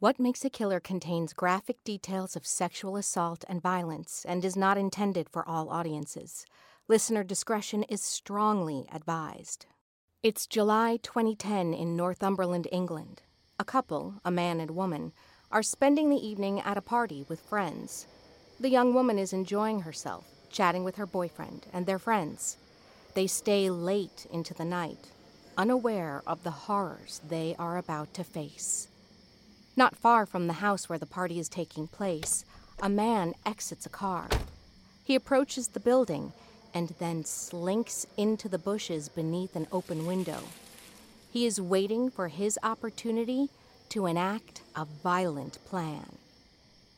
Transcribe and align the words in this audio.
What 0.00 0.20
Makes 0.20 0.44
a 0.44 0.50
Killer 0.50 0.78
contains 0.78 1.32
graphic 1.32 1.82
details 1.82 2.36
of 2.36 2.46
sexual 2.46 2.94
assault 2.94 3.44
and 3.48 3.60
violence 3.60 4.24
and 4.28 4.44
is 4.44 4.54
not 4.54 4.78
intended 4.78 5.28
for 5.28 5.44
all 5.48 5.70
audiences. 5.70 6.46
Listener 6.86 7.24
discretion 7.24 7.82
is 7.82 8.00
strongly 8.00 8.86
advised. 8.92 9.66
It's 10.22 10.46
July 10.46 11.00
2010 11.02 11.74
in 11.74 11.96
Northumberland, 11.96 12.68
England. 12.70 13.22
A 13.58 13.64
couple, 13.64 14.14
a 14.24 14.30
man 14.30 14.60
and 14.60 14.70
woman, 14.70 15.12
are 15.50 15.64
spending 15.64 16.10
the 16.10 16.24
evening 16.24 16.60
at 16.60 16.78
a 16.78 16.80
party 16.80 17.24
with 17.28 17.40
friends. 17.40 18.06
The 18.60 18.70
young 18.70 18.94
woman 18.94 19.18
is 19.18 19.32
enjoying 19.32 19.80
herself, 19.80 20.26
chatting 20.48 20.84
with 20.84 20.94
her 20.94 21.06
boyfriend 21.06 21.66
and 21.72 21.86
their 21.86 21.98
friends. 21.98 22.56
They 23.14 23.26
stay 23.26 23.68
late 23.68 24.28
into 24.30 24.54
the 24.54 24.64
night, 24.64 25.10
unaware 25.56 26.22
of 26.24 26.44
the 26.44 26.52
horrors 26.52 27.20
they 27.28 27.56
are 27.58 27.76
about 27.76 28.14
to 28.14 28.22
face. 28.22 28.86
Not 29.78 29.94
far 29.94 30.26
from 30.26 30.48
the 30.48 30.54
house 30.54 30.88
where 30.88 30.98
the 30.98 31.06
party 31.06 31.38
is 31.38 31.48
taking 31.48 31.86
place, 31.86 32.44
a 32.82 32.88
man 32.88 33.34
exits 33.46 33.86
a 33.86 33.88
car. 33.88 34.26
He 35.04 35.14
approaches 35.14 35.68
the 35.68 35.78
building 35.78 36.32
and 36.74 36.88
then 36.98 37.24
slinks 37.24 38.04
into 38.16 38.48
the 38.48 38.58
bushes 38.58 39.08
beneath 39.08 39.54
an 39.54 39.68
open 39.70 40.04
window. 40.04 40.40
He 41.30 41.46
is 41.46 41.60
waiting 41.60 42.10
for 42.10 42.26
his 42.26 42.58
opportunity 42.64 43.50
to 43.90 44.06
enact 44.06 44.62
a 44.74 44.84
violent 44.84 45.64
plan. 45.64 46.18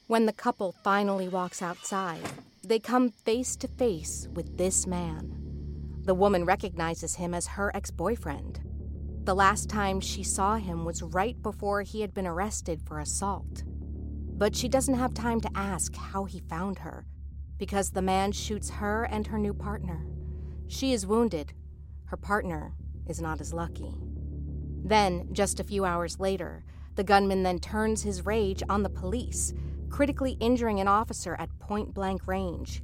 When 0.07 0.25
the 0.25 0.33
couple 0.33 0.75
finally 0.83 1.29
walks 1.29 1.61
outside, 1.61 2.31
they 2.65 2.79
come 2.79 3.11
face 3.11 3.57
to 3.57 3.69
face 3.69 4.27
with 4.33 4.57
this 4.57 4.87
man. 4.87 5.37
The 6.07 6.15
woman 6.15 6.47
recognizes 6.47 7.17
him 7.17 7.35
as 7.35 7.47
her 7.47 7.71
ex 7.77 7.91
boyfriend. 7.91 8.70
The 9.25 9.35
last 9.35 9.69
time 9.69 10.01
she 10.01 10.23
saw 10.23 10.57
him 10.57 10.87
was 10.87 11.03
right 11.03 11.41
before 11.43 11.83
he 11.83 12.01
had 12.01 12.15
been 12.15 12.27
arrested 12.27 12.81
for 12.83 12.99
assault. 12.99 13.65
But 13.67 14.57
she 14.57 14.67
doesn't 14.67 14.95
have 14.95 15.13
time 15.13 15.43
to 15.43 15.51
ask 15.55 15.95
how 15.95 16.25
he 16.25 16.41
found 16.41 16.79
her, 16.79 17.05
because 17.59 17.91
the 17.91 18.01
man 18.01 18.33
shoots 18.33 18.71
her 18.71 19.05
and 19.05 19.27
her 19.27 19.39
new 19.39 19.53
partner. 19.53 20.07
She 20.69 20.95
is 20.95 21.07
wounded. 21.07 21.53
Her 22.07 22.17
partner 22.17 22.73
is 23.07 23.21
not 23.21 23.43
as 23.43 23.53
lucky. 23.53 23.95
Then, 24.83 25.29
just 25.33 25.61
a 25.61 25.65
few 25.65 25.85
hours 25.85 26.19
later, 26.19 26.65
the 26.95 27.05
gunman 27.05 27.43
then 27.43 27.59
turns 27.59 28.03
his 28.03 28.25
rage 28.25 28.63
on 28.71 28.83
the 28.83 28.89
police, 28.89 29.53
critically 29.91 30.39
injuring 30.41 30.81
an 30.81 30.89
officer 30.89 31.37
at 31.39 31.59
point 31.59 31.93
blank 31.93 32.27
range. 32.27 32.83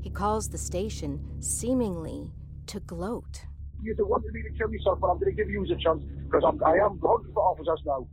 He 0.00 0.08
calls 0.08 0.48
the 0.48 0.58
station, 0.58 1.42
seemingly 1.42 2.32
to 2.68 2.80
gloat 2.80 3.44
you 3.84 3.94
wanted 4.06 4.32
me 4.32 4.42
to 4.42 4.50
kill 4.50 4.68
myself, 4.68 4.98
but 5.00 5.08
I'm 5.08 5.18
going 5.18 5.34
to 5.34 5.36
give 5.36 5.50
you 5.50 5.62
a 5.62 5.76
chance 5.76 6.02
because 6.24 6.42
I'm, 6.46 6.62
I 6.64 6.76
am 6.76 6.98
hungry 7.02 7.32
for 7.32 7.42
officers 7.42 7.80
now. 7.86 8.06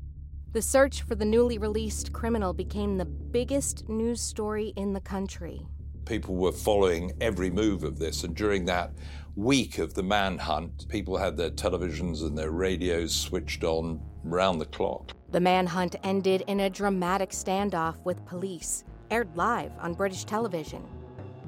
The 0.53 0.61
search 0.61 1.03
for 1.03 1.15
the 1.15 1.25
newly 1.25 1.57
released 1.57 2.11
criminal 2.11 2.53
became 2.53 2.97
the 2.97 3.05
biggest 3.05 3.87
news 3.87 4.19
story 4.19 4.73
in 4.75 4.93
the 4.93 4.99
country. 4.99 5.65
People 6.05 6.35
were 6.35 6.51
following 6.51 7.13
every 7.21 7.49
move 7.49 7.83
of 7.83 7.99
this, 7.99 8.23
and 8.23 8.35
during 8.35 8.65
that 8.65 8.91
week 9.35 9.77
of 9.77 9.93
the 9.93 10.03
manhunt, 10.03 10.87
people 10.89 11.17
had 11.17 11.37
their 11.37 11.51
televisions 11.51 12.21
and 12.21 12.37
their 12.37 12.51
radios 12.51 13.15
switched 13.15 13.63
on 13.63 14.01
round 14.23 14.59
the 14.59 14.65
clock. 14.65 15.11
The 15.31 15.39
manhunt 15.39 15.95
ended 16.03 16.43
in 16.47 16.61
a 16.61 16.69
dramatic 16.69 17.29
standoff 17.29 18.03
with 18.03 18.25
police, 18.25 18.83
aired 19.09 19.33
live 19.37 19.71
on 19.79 19.93
British 19.93 20.25
television. 20.25 20.83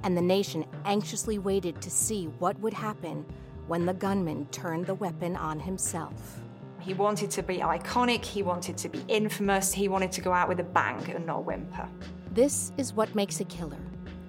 And 0.03 0.15
the 0.15 0.21
nation 0.21 0.65
anxiously 0.85 1.39
waited 1.39 1.81
to 1.81 1.89
see 1.89 2.25
what 2.39 2.57
would 2.59 2.73
happen 2.73 3.25
when 3.67 3.85
the 3.85 3.93
gunman 3.93 4.45
turned 4.47 4.85
the 4.85 4.95
weapon 4.95 5.35
on 5.35 5.59
himself. 5.59 6.39
He 6.79 6.93
wanted 6.93 7.31
to 7.31 7.43
be 7.43 7.59
iconic, 7.59 8.25
he 8.25 8.43
wanted 8.43 8.77
to 8.77 8.89
be 8.89 9.03
infamous, 9.07 9.71
he 9.71 9.87
wanted 9.87 10.11
to 10.11 10.21
go 10.21 10.33
out 10.33 10.49
with 10.49 10.59
a 10.59 10.63
bang 10.63 11.01
and 11.11 11.25
not 11.25 11.45
whimper. 11.45 11.87
This 12.33 12.73
is 12.77 12.93
What 12.93 13.15
Makes 13.15 13.39
a 13.39 13.45
Killer, 13.45 13.77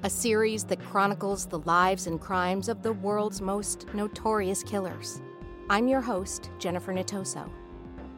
a 0.05 0.11
series 0.11 0.63
that 0.65 0.85
chronicles 0.85 1.47
the 1.47 1.59
lives 1.61 2.07
and 2.07 2.21
crimes 2.21 2.69
of 2.69 2.83
the 2.83 2.93
world's 2.93 3.41
most 3.41 3.93
notorious 3.93 4.63
killers. 4.63 5.21
I'm 5.69 5.89
your 5.89 6.01
host, 6.01 6.51
Jennifer 6.59 6.93
Natoso. 6.93 7.51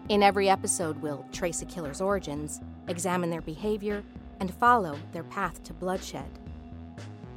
In 0.08 0.22
every 0.22 0.50
episode, 0.50 1.00
we'll 1.00 1.24
trace 1.32 1.62
a 1.62 1.64
killer's 1.64 2.00
origins, 2.00 2.60
examine 2.88 3.30
their 3.30 3.40
behavior, 3.40 4.04
and 4.40 4.52
follow 4.52 4.98
their 5.12 5.24
path 5.24 5.62
to 5.64 5.72
bloodshed. 5.72 6.28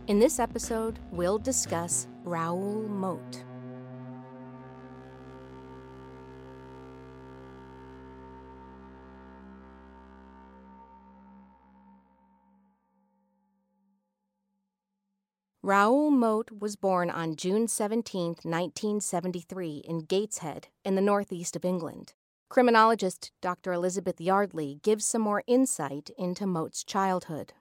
In 0.08 0.20
this 0.20 0.40
episode, 0.40 1.00
we'll 1.12 1.38
discuss 1.38 2.08
Raoul 2.26 2.88
Moat. 2.90 3.44
Raoul 15.62 16.10
Moat 16.10 16.52
was 16.58 16.78
born 16.78 17.10
on 17.10 17.36
June 17.36 17.68
17, 17.68 18.28
1973, 18.44 19.84
in 19.86 20.00
Gateshead, 20.06 20.70
in 20.86 20.96
the 20.96 21.02
northeast 21.02 21.54
of 21.58 21.66
England. 21.66 22.14
Criminologist 22.50 23.34
Dr. 23.42 23.74
Elizabeth 23.74 24.22
Yardley 24.22 24.80
gives 24.84 25.04
some 25.04 25.22
more 25.22 25.44
insight 25.48 26.12
into 26.18 26.48
Moat's 26.48 26.86
childhood. 26.86 27.52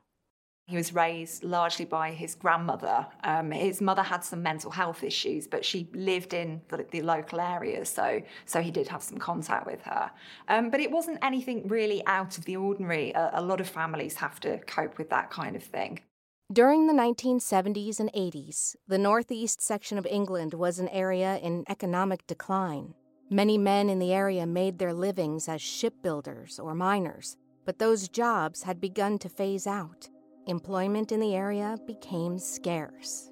He 0.68 0.76
was 0.76 0.94
raised 0.94 1.42
largely 1.42 1.86
by 1.86 2.12
his 2.12 2.36
grandmother. 2.36 3.04
Um, 3.24 3.50
his 3.50 3.80
mother 3.80 4.04
had 4.04 4.22
some 4.22 4.44
mental 4.44 4.70
health 4.70 5.02
issues, 5.02 5.48
but 5.48 5.64
she 5.64 5.88
lived 5.92 6.34
in 6.34 6.60
the, 6.68 6.86
the 6.92 7.02
local 7.02 7.40
area, 7.40 7.84
so 7.84 8.22
so 8.44 8.60
he 8.60 8.70
did 8.70 8.86
have 8.86 9.02
some 9.02 9.18
contact 9.18 9.66
with 9.66 9.82
her. 9.82 10.10
Um, 10.46 10.70
but 10.70 10.78
it 10.78 10.92
wasn't 10.92 11.18
anything 11.20 11.66
really 11.66 12.06
out 12.06 12.38
of 12.38 12.44
the 12.44 12.58
ordinary. 12.58 13.10
A, 13.10 13.30
a 13.34 13.42
lot 13.42 13.60
of 13.60 13.68
families 13.68 14.14
have 14.16 14.38
to 14.40 14.58
cope 14.58 14.98
with 14.98 15.10
that 15.10 15.30
kind 15.30 15.56
of 15.56 15.64
thing. 15.64 16.02
During 16.50 16.86
the 16.86 16.94
1970s 16.94 18.00
and 18.00 18.10
80s, 18.14 18.74
the 18.86 18.96
northeast 18.96 19.60
section 19.60 19.98
of 19.98 20.06
England 20.06 20.54
was 20.54 20.78
an 20.78 20.88
area 20.88 21.36
in 21.42 21.62
economic 21.68 22.26
decline. 22.26 22.94
Many 23.28 23.58
men 23.58 23.90
in 23.90 23.98
the 23.98 24.14
area 24.14 24.46
made 24.46 24.78
their 24.78 24.94
livings 24.94 25.46
as 25.46 25.60
shipbuilders 25.60 26.58
or 26.58 26.74
miners, 26.74 27.36
but 27.66 27.78
those 27.78 28.08
jobs 28.08 28.62
had 28.62 28.80
begun 28.80 29.18
to 29.18 29.28
phase 29.28 29.66
out. 29.66 30.08
Employment 30.46 31.12
in 31.12 31.20
the 31.20 31.34
area 31.34 31.76
became 31.86 32.38
scarce. 32.38 33.30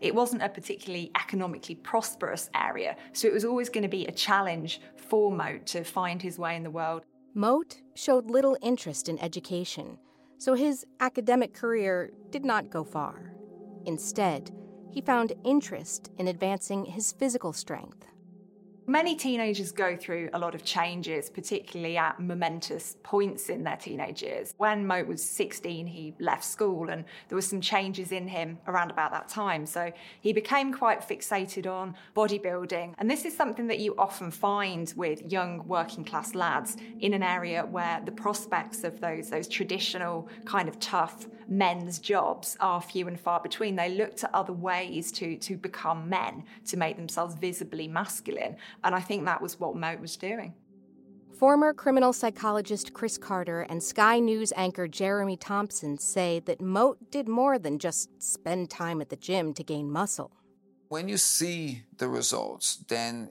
It 0.00 0.14
wasn't 0.14 0.44
a 0.44 0.48
particularly 0.48 1.10
economically 1.20 1.74
prosperous 1.74 2.48
area, 2.54 2.94
so 3.12 3.26
it 3.26 3.34
was 3.34 3.44
always 3.44 3.68
going 3.68 3.82
to 3.82 3.88
be 3.88 4.06
a 4.06 4.12
challenge 4.12 4.80
for 4.94 5.32
Moat 5.32 5.66
to 5.66 5.82
find 5.82 6.22
his 6.22 6.38
way 6.38 6.54
in 6.54 6.62
the 6.62 6.70
world. 6.70 7.02
Moat 7.34 7.80
showed 7.96 8.30
little 8.30 8.56
interest 8.62 9.08
in 9.08 9.18
education 9.18 9.98
so 10.40 10.54
his 10.54 10.86
academic 11.00 11.52
career 11.52 12.10
did 12.30 12.46
not 12.46 12.70
go 12.70 12.82
far. 12.82 13.34
Instead, 13.84 14.50
he 14.90 15.02
found 15.02 15.34
interest 15.44 16.10
in 16.16 16.28
advancing 16.28 16.86
his 16.86 17.12
physical 17.12 17.52
strength. 17.52 18.06
Many 18.90 19.14
teenagers 19.14 19.70
go 19.70 19.96
through 19.96 20.30
a 20.32 20.38
lot 20.40 20.56
of 20.56 20.64
changes, 20.64 21.30
particularly 21.30 21.96
at 21.96 22.18
momentous 22.18 22.96
points 23.04 23.48
in 23.48 23.62
their 23.62 23.76
teenage 23.76 24.20
years. 24.20 24.52
When 24.56 24.84
Moat 24.84 25.06
was 25.06 25.22
16, 25.22 25.86
he 25.86 26.12
left 26.18 26.42
school 26.42 26.88
and 26.90 27.04
there 27.28 27.36
were 27.36 27.40
some 27.40 27.60
changes 27.60 28.10
in 28.10 28.26
him 28.26 28.58
around 28.66 28.90
about 28.90 29.12
that 29.12 29.28
time. 29.28 29.64
So 29.64 29.92
he 30.22 30.32
became 30.32 30.72
quite 30.72 31.02
fixated 31.02 31.70
on 31.70 31.94
bodybuilding. 32.16 32.94
And 32.98 33.08
this 33.08 33.24
is 33.24 33.36
something 33.36 33.68
that 33.68 33.78
you 33.78 33.94
often 33.96 34.32
find 34.32 34.92
with 34.96 35.22
young 35.30 35.68
working 35.68 36.04
class 36.04 36.34
lads 36.34 36.76
in 36.98 37.14
an 37.14 37.22
area 37.22 37.64
where 37.64 38.02
the 38.04 38.10
prospects 38.10 38.82
of 38.82 39.00
those, 39.00 39.30
those 39.30 39.46
traditional 39.46 40.28
kind 40.46 40.68
of 40.68 40.80
tough 40.80 41.28
men's 41.46 41.98
jobs 41.98 42.56
are 42.60 42.80
few 42.80 43.08
and 43.08 43.20
far 43.20 43.40
between. 43.40 43.76
They 43.76 43.90
look 43.90 44.16
to 44.16 44.36
other 44.36 44.52
ways 44.52 45.10
to, 45.12 45.36
to 45.36 45.56
become 45.56 46.08
men, 46.08 46.44
to 46.66 46.76
make 46.76 46.96
themselves 46.96 47.34
visibly 47.34 47.88
masculine. 47.88 48.56
And 48.84 48.94
I 48.94 49.00
think 49.00 49.24
that 49.24 49.42
was 49.42 49.58
what 49.58 49.76
Moat 49.76 50.00
was 50.00 50.16
doing. 50.16 50.54
Former 51.38 51.72
criminal 51.72 52.12
psychologist 52.12 52.92
Chris 52.92 53.16
Carter 53.16 53.62
and 53.62 53.82
Sky 53.82 54.18
News 54.18 54.52
anchor 54.56 54.86
Jeremy 54.86 55.36
Thompson 55.36 55.96
say 55.96 56.40
that 56.40 56.60
Moat 56.60 57.10
did 57.10 57.28
more 57.28 57.58
than 57.58 57.78
just 57.78 58.10
spend 58.22 58.68
time 58.70 59.00
at 59.00 59.08
the 59.08 59.16
gym 59.16 59.54
to 59.54 59.64
gain 59.64 59.90
muscle. 59.90 60.32
When 60.88 61.08
you 61.08 61.16
see 61.16 61.84
the 61.96 62.08
results, 62.08 62.84
then 62.88 63.30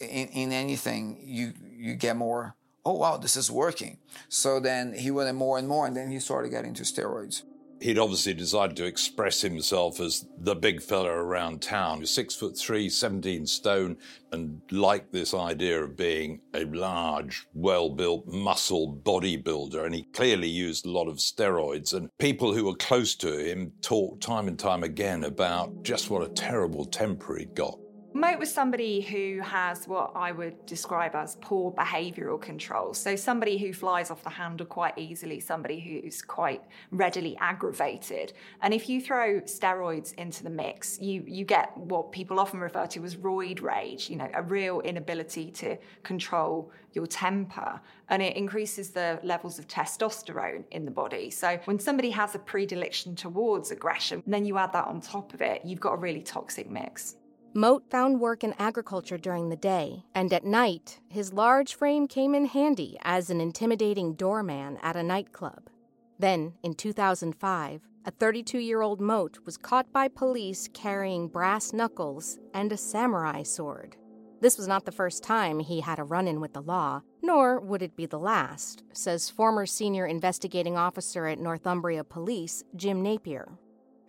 in, 0.00 0.28
in 0.28 0.52
anything, 0.52 1.18
you, 1.22 1.54
you 1.62 1.94
get 1.94 2.16
more, 2.16 2.54
oh, 2.84 2.92
wow, 2.92 3.16
this 3.16 3.36
is 3.36 3.50
working. 3.50 3.98
So 4.28 4.60
then 4.60 4.92
he 4.92 5.10
went 5.10 5.34
more 5.36 5.58
and 5.58 5.68
more, 5.68 5.86
and 5.86 5.96
then 5.96 6.10
he 6.10 6.18
started 6.20 6.50
getting 6.50 6.74
to 6.74 6.82
steroids 6.82 7.44
he'd 7.80 7.98
obviously 7.98 8.34
decided 8.34 8.76
to 8.76 8.84
express 8.84 9.40
himself 9.40 10.00
as 10.00 10.26
the 10.38 10.54
big 10.54 10.82
fella 10.82 11.10
around 11.10 11.62
town, 11.62 12.04
six 12.06 12.34
foot 12.34 12.56
three, 12.56 12.88
17 12.88 13.46
stone, 13.46 13.96
and 14.32 14.60
liked 14.70 15.12
this 15.12 15.34
idea 15.34 15.82
of 15.82 15.96
being 15.96 16.40
a 16.54 16.64
large, 16.64 17.46
well 17.54 17.90
built 17.90 18.26
muscle 18.26 19.00
bodybuilder. 19.02 19.84
And 19.84 19.94
he 19.94 20.04
clearly 20.12 20.48
used 20.48 20.86
a 20.86 20.90
lot 20.90 21.08
of 21.08 21.16
steroids. 21.16 21.94
And 21.94 22.10
people 22.18 22.52
who 22.52 22.64
were 22.64 22.76
close 22.76 23.14
to 23.16 23.38
him 23.38 23.72
talked 23.80 24.22
time 24.22 24.48
and 24.48 24.58
time 24.58 24.82
again 24.82 25.24
about 25.24 25.82
just 25.82 26.10
what 26.10 26.22
a 26.22 26.28
terrible 26.28 26.84
temper 26.84 27.36
he'd 27.36 27.54
got. 27.54 27.78
Moat 28.14 28.38
was 28.38 28.50
somebody 28.50 29.02
who 29.02 29.42
has 29.42 29.86
what 29.86 30.12
I 30.16 30.32
would 30.32 30.64
describe 30.64 31.14
as 31.14 31.36
poor 31.42 31.70
behavioural 31.72 32.40
control. 32.40 32.94
So, 32.94 33.16
somebody 33.16 33.58
who 33.58 33.74
flies 33.74 34.10
off 34.10 34.24
the 34.24 34.30
handle 34.30 34.66
quite 34.66 34.96
easily, 34.96 35.40
somebody 35.40 35.78
who's 35.78 36.22
quite 36.22 36.62
readily 36.90 37.36
aggravated. 37.38 38.32
And 38.62 38.72
if 38.72 38.88
you 38.88 39.02
throw 39.02 39.42
steroids 39.42 40.14
into 40.14 40.42
the 40.42 40.48
mix, 40.48 40.98
you, 40.98 41.22
you 41.26 41.44
get 41.44 41.76
what 41.76 42.10
people 42.10 42.40
often 42.40 42.60
refer 42.60 42.86
to 42.86 43.04
as 43.04 43.16
roid 43.16 43.60
rage, 43.60 44.08
you 44.08 44.16
know, 44.16 44.30
a 44.32 44.42
real 44.42 44.80
inability 44.80 45.50
to 45.50 45.76
control 46.02 46.72
your 46.94 47.06
temper. 47.06 47.78
And 48.08 48.22
it 48.22 48.38
increases 48.38 48.88
the 48.88 49.20
levels 49.22 49.58
of 49.58 49.68
testosterone 49.68 50.64
in 50.70 50.86
the 50.86 50.90
body. 50.90 51.28
So, 51.28 51.58
when 51.66 51.78
somebody 51.78 52.08
has 52.12 52.34
a 52.34 52.38
predilection 52.38 53.14
towards 53.14 53.70
aggression, 53.70 54.22
then 54.26 54.46
you 54.46 54.56
add 54.56 54.72
that 54.72 54.86
on 54.86 55.02
top 55.02 55.34
of 55.34 55.42
it, 55.42 55.60
you've 55.62 55.80
got 55.80 55.92
a 55.92 55.98
really 55.98 56.22
toxic 56.22 56.70
mix. 56.70 57.16
Moat 57.54 57.90
found 57.90 58.20
work 58.20 58.44
in 58.44 58.54
agriculture 58.58 59.16
during 59.16 59.48
the 59.48 59.56
day, 59.56 60.04
and 60.14 60.32
at 60.32 60.44
night, 60.44 61.00
his 61.08 61.32
large 61.32 61.74
frame 61.74 62.06
came 62.06 62.34
in 62.34 62.44
handy 62.44 62.98
as 63.02 63.30
an 63.30 63.40
intimidating 63.40 64.14
doorman 64.14 64.78
at 64.82 64.96
a 64.96 65.02
nightclub. 65.02 65.70
Then, 66.18 66.54
in 66.62 66.74
2005, 66.74 67.80
a 68.04 68.10
32 68.10 68.58
year 68.58 68.82
old 68.82 69.00
Moat 69.00 69.38
was 69.46 69.56
caught 69.56 69.90
by 69.92 70.08
police 70.08 70.68
carrying 70.74 71.28
brass 71.28 71.72
knuckles 71.72 72.38
and 72.52 72.70
a 72.70 72.76
samurai 72.76 73.42
sword. 73.42 73.96
This 74.40 74.58
was 74.58 74.68
not 74.68 74.84
the 74.84 74.92
first 74.92 75.24
time 75.24 75.58
he 75.58 75.80
had 75.80 75.98
a 75.98 76.04
run 76.04 76.28
in 76.28 76.40
with 76.40 76.52
the 76.52 76.62
law, 76.62 77.02
nor 77.22 77.60
would 77.60 77.82
it 77.82 77.96
be 77.96 78.06
the 78.06 78.18
last, 78.18 78.84
says 78.92 79.30
former 79.30 79.66
senior 79.66 80.06
investigating 80.06 80.76
officer 80.76 81.26
at 81.26 81.40
Northumbria 81.40 82.04
Police, 82.04 82.62
Jim 82.76 83.02
Napier. 83.02 83.48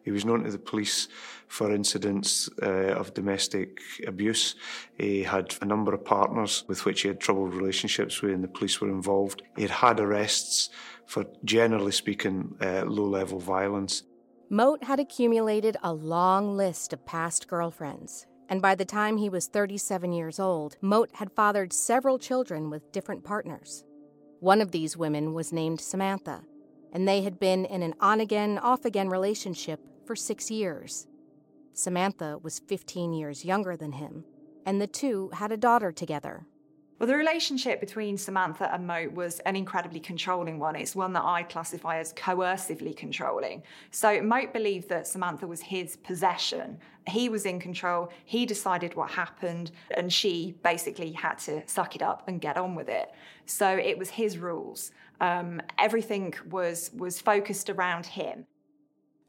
He 0.03 0.11
was 0.11 0.25
known 0.25 0.43
to 0.43 0.51
the 0.51 0.59
police 0.59 1.07
for 1.47 1.71
incidents 1.71 2.49
uh, 2.61 2.93
of 2.93 3.13
domestic 3.13 3.79
abuse. 4.07 4.55
He 4.97 5.23
had 5.23 5.55
a 5.61 5.65
number 5.65 5.93
of 5.93 6.05
partners 6.05 6.63
with 6.67 6.85
which 6.85 7.01
he 7.01 7.07
had 7.07 7.19
troubled 7.19 7.53
relationships 7.53 8.21
with, 8.21 8.33
and 8.33 8.43
the 8.43 8.47
police 8.47 8.79
were 8.79 8.89
involved. 8.89 9.41
He 9.55 9.63
had 9.63 9.71
had 9.71 9.99
arrests 9.99 10.69
for, 11.05 11.25
generally 11.43 11.91
speaking, 11.91 12.55
uh, 12.61 12.85
low 12.85 13.05
level 13.05 13.39
violence. 13.39 14.03
Moat 14.49 14.83
had 14.83 14.99
accumulated 14.99 15.77
a 15.83 15.93
long 15.93 16.55
list 16.55 16.93
of 16.93 17.05
past 17.05 17.47
girlfriends, 17.47 18.25
and 18.49 18.61
by 18.61 18.73
the 18.73 18.85
time 18.85 19.17
he 19.17 19.29
was 19.29 19.47
37 19.47 20.11
years 20.11 20.39
old, 20.39 20.75
Moat 20.81 21.09
had 21.13 21.31
fathered 21.31 21.71
several 21.71 22.17
children 22.17 22.69
with 22.69 22.91
different 22.91 23.23
partners. 23.23 23.83
One 24.39 24.61
of 24.61 24.71
these 24.71 24.97
women 24.97 25.33
was 25.33 25.53
named 25.53 25.81
Samantha, 25.81 26.41
and 26.91 27.07
they 27.07 27.21
had 27.21 27.39
been 27.39 27.65
in 27.65 27.83
an 27.83 27.93
on 27.99 28.19
again, 28.19 28.57
off 28.57 28.85
again 28.85 29.09
relationship 29.09 29.79
for 30.05 30.15
six 30.15 30.49
years. 30.49 31.07
Samantha 31.73 32.37
was 32.41 32.59
15 32.59 33.13
years 33.13 33.45
younger 33.45 33.77
than 33.77 33.93
him, 33.93 34.25
and 34.65 34.81
the 34.81 34.87
two 34.87 35.29
had 35.33 35.51
a 35.51 35.57
daughter 35.57 35.91
together. 35.91 36.45
Well, 36.99 37.07
the 37.07 37.15
relationship 37.15 37.79
between 37.79 38.17
Samantha 38.17 38.73
and 38.73 38.85
Moat 38.85 39.13
was 39.13 39.39
an 39.39 39.55
incredibly 39.55 40.01
controlling 40.01 40.59
one. 40.59 40.75
It's 40.75 40.97
one 40.97 41.13
that 41.13 41.23
I 41.23 41.43
classify 41.43 41.97
as 41.97 42.11
coercively 42.11 42.93
controlling. 42.93 43.63
So 43.89 44.21
Moat 44.21 44.51
believed 44.51 44.89
that 44.89 45.07
Samantha 45.07 45.47
was 45.47 45.61
his 45.61 45.95
possession. 45.95 46.77
He 47.07 47.29
was 47.29 47.45
in 47.45 47.57
control, 47.57 48.11
he 48.25 48.45
decided 48.45 48.95
what 48.95 49.09
happened, 49.11 49.71
and 49.91 50.11
she 50.11 50.55
basically 50.61 51.13
had 51.13 51.35
to 51.39 51.65
suck 51.67 51.95
it 51.95 52.01
up 52.01 52.27
and 52.27 52.41
get 52.41 52.57
on 52.57 52.75
with 52.75 52.89
it. 52.89 53.13
So 53.45 53.69
it 53.69 53.97
was 53.97 54.09
his 54.09 54.37
rules. 54.37 54.91
Um, 55.21 55.61
everything 55.77 56.33
was 56.49 56.91
was 56.93 57.21
focused 57.21 57.69
around 57.69 58.05
him 58.07 58.45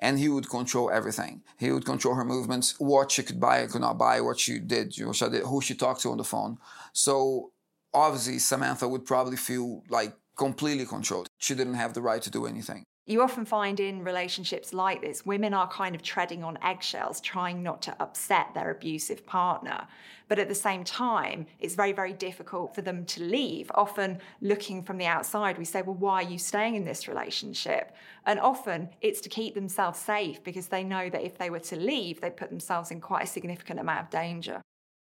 and 0.00 0.18
he 0.18 0.28
would 0.28 0.48
control 0.48 0.90
everything. 0.90 1.42
He 1.58 1.70
would 1.70 1.84
control 1.84 2.14
her 2.14 2.24
movements, 2.24 2.74
what 2.78 3.10
she 3.10 3.22
could 3.22 3.38
buy 3.38 3.66
could 3.66 3.82
not 3.82 3.98
buy, 3.98 4.20
what 4.20 4.38
she 4.40 4.58
did, 4.58 4.94
what 5.00 5.16
she 5.16 5.28
did, 5.28 5.42
who 5.42 5.60
she 5.60 5.74
talked 5.74 6.00
to 6.02 6.10
on 6.10 6.16
the 6.16 6.24
phone. 6.24 6.58
So 6.92 7.52
obviously, 7.92 8.38
Samantha 8.38 8.88
would 8.88 9.04
probably 9.04 9.36
feel 9.36 9.82
like 9.88 10.14
completely 10.36 10.86
controlled. 10.86 11.28
She 11.38 11.54
didn't 11.54 11.74
have 11.74 11.94
the 11.94 12.02
right 12.02 12.22
to 12.22 12.30
do 12.30 12.46
anything. 12.46 12.84
You 13.06 13.22
often 13.22 13.44
find 13.44 13.80
in 13.80 14.04
relationships 14.04 14.72
like 14.72 15.00
this, 15.00 15.26
women 15.26 15.52
are 15.52 15.66
kind 15.66 15.96
of 15.96 16.02
treading 16.02 16.44
on 16.44 16.58
eggshells, 16.62 17.20
trying 17.20 17.60
not 17.60 17.82
to 17.82 17.96
upset 18.00 18.54
their 18.54 18.70
abusive 18.70 19.26
partner. 19.26 19.88
But 20.28 20.38
at 20.38 20.48
the 20.48 20.54
same 20.54 20.84
time, 20.84 21.46
it's 21.58 21.74
very, 21.74 21.92
very 21.92 22.12
difficult 22.12 22.72
for 22.72 22.82
them 22.82 23.04
to 23.06 23.24
leave. 23.24 23.68
Often, 23.74 24.20
looking 24.40 24.84
from 24.84 24.96
the 24.96 25.06
outside, 25.06 25.58
we 25.58 25.64
say, 25.64 25.82
Well, 25.82 25.96
why 25.96 26.22
are 26.22 26.30
you 26.30 26.38
staying 26.38 26.76
in 26.76 26.84
this 26.84 27.08
relationship? 27.08 27.96
And 28.26 28.38
often 28.38 28.90
it's 29.00 29.20
to 29.22 29.28
keep 29.28 29.54
themselves 29.56 29.98
safe 29.98 30.44
because 30.44 30.68
they 30.68 30.84
know 30.84 31.10
that 31.10 31.24
if 31.24 31.36
they 31.36 31.50
were 31.50 31.58
to 31.58 31.76
leave, 31.76 32.20
they 32.20 32.30
put 32.30 32.50
themselves 32.50 32.92
in 32.92 33.00
quite 33.00 33.24
a 33.24 33.26
significant 33.26 33.80
amount 33.80 34.02
of 34.02 34.10
danger. 34.10 34.62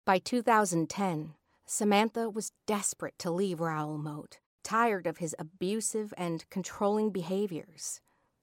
By 0.06 0.20
2010, 0.20 1.34
Samantha 1.71 2.31
was 2.31 2.51
desperate 2.66 3.19
to 3.19 3.30
leave 3.30 3.60
Raoul 3.60 4.00
Moat 4.00 4.39
tired 4.63 5.06
of 5.06 5.19
his 5.19 5.36
abusive 5.38 6.12
and 6.18 6.50
controlling 6.50 7.12
behaviors. 7.12 8.01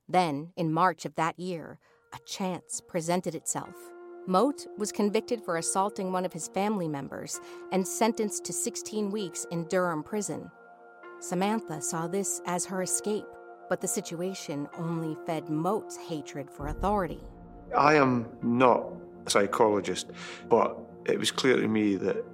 Then, 0.08 0.52
in 0.56 0.72
March 0.72 1.04
of 1.04 1.16
that 1.16 1.36
year, 1.36 1.80
a 2.14 2.20
chance 2.24 2.80
presented 2.80 3.34
itself. 3.34 3.74
Moat 4.28 4.68
was 4.78 4.92
convicted 4.92 5.42
for 5.42 5.56
assaulting 5.56 6.12
one 6.12 6.24
of 6.24 6.32
his 6.32 6.46
family 6.46 6.86
members 6.86 7.40
and 7.72 7.86
sentenced 7.86 8.44
to 8.44 8.52
16 8.52 9.10
weeks 9.10 9.44
in 9.50 9.66
Durham 9.66 10.04
prison. 10.04 10.48
Samantha 11.18 11.82
saw 11.82 12.06
this 12.06 12.40
as 12.46 12.64
her 12.66 12.80
escape, 12.80 13.26
but 13.68 13.80
the 13.80 13.88
situation 13.88 14.68
only 14.78 15.16
fed 15.26 15.50
Moat's 15.50 15.96
hatred 15.96 16.48
for 16.48 16.68
authority. 16.68 17.24
I 17.76 17.96
am 17.96 18.28
not 18.40 18.86
a 19.26 19.30
psychologist, 19.30 20.12
but 20.48 20.78
it 21.06 21.18
was 21.18 21.32
clear 21.32 21.56
to 21.56 21.66
me 21.66 21.96
that 21.96 22.24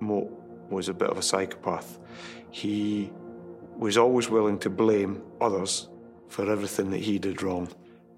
Moat 0.00 0.30
was 0.70 0.88
a 0.88 0.94
bit 0.94 1.10
of 1.10 1.18
a 1.18 1.22
psychopath. 1.22 1.98
He 2.50 3.12
was 3.76 3.96
always 3.96 4.28
willing 4.28 4.58
to 4.60 4.70
blame 4.70 5.22
others 5.40 5.88
for 6.28 6.50
everything 6.50 6.90
that 6.90 7.00
he 7.00 7.18
did 7.18 7.42
wrong. 7.42 7.68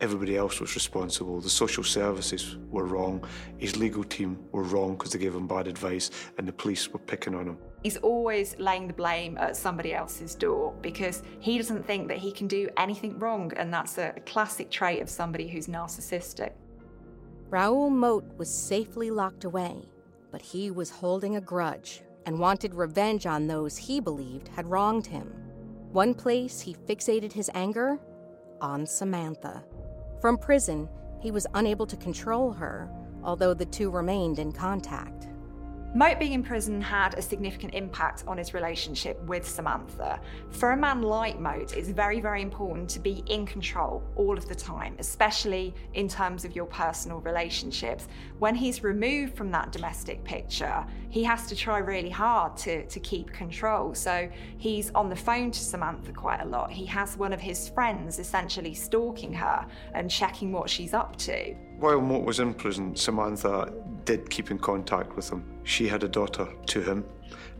Everybody 0.00 0.36
else 0.36 0.60
was 0.60 0.74
responsible. 0.74 1.40
The 1.42 1.50
social 1.50 1.84
services 1.84 2.56
were 2.70 2.86
wrong. 2.86 3.22
His 3.58 3.76
legal 3.76 4.02
team 4.02 4.38
were 4.50 4.62
wrong 4.62 4.92
because 4.92 5.12
they 5.12 5.18
gave 5.18 5.34
him 5.34 5.46
bad 5.46 5.68
advice, 5.68 6.10
and 6.38 6.48
the 6.48 6.52
police 6.52 6.88
were 6.88 6.98
picking 6.98 7.34
on 7.34 7.46
him. 7.46 7.58
He's 7.82 7.98
always 7.98 8.58
laying 8.58 8.86
the 8.86 8.94
blame 8.94 9.36
at 9.36 9.56
somebody 9.56 9.92
else's 9.92 10.34
door 10.34 10.74
because 10.80 11.22
he 11.40 11.58
doesn't 11.58 11.86
think 11.86 12.08
that 12.08 12.16
he 12.16 12.32
can 12.32 12.46
do 12.46 12.70
anything 12.78 13.18
wrong, 13.18 13.52
and 13.56 13.72
that's 13.72 13.98
a 13.98 14.14
classic 14.24 14.70
trait 14.70 15.02
of 15.02 15.10
somebody 15.10 15.46
who's 15.48 15.66
narcissistic. 15.66 16.52
Raoul 17.50 17.90
Moat 17.90 18.24
was 18.38 18.48
safely 18.48 19.10
locked 19.10 19.44
away, 19.44 19.86
but 20.30 20.42
he 20.42 20.70
was 20.70 20.90
holding 20.90 21.36
a 21.36 21.40
grudge 21.40 22.02
and 22.26 22.38
wanted 22.38 22.74
revenge 22.74 23.26
on 23.26 23.46
those 23.46 23.76
he 23.76 24.00
believed 24.00 24.48
had 24.48 24.70
wronged 24.70 25.06
him. 25.06 25.32
One 25.92 26.14
place 26.14 26.60
he 26.60 26.74
fixated 26.74 27.32
his 27.32 27.50
anger 27.54 27.98
on 28.60 28.86
Samantha. 28.86 29.64
From 30.20 30.36
prison, 30.38 30.88
he 31.20 31.30
was 31.30 31.46
unable 31.54 31.86
to 31.86 31.96
control 31.96 32.52
her, 32.52 32.90
although 33.24 33.54
the 33.54 33.66
two 33.66 33.90
remained 33.90 34.38
in 34.38 34.52
contact. 34.52 35.29
Moat 35.92 36.20
being 36.20 36.34
in 36.34 36.44
prison 36.44 36.80
had 36.80 37.18
a 37.18 37.22
significant 37.22 37.74
impact 37.74 38.22
on 38.28 38.38
his 38.38 38.54
relationship 38.54 39.20
with 39.24 39.46
Samantha. 39.46 40.20
For 40.50 40.70
a 40.70 40.76
man 40.76 41.02
like 41.02 41.40
Moat, 41.40 41.76
it's 41.76 41.88
very, 41.88 42.20
very 42.20 42.42
important 42.42 42.88
to 42.90 43.00
be 43.00 43.24
in 43.26 43.44
control 43.44 44.04
all 44.14 44.38
of 44.38 44.46
the 44.46 44.54
time, 44.54 44.94
especially 45.00 45.74
in 45.94 46.06
terms 46.06 46.44
of 46.44 46.54
your 46.54 46.66
personal 46.66 47.18
relationships. 47.22 48.06
When 48.38 48.54
he's 48.54 48.84
removed 48.84 49.36
from 49.36 49.50
that 49.50 49.72
domestic 49.72 50.22
picture, 50.22 50.86
he 51.08 51.24
has 51.24 51.48
to 51.48 51.56
try 51.56 51.78
really 51.78 52.08
hard 52.08 52.56
to, 52.58 52.86
to 52.86 53.00
keep 53.00 53.32
control. 53.32 53.92
So 53.92 54.30
he's 54.58 54.92
on 54.92 55.08
the 55.08 55.16
phone 55.16 55.50
to 55.50 55.58
Samantha 55.58 56.12
quite 56.12 56.40
a 56.40 56.46
lot. 56.46 56.70
He 56.70 56.86
has 56.86 57.16
one 57.16 57.32
of 57.32 57.40
his 57.40 57.68
friends 57.68 58.20
essentially 58.20 58.74
stalking 58.74 59.32
her 59.32 59.66
and 59.92 60.08
checking 60.08 60.52
what 60.52 60.70
she's 60.70 60.94
up 60.94 61.16
to. 61.16 61.56
While 61.80 62.02
Moat 62.02 62.26
was 62.26 62.40
in 62.40 62.52
prison, 62.52 62.94
Samantha 62.94 63.72
did 64.04 64.28
keep 64.28 64.50
in 64.50 64.58
contact 64.58 65.16
with 65.16 65.30
him. 65.30 65.42
She 65.64 65.88
had 65.88 66.04
a 66.04 66.08
daughter 66.08 66.46
to 66.66 66.82
him, 66.82 67.06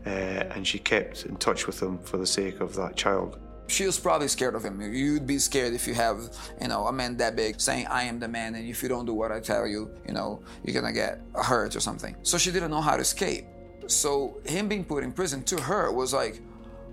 uh, 0.05 0.09
and 0.53 0.65
she 0.65 0.77
kept 0.77 1.25
in 1.25 1.37
touch 1.37 1.65
with 1.65 1.81
him 1.81 1.97
for 1.97 2.17
the 2.17 2.27
sake 2.27 2.59
of 2.61 2.75
that 2.75 2.95
child. 2.95 3.39
She 3.65 3.83
was 3.83 3.99
probably 3.99 4.27
scared 4.27 4.53
of 4.53 4.63
him. 4.63 4.79
You'd 4.79 5.25
be 5.25 5.39
scared 5.39 5.73
if 5.73 5.87
you 5.87 5.95
have, 5.95 6.19
you 6.61 6.67
know, 6.67 6.85
a 6.85 6.91
man 6.91 7.17
that 7.17 7.35
big 7.35 7.59
saying, 7.59 7.87
I 7.87 8.03
am 8.03 8.19
the 8.19 8.27
man, 8.27 8.53
and 8.53 8.69
if 8.69 8.83
you 8.83 8.89
don't 8.89 9.07
do 9.07 9.13
what 9.15 9.31
I 9.31 9.39
tell 9.39 9.65
you, 9.65 9.89
you 10.07 10.13
know, 10.13 10.43
you're 10.63 10.79
gonna 10.79 10.93
get 10.93 11.19
hurt 11.33 11.75
or 11.75 11.79
something. 11.79 12.15
So 12.21 12.37
she 12.37 12.51
didn't 12.51 12.69
know 12.69 12.81
how 12.81 12.97
to 12.97 13.01
escape. 13.01 13.45
So 13.87 14.39
him 14.45 14.67
being 14.67 14.85
put 14.85 15.03
in 15.03 15.13
prison 15.13 15.41
to 15.45 15.59
her 15.61 15.91
was 15.91 16.13
like, 16.13 16.43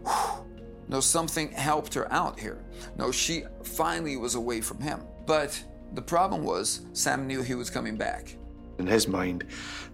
whew, 0.03 0.47
no, 0.89 1.01
something 1.01 1.51
helped 1.53 1.93
her 1.93 2.11
out 2.11 2.41
here. 2.41 2.65
No, 2.97 3.13
she 3.13 3.43
finally 3.65 4.17
was 4.17 4.35
away 4.35 4.63
from 4.63 4.81
him. 4.81 5.03
But 5.27 5.63
the 5.93 6.03
problem 6.03 6.45
was, 6.45 6.83
Sam 6.93 7.27
knew 7.27 7.43
he 7.43 7.55
was 7.55 7.71
coming 7.71 7.97
back. 7.97 8.37
In 8.79 8.87
his 8.87 9.09
mind, 9.09 9.45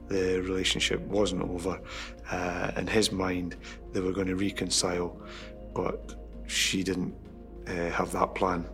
the 0.09 0.41
relationship 0.43 1.01
wasn't 1.03 1.43
over. 1.43 1.81
Uh, 2.31 2.71
in 2.77 2.87
his 2.87 3.13
mind, 3.13 3.57
they 3.93 4.01
were 4.01 4.13
going 4.13 4.27
to 4.27 4.37
reconcile, 4.37 5.21
but 5.75 6.15
she 6.47 6.83
didn't 6.83 7.15
uh, 7.67 7.91
have 7.91 8.13
that 8.13 8.35
plan 8.35 8.67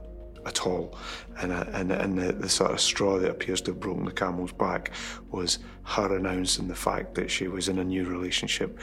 at 0.46 0.66
all. 0.66 0.96
And, 1.40 1.52
uh, 1.52 1.64
and, 1.72 1.92
and 1.92 2.18
the, 2.18 2.32
the, 2.32 2.48
sort 2.48 2.72
of 2.72 2.80
straw 2.80 3.18
that 3.18 3.30
appears 3.30 3.60
to 3.62 3.72
have 3.72 3.80
broken 3.80 4.04
the 4.04 4.12
camel's 4.12 4.52
back 4.52 4.92
was 5.30 5.58
her 5.84 6.16
announcing 6.16 6.66
the 6.66 6.74
fact 6.74 7.14
that 7.16 7.30
she 7.30 7.48
was 7.48 7.68
in 7.68 7.78
a 7.78 7.84
new 7.84 8.06
relationship 8.06 8.78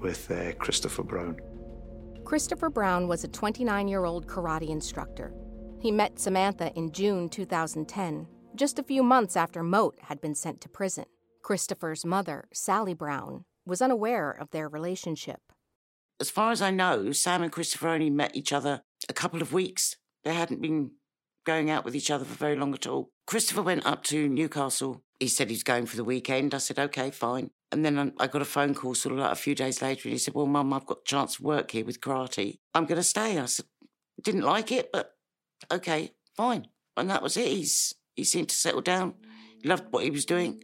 with 0.00 0.30
uh, 0.30 0.52
Christopher 0.54 1.02
Brown. 1.02 1.36
Christopher 2.24 2.70
Brown 2.70 3.08
was 3.08 3.24
a 3.24 3.28
29 3.28 3.88
year 3.88 4.04
old 4.04 4.26
karate 4.26 4.70
instructor. 4.70 5.32
He 5.82 5.90
met 5.90 6.20
Samantha 6.20 6.72
in 6.76 6.92
June 6.92 7.28
2010, 7.28 8.28
just 8.54 8.78
a 8.78 8.84
few 8.84 9.02
months 9.02 9.36
after 9.36 9.64
Moat 9.64 9.98
had 10.02 10.20
been 10.20 10.36
sent 10.36 10.60
to 10.60 10.68
prison. 10.68 11.06
Christopher's 11.42 12.06
mother, 12.06 12.44
Sally 12.52 12.94
Brown, 12.94 13.44
was 13.66 13.82
unaware 13.82 14.30
of 14.30 14.52
their 14.52 14.68
relationship. 14.68 15.40
As 16.20 16.30
far 16.30 16.52
as 16.52 16.62
I 16.62 16.70
know, 16.70 17.10
Sam 17.10 17.42
and 17.42 17.50
Christopher 17.50 17.88
only 17.88 18.10
met 18.10 18.36
each 18.36 18.52
other 18.52 18.82
a 19.08 19.12
couple 19.12 19.42
of 19.42 19.52
weeks. 19.52 19.96
They 20.22 20.34
hadn't 20.34 20.62
been 20.62 20.92
going 21.44 21.68
out 21.68 21.84
with 21.84 21.96
each 21.96 22.12
other 22.12 22.24
for 22.24 22.36
very 22.36 22.54
long 22.54 22.72
at 22.74 22.86
all. 22.86 23.10
Christopher 23.26 23.62
went 23.62 23.84
up 23.84 24.04
to 24.04 24.28
Newcastle. 24.28 25.02
He 25.18 25.26
said 25.26 25.50
he's 25.50 25.64
going 25.64 25.86
for 25.86 25.96
the 25.96 26.04
weekend. 26.04 26.54
I 26.54 26.58
said, 26.58 26.78
okay, 26.78 27.10
fine. 27.10 27.50
And 27.72 27.84
then 27.84 28.12
I 28.20 28.28
got 28.28 28.40
a 28.40 28.44
phone 28.44 28.74
call 28.74 28.94
sort 28.94 29.14
of 29.14 29.18
like 29.18 29.32
a 29.32 29.34
few 29.34 29.56
days 29.56 29.82
later, 29.82 30.02
and 30.04 30.12
he 30.12 30.18
said, 30.18 30.34
well, 30.34 30.46
Mum, 30.46 30.72
I've 30.72 30.86
got 30.86 30.98
a 30.98 31.04
chance 31.04 31.38
to 31.38 31.42
work 31.42 31.72
here 31.72 31.84
with 31.84 32.00
karate. 32.00 32.58
I'm 32.72 32.86
going 32.86 33.00
to 33.00 33.02
stay. 33.02 33.36
I 33.36 33.46
said, 33.46 33.66
didn't 34.22 34.42
like 34.42 34.70
it, 34.70 34.90
but 34.92 35.16
okay, 35.70 36.12
fine. 36.36 36.66
And 36.96 37.10
that 37.10 37.22
was 37.22 37.36
it. 37.36 37.46
He's, 37.46 37.94
he 38.14 38.24
seemed 38.24 38.48
to 38.50 38.56
settle 38.56 38.80
down. 38.80 39.14
He 39.62 39.68
loved 39.68 39.84
what 39.90 40.04
he 40.04 40.10
was 40.10 40.24
doing. 40.24 40.62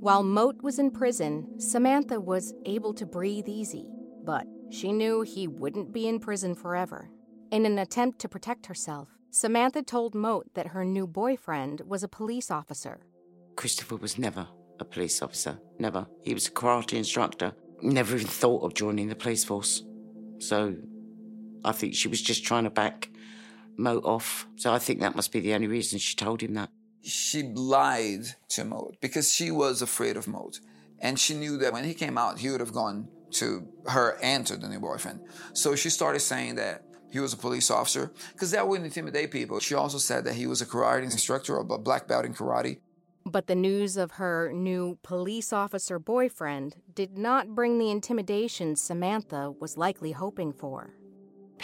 While 0.00 0.22
Moat 0.22 0.62
was 0.62 0.78
in 0.78 0.90
prison, 0.90 1.58
Samantha 1.58 2.20
was 2.20 2.52
able 2.66 2.92
to 2.94 3.06
breathe 3.06 3.48
easy, 3.48 3.86
but 4.24 4.46
she 4.70 4.92
knew 4.92 5.22
he 5.22 5.48
wouldn't 5.48 5.92
be 5.92 6.06
in 6.06 6.20
prison 6.20 6.54
forever. 6.54 7.08
In 7.50 7.64
an 7.66 7.78
attempt 7.78 8.18
to 8.20 8.28
protect 8.28 8.66
herself, 8.66 9.08
Samantha 9.30 9.82
told 9.82 10.14
Moat 10.14 10.52
that 10.54 10.68
her 10.68 10.84
new 10.84 11.06
boyfriend 11.06 11.82
was 11.86 12.02
a 12.02 12.08
police 12.08 12.50
officer. 12.50 13.00
Christopher 13.56 13.96
was 13.96 14.18
never 14.18 14.46
a 14.80 14.84
police 14.84 15.22
officer. 15.22 15.58
Never. 15.78 16.06
He 16.22 16.34
was 16.34 16.48
a 16.48 16.50
karate 16.50 16.94
instructor. 16.94 17.52
Never 17.80 18.16
even 18.16 18.26
thought 18.26 18.62
of 18.62 18.74
joining 18.74 19.08
the 19.08 19.14
police 19.14 19.44
force. 19.44 19.82
So 20.38 20.74
I 21.64 21.72
think 21.72 21.94
she 21.94 22.08
was 22.08 22.20
just 22.20 22.44
trying 22.44 22.64
to 22.64 22.70
back 22.70 23.10
Moat 23.76 24.04
off. 24.04 24.46
So 24.56 24.72
I 24.72 24.78
think 24.78 25.00
that 25.00 25.14
must 25.16 25.32
be 25.32 25.40
the 25.40 25.54
only 25.54 25.66
reason 25.66 25.98
she 25.98 26.16
told 26.16 26.40
him 26.40 26.54
that. 26.54 26.70
She 27.02 27.42
lied 27.42 28.24
to 28.50 28.64
Moat 28.64 28.96
because 29.00 29.32
she 29.32 29.50
was 29.50 29.82
afraid 29.82 30.16
of 30.16 30.26
Moat. 30.26 30.60
And 31.00 31.18
she 31.18 31.34
knew 31.34 31.58
that 31.58 31.72
when 31.72 31.84
he 31.84 31.92
came 31.92 32.16
out, 32.16 32.38
he 32.38 32.50
would 32.50 32.60
have 32.60 32.72
gone 32.72 33.08
to 33.32 33.68
her 33.86 34.16
and 34.22 34.46
to 34.46 34.56
the 34.56 34.68
new 34.68 34.80
boyfriend. 34.80 35.20
So 35.52 35.74
she 35.74 35.90
started 35.90 36.20
saying 36.20 36.54
that 36.54 36.84
he 37.10 37.20
was 37.20 37.32
a 37.32 37.36
police 37.36 37.70
officer, 37.70 38.12
because 38.32 38.50
that 38.50 38.66
would 38.66 38.82
intimidate 38.82 39.30
people. 39.30 39.60
She 39.60 39.74
also 39.74 39.98
said 39.98 40.24
that 40.24 40.34
he 40.34 40.46
was 40.46 40.60
a 40.60 40.66
karate 40.66 41.04
instructor, 41.04 41.56
a 41.58 41.64
black 41.64 42.08
belt 42.08 42.24
in 42.24 42.34
karate. 42.34 42.78
But 43.26 43.46
the 43.46 43.54
news 43.54 43.96
of 43.96 44.12
her 44.12 44.52
new 44.52 44.98
police 45.02 45.52
officer 45.52 45.98
boyfriend 45.98 46.76
did 46.94 47.16
not 47.16 47.54
bring 47.54 47.78
the 47.78 47.90
intimidation 47.90 48.76
Samantha 48.76 49.50
was 49.50 49.78
likely 49.78 50.12
hoping 50.12 50.52
for. 50.52 50.94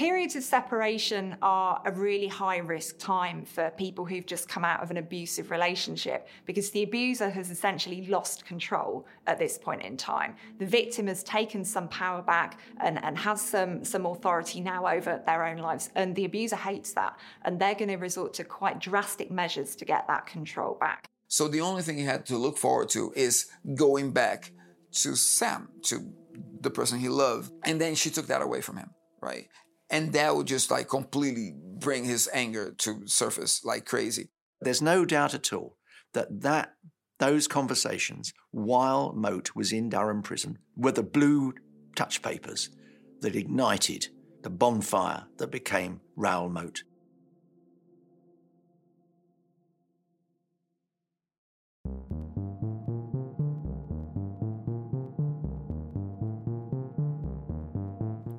Periods 0.01 0.35
of 0.35 0.43
separation 0.43 1.37
are 1.43 1.83
a 1.85 1.93
really 1.93 2.27
high 2.27 2.57
risk 2.57 2.97
time 2.97 3.45
for 3.45 3.69
people 3.77 4.07
who've 4.07 4.25
just 4.25 4.49
come 4.49 4.65
out 4.65 4.83
of 4.83 4.91
an 4.91 4.97
abusive 4.97 5.51
relationship 5.51 6.27
because 6.47 6.71
the 6.71 6.83
abuser 6.83 7.29
has 7.29 7.51
essentially 7.51 8.07
lost 8.07 8.47
control 8.47 9.07
at 9.27 9.39
this 9.39 9.59
point 9.59 9.83
in 9.83 9.99
time. 9.99 10.37
The 10.59 10.65
victim 10.65 11.07
has 11.09 11.23
taken 11.23 11.67
some 11.67 11.87
power 11.89 12.23
back 12.23 12.59
and, 12.83 12.99
and 13.05 13.19
has 13.19 13.43
some, 13.43 13.85
some 13.85 14.07
authority 14.07 14.63
now 14.63 14.87
over 14.87 15.21
their 15.27 15.45
own 15.45 15.59
lives, 15.59 15.91
and 15.95 16.17
the 16.17 16.25
abuser 16.25 16.57
hates 16.57 16.95
that. 16.95 17.19
And 17.43 17.61
they're 17.61 17.75
going 17.75 17.91
to 17.91 17.97
resort 17.97 18.33
to 18.35 18.45
quite 18.45 18.79
drastic 18.79 19.31
measures 19.31 19.77
to 19.77 19.85
get 19.85 20.07
that 20.07 20.25
control 20.25 20.79
back. 20.81 21.11
So 21.29 21.47
the 21.47 21.61
only 21.61 21.83
thing 21.83 21.99
he 21.99 22.05
had 22.05 22.25
to 22.25 22.39
look 22.39 22.57
forward 22.57 22.89
to 22.91 23.13
is 23.15 23.49
going 23.75 24.13
back 24.13 24.53
to 24.93 25.15
Sam, 25.15 25.69
to 25.83 26.11
the 26.63 26.71
person 26.71 27.01
he 27.01 27.11
loved. 27.11 27.53
And 27.65 27.79
then 27.79 27.95
she 27.97 28.09
took 28.09 28.29
that 28.29 28.41
away 28.41 28.63
from 28.63 28.79
him, 28.79 28.89
right? 29.21 29.47
And 29.91 30.13
that 30.13 30.37
would 30.37 30.47
just 30.47 30.71
like 30.71 30.89
completely 30.89 31.55
bring 31.57 32.05
his 32.05 32.29
anger 32.33 32.73
to 32.79 33.03
surface 33.07 33.65
like 33.65 33.85
crazy. 33.85 34.29
There's 34.61 34.83
no 34.83 35.05
doubt 35.05 35.35
at 35.35 35.53
all 35.53 35.77
that 36.13 36.43
that 36.43 36.75
those 37.19 37.47
conversations 37.47 38.33
while 38.51 39.13
Moat 39.13 39.51
was 39.55 39.73
in 39.73 39.89
Durham 39.91 40.23
prison 40.23 40.59
were 40.77 40.93
the 40.93 41.03
blue 41.03 41.55
touch 41.95 42.23
papers 42.23 42.71
that 43.21 43.37
ignited 43.37 44.09
the 44.43 44.51
bonfire 44.51 45.27
that 45.37 45.51
became 45.51 46.01
Raoul 46.17 46.49
Moat. 46.49 46.83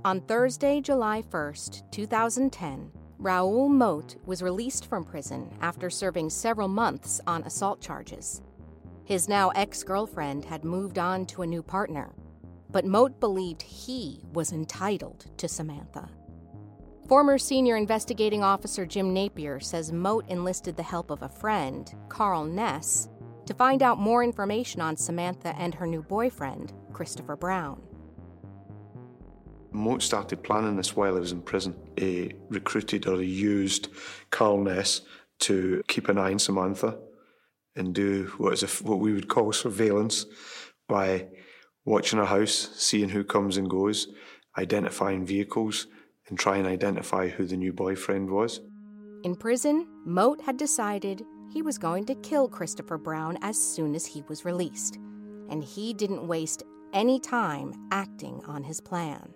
On 0.03 0.19
Thursday, 0.21 0.81
July 0.81 1.21
1st, 1.21 1.91
2010, 1.91 2.91
Raoul 3.19 3.69
Moat 3.69 4.15
was 4.25 4.41
released 4.41 4.87
from 4.87 5.03
prison 5.03 5.55
after 5.61 5.91
serving 5.91 6.31
several 6.31 6.67
months 6.67 7.21
on 7.27 7.43
assault 7.43 7.79
charges. 7.81 8.41
His 9.03 9.29
now 9.29 9.49
ex 9.49 9.83
girlfriend 9.83 10.43
had 10.43 10.65
moved 10.65 10.97
on 10.97 11.27
to 11.27 11.43
a 11.43 11.47
new 11.47 11.61
partner, 11.61 12.15
but 12.71 12.83
Moat 12.83 13.19
believed 13.19 13.61
he 13.61 14.23
was 14.33 14.51
entitled 14.51 15.27
to 15.37 15.47
Samantha. 15.47 16.09
Former 17.07 17.37
senior 17.37 17.77
investigating 17.77 18.41
officer 18.41 18.87
Jim 18.87 19.13
Napier 19.13 19.59
says 19.59 19.91
Moat 19.91 20.25
enlisted 20.29 20.75
the 20.77 20.81
help 20.81 21.11
of 21.11 21.21
a 21.21 21.29
friend, 21.29 21.93
Karl 22.09 22.43
Ness, 22.43 23.07
to 23.45 23.53
find 23.53 23.83
out 23.83 23.99
more 23.99 24.23
information 24.23 24.81
on 24.81 24.97
Samantha 24.97 25.55
and 25.57 25.75
her 25.75 25.85
new 25.85 26.01
boyfriend, 26.01 26.73
Christopher 26.91 27.35
Brown. 27.35 27.83
Moat 29.71 30.03
started 30.03 30.43
planning 30.43 30.75
this 30.75 30.95
while 30.95 31.13
he 31.13 31.19
was 31.19 31.31
in 31.31 31.41
prison. 31.41 31.75
He 31.97 32.33
recruited 32.49 33.07
or 33.07 33.19
he 33.21 33.27
used 33.27 33.87
Karl 34.29 34.57
Ness 34.57 35.01
to 35.41 35.81
keep 35.87 36.09
an 36.09 36.17
eye 36.17 36.31
on 36.31 36.39
Samantha 36.39 36.99
and 37.75 37.93
do 37.93 38.31
what 38.37 38.53
is 38.53 38.63
a, 38.63 38.83
what 38.83 38.99
we 38.99 39.13
would 39.13 39.29
call 39.29 39.51
surveillance 39.53 40.25
by 40.87 41.27
watching 41.85 42.19
her 42.19 42.25
house, 42.25 42.69
seeing 42.75 43.09
who 43.09 43.23
comes 43.23 43.57
and 43.57 43.69
goes, 43.69 44.07
identifying 44.57 45.25
vehicles, 45.25 45.87
and 46.27 46.37
try 46.37 46.57
and 46.57 46.67
identify 46.67 47.29
who 47.29 47.45
the 47.45 47.57
new 47.57 47.73
boyfriend 47.73 48.29
was. 48.29 48.59
In 49.23 49.35
prison, 49.35 49.87
Moat 50.05 50.41
had 50.41 50.57
decided 50.57 51.23
he 51.51 51.61
was 51.61 51.77
going 51.77 52.05
to 52.05 52.15
kill 52.15 52.47
Christopher 52.47 52.97
Brown 52.97 53.37
as 53.41 53.57
soon 53.57 53.95
as 53.95 54.05
he 54.05 54.23
was 54.27 54.45
released, 54.45 54.97
and 55.49 55.63
he 55.63 55.93
didn't 55.93 56.27
waste 56.27 56.63
any 56.93 57.19
time 57.19 57.73
acting 57.91 58.41
on 58.45 58.63
his 58.63 58.81
plan. 58.81 59.33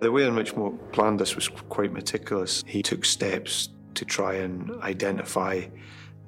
The 0.00 0.12
way 0.12 0.26
in 0.26 0.34
which 0.34 0.54
Moat 0.54 0.92
planned 0.92 1.18
this 1.18 1.34
was 1.34 1.48
quite 1.48 1.92
meticulous. 1.92 2.62
He 2.66 2.82
took 2.82 3.04
steps 3.04 3.70
to 3.94 4.04
try 4.04 4.34
and 4.34 4.70
identify 4.82 5.64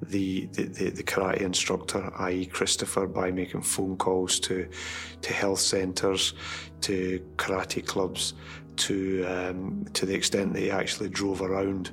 the, 0.01 0.47
the, 0.53 0.63
the, 0.63 0.89
the 0.89 1.03
karate 1.03 1.41
instructor, 1.41 2.11
i.e., 2.19 2.45
Christopher, 2.45 3.05
by 3.05 3.31
making 3.31 3.61
phone 3.61 3.97
calls 3.97 4.39
to, 4.41 4.67
to 5.21 5.33
health 5.33 5.59
centres, 5.59 6.33
to 6.81 7.23
karate 7.35 7.85
clubs, 7.85 8.33
to, 8.77 9.25
um, 9.25 9.85
to 9.93 10.05
the 10.05 10.15
extent 10.15 10.53
that 10.53 10.61
he 10.61 10.71
actually 10.71 11.09
drove 11.09 11.41
around 11.41 11.91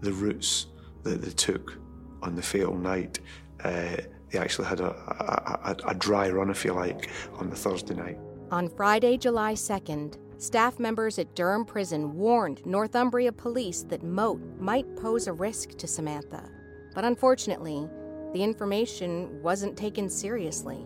the 0.00 0.12
routes 0.12 0.66
that 1.04 1.22
they 1.22 1.30
took 1.30 1.78
on 2.22 2.34
the 2.34 2.42
fatal 2.42 2.76
night. 2.76 3.20
Uh, 3.62 3.96
they 4.30 4.38
actually 4.38 4.66
had 4.66 4.80
a, 4.80 4.90
a, 4.90 5.70
a, 5.70 5.90
a 5.90 5.94
dry 5.94 6.28
run, 6.28 6.50
if 6.50 6.64
you 6.64 6.72
like, 6.72 7.08
on 7.34 7.48
the 7.48 7.56
Thursday 7.56 7.94
night. 7.94 8.18
On 8.50 8.68
Friday, 8.68 9.16
July 9.16 9.54
2nd, 9.54 10.18
Staff 10.38 10.78
members 10.78 11.18
at 11.18 11.34
Durham 11.34 11.64
Prison 11.64 12.14
warned 12.14 12.64
Northumbria 12.66 13.32
police 13.32 13.82
that 13.84 14.02
Moat 14.02 14.40
might 14.58 14.96
pose 14.96 15.26
a 15.26 15.32
risk 15.32 15.76
to 15.78 15.86
Samantha. 15.86 16.50
But 16.94 17.04
unfortunately, 17.04 17.88
the 18.32 18.42
information 18.42 19.42
wasn't 19.42 19.76
taken 19.76 20.10
seriously. 20.10 20.84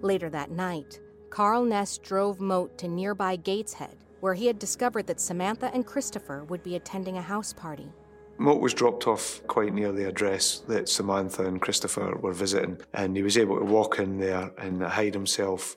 Later 0.00 0.28
that 0.30 0.50
night, 0.50 1.00
Karl 1.30 1.64
Ness 1.64 1.98
drove 1.98 2.40
Moat 2.40 2.76
to 2.78 2.88
nearby 2.88 3.36
Gateshead, 3.36 3.96
where 4.20 4.34
he 4.34 4.46
had 4.46 4.58
discovered 4.58 5.06
that 5.06 5.20
Samantha 5.20 5.70
and 5.74 5.86
Christopher 5.86 6.44
would 6.44 6.62
be 6.62 6.76
attending 6.76 7.16
a 7.16 7.22
house 7.22 7.52
party. 7.52 7.90
Moat 8.36 8.60
was 8.60 8.74
dropped 8.74 9.06
off 9.06 9.42
quite 9.46 9.72
near 9.72 9.92
the 9.92 10.08
address 10.08 10.58
that 10.68 10.88
Samantha 10.88 11.46
and 11.46 11.60
Christopher 11.60 12.16
were 12.20 12.32
visiting, 12.32 12.78
and 12.92 13.16
he 13.16 13.22
was 13.22 13.38
able 13.38 13.58
to 13.58 13.64
walk 13.64 13.98
in 13.98 14.18
there 14.18 14.52
and 14.58 14.82
hide 14.82 15.14
himself 15.14 15.76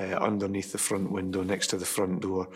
uh, 0.00 0.04
underneath 0.04 0.72
the 0.72 0.78
front 0.78 1.10
window 1.10 1.42
next 1.42 1.68
to 1.68 1.76
the 1.76 1.84
front 1.84 2.20
door, 2.20 2.48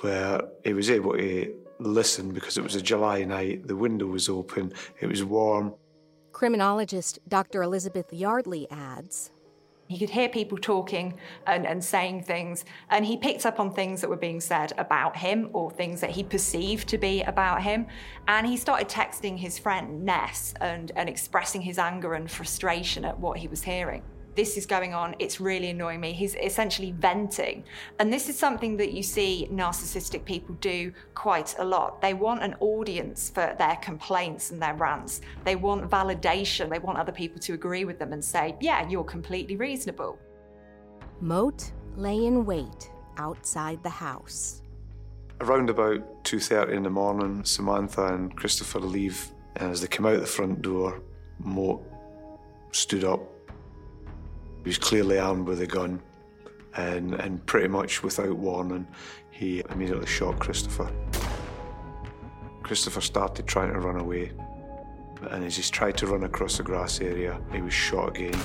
where 0.00 0.40
he 0.64 0.72
was 0.72 0.90
able 0.90 1.12
to 1.12 1.54
listen 1.80 2.32
because 2.32 2.56
it 2.56 2.62
was 2.62 2.74
a 2.74 2.82
July 2.82 3.24
night, 3.24 3.66
the 3.66 3.76
window 3.76 4.06
was 4.06 4.28
open, 4.28 4.72
it 5.00 5.06
was 5.06 5.24
warm. 5.24 5.74
Criminologist 6.32 7.18
Dr. 7.28 7.62
Elizabeth 7.62 8.12
Yardley 8.12 8.66
adds 8.70 9.30
He 9.86 9.98
could 9.98 10.10
hear 10.10 10.28
people 10.28 10.58
talking 10.58 11.14
and, 11.46 11.66
and 11.66 11.82
saying 11.82 12.24
things, 12.24 12.64
and 12.90 13.04
he 13.04 13.16
picked 13.16 13.46
up 13.46 13.60
on 13.60 13.72
things 13.72 14.00
that 14.00 14.10
were 14.10 14.16
being 14.16 14.40
said 14.40 14.72
about 14.78 15.16
him 15.16 15.50
or 15.52 15.70
things 15.70 16.00
that 16.00 16.10
he 16.10 16.24
perceived 16.24 16.88
to 16.88 16.98
be 16.98 17.22
about 17.22 17.62
him. 17.62 17.86
And 18.26 18.46
he 18.46 18.56
started 18.56 18.88
texting 18.88 19.38
his 19.38 19.58
friend 19.58 20.04
Ness 20.04 20.54
and, 20.60 20.90
and 20.96 21.08
expressing 21.08 21.60
his 21.60 21.78
anger 21.78 22.14
and 22.14 22.30
frustration 22.30 23.04
at 23.04 23.18
what 23.18 23.38
he 23.38 23.48
was 23.48 23.62
hearing 23.62 24.02
this 24.34 24.56
is 24.56 24.66
going 24.66 24.94
on, 24.94 25.14
it's 25.18 25.40
really 25.40 25.70
annoying 25.70 26.00
me. 26.00 26.12
He's 26.12 26.34
essentially 26.34 26.92
venting. 26.92 27.64
And 27.98 28.12
this 28.12 28.28
is 28.28 28.38
something 28.38 28.76
that 28.78 28.92
you 28.92 29.02
see 29.02 29.48
narcissistic 29.52 30.24
people 30.24 30.54
do 30.60 30.92
quite 31.14 31.54
a 31.58 31.64
lot. 31.64 32.00
They 32.00 32.14
want 32.14 32.42
an 32.42 32.54
audience 32.60 33.30
for 33.30 33.54
their 33.58 33.76
complaints 33.76 34.50
and 34.50 34.60
their 34.60 34.74
rants. 34.74 35.20
They 35.44 35.56
want 35.56 35.88
validation. 35.90 36.68
They 36.68 36.78
want 36.78 36.98
other 36.98 37.12
people 37.12 37.40
to 37.40 37.54
agree 37.54 37.84
with 37.84 37.98
them 37.98 38.12
and 38.12 38.24
say, 38.24 38.56
yeah, 38.60 38.88
you're 38.88 39.04
completely 39.04 39.56
reasonable. 39.56 40.18
Moat 41.20 41.72
lay 41.96 42.26
in 42.26 42.44
wait 42.44 42.90
outside 43.16 43.82
the 43.82 43.88
house. 43.88 44.62
Around 45.40 45.70
about 45.70 46.24
2.30 46.24 46.72
in 46.72 46.82
the 46.82 46.90
morning, 46.90 47.44
Samantha 47.44 48.14
and 48.14 48.36
Christopher 48.36 48.80
leave. 48.80 49.30
And 49.56 49.70
as 49.70 49.80
they 49.80 49.86
come 49.86 50.06
out 50.06 50.20
the 50.20 50.26
front 50.26 50.62
door, 50.62 51.00
Moat 51.38 51.84
stood 52.72 53.04
up 53.04 53.33
he 54.64 54.70
was 54.70 54.78
clearly 54.78 55.18
armed 55.18 55.46
with 55.46 55.60
a 55.60 55.66
gun, 55.66 56.00
and, 56.76 57.14
and 57.14 57.44
pretty 57.44 57.68
much 57.68 58.02
without 58.02 58.34
warning, 58.36 58.86
he 59.30 59.62
immediately 59.70 60.06
shot 60.06 60.38
Christopher. 60.38 60.90
Christopher 62.62 63.02
started 63.02 63.46
trying 63.46 63.74
to 63.74 63.78
run 63.78 64.00
away, 64.00 64.32
and 65.30 65.44
as 65.44 65.56
he 65.56 65.62
tried 65.62 65.98
to 65.98 66.06
run 66.06 66.24
across 66.24 66.56
the 66.56 66.62
grass 66.62 67.02
area, 67.02 67.38
he 67.52 67.60
was 67.60 67.74
shot 67.74 68.16
again, 68.16 68.38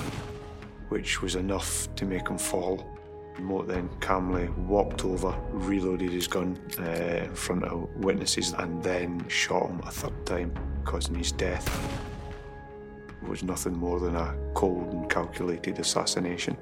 which 0.90 1.22
was 1.22 1.36
enough 1.36 1.88
to 1.94 2.04
make 2.04 2.28
him 2.28 2.36
fall. 2.36 2.86
Moat 3.38 3.68
then 3.68 3.88
calmly 4.00 4.48
walked 4.66 5.06
over, 5.06 5.34
reloaded 5.50 6.10
his 6.10 6.28
gun 6.28 6.58
uh, 6.78 7.24
in 7.24 7.34
front 7.34 7.64
of 7.64 7.88
witnesses, 7.96 8.52
and 8.58 8.82
then 8.82 9.26
shot 9.28 9.70
him 9.70 9.80
a 9.86 9.90
third 9.90 10.26
time, 10.26 10.52
causing 10.84 11.14
his 11.14 11.32
death 11.32 12.09
was 13.28 13.42
nothing 13.42 13.76
more 13.76 14.00
than 14.00 14.16
a 14.16 14.36
cold 14.54 14.92
and 14.92 15.08
calculated 15.10 15.78
assassination. 15.78 16.56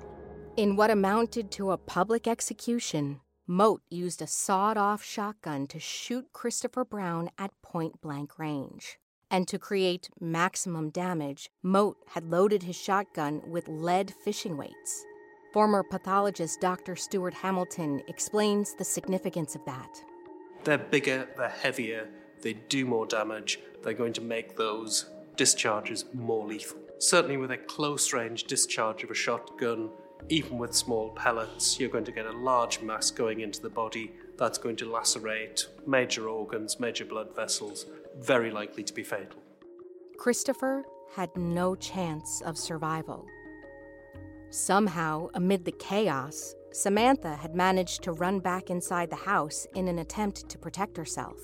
In 0.57 0.77
what 0.77 0.91
amounted 0.91 1.51
to 1.53 1.71
a 1.71 1.79
public 1.79 2.27
execution, 2.27 3.21
Moat 3.47 3.83
used 3.89 4.21
a 4.21 4.27
sawed 4.27 4.77
off 4.77 5.03
shotgun 5.03 5.67
to 5.69 5.79
shoot 5.79 6.33
Christopher 6.33 6.85
Brown 6.85 7.31
at 7.39 7.51
point 7.63 8.01
blank 8.01 8.39
range. 8.39 8.99
And 9.31 9.47
to 9.49 9.59
create 9.59 10.11
maximum 10.21 10.91
damage, 10.91 11.51
Moat 11.63 11.99
had 12.09 12.31
loaded 12.31 12.63
his 12.63 12.77
shotgun 12.77 13.43
with 13.47 13.69
lead 13.69 14.13
fishing 14.25 14.57
weights. 14.57 15.05
Former 15.53 15.83
pathologist 15.83 16.61
Dr. 16.61 16.97
Stuart 16.97 17.35
Hamilton 17.35 18.03
explains 18.09 18.75
the 18.75 18.85
significance 18.85 19.55
of 19.55 19.65
that. 19.65 20.03
They're 20.65 20.79
bigger, 20.79 21.29
they're 21.37 21.49
heavier, 21.49 22.09
they 22.43 22.55
do 22.55 22.85
more 22.85 23.07
damage, 23.07 23.59
they're 23.83 23.95
going 23.95 24.13
to 24.15 24.21
make 24.21 24.57
those 24.57 25.07
discharges 25.39 26.05
more 26.13 26.47
lethal. 26.47 26.79
Certainly, 26.99 27.39
with 27.39 27.53
a 27.53 27.57
close 27.57 28.13
range 28.13 28.45
discharge 28.45 29.03
of 29.05 29.11
a 29.11 29.15
shotgun, 29.15 29.89
even 30.29 30.59
with 30.59 30.75
small 30.75 31.11
pellets, 31.11 31.79
you're 31.81 31.89
going 31.89 32.05
to 32.05 32.13
get 32.13 32.27
a 32.27 32.33
large 32.33 32.83
mass 32.83 33.11
going 33.11 33.41
into 33.41 33.63
the 33.63 33.71
body 33.71 34.13
that's 34.37 34.59
going 34.59 34.77
to 34.77 34.91
lacerate 34.91 35.67
major 35.87 36.29
organs, 36.29 36.79
major 36.79 37.05
blood 37.05 37.35
vessels, 37.35 37.87
very 38.19 38.51
likely 38.51 38.83
to 38.83 38.93
be 38.93 39.03
fatal. 39.03 39.41
Christopher 40.19 40.85
had 41.15 41.35
no 41.37 41.77
chance 41.77 42.43
of 42.43 42.59
survival. 42.59 43.25
Somehow, 44.51 45.29
amid 45.35 45.65
the 45.65 45.73
chaos, 45.73 46.57
Samantha 46.73 47.37
had 47.37 47.55
managed 47.55 48.03
to 48.03 48.13
run 48.13 48.41
back 48.41 48.71
inside 48.71 49.09
the 49.09 49.17
house 49.17 49.67
in 49.75 49.87
an 49.89 50.01
attempt 50.01 50.49
to 50.49 50.59
protect 50.59 50.97
herself. 50.97 51.39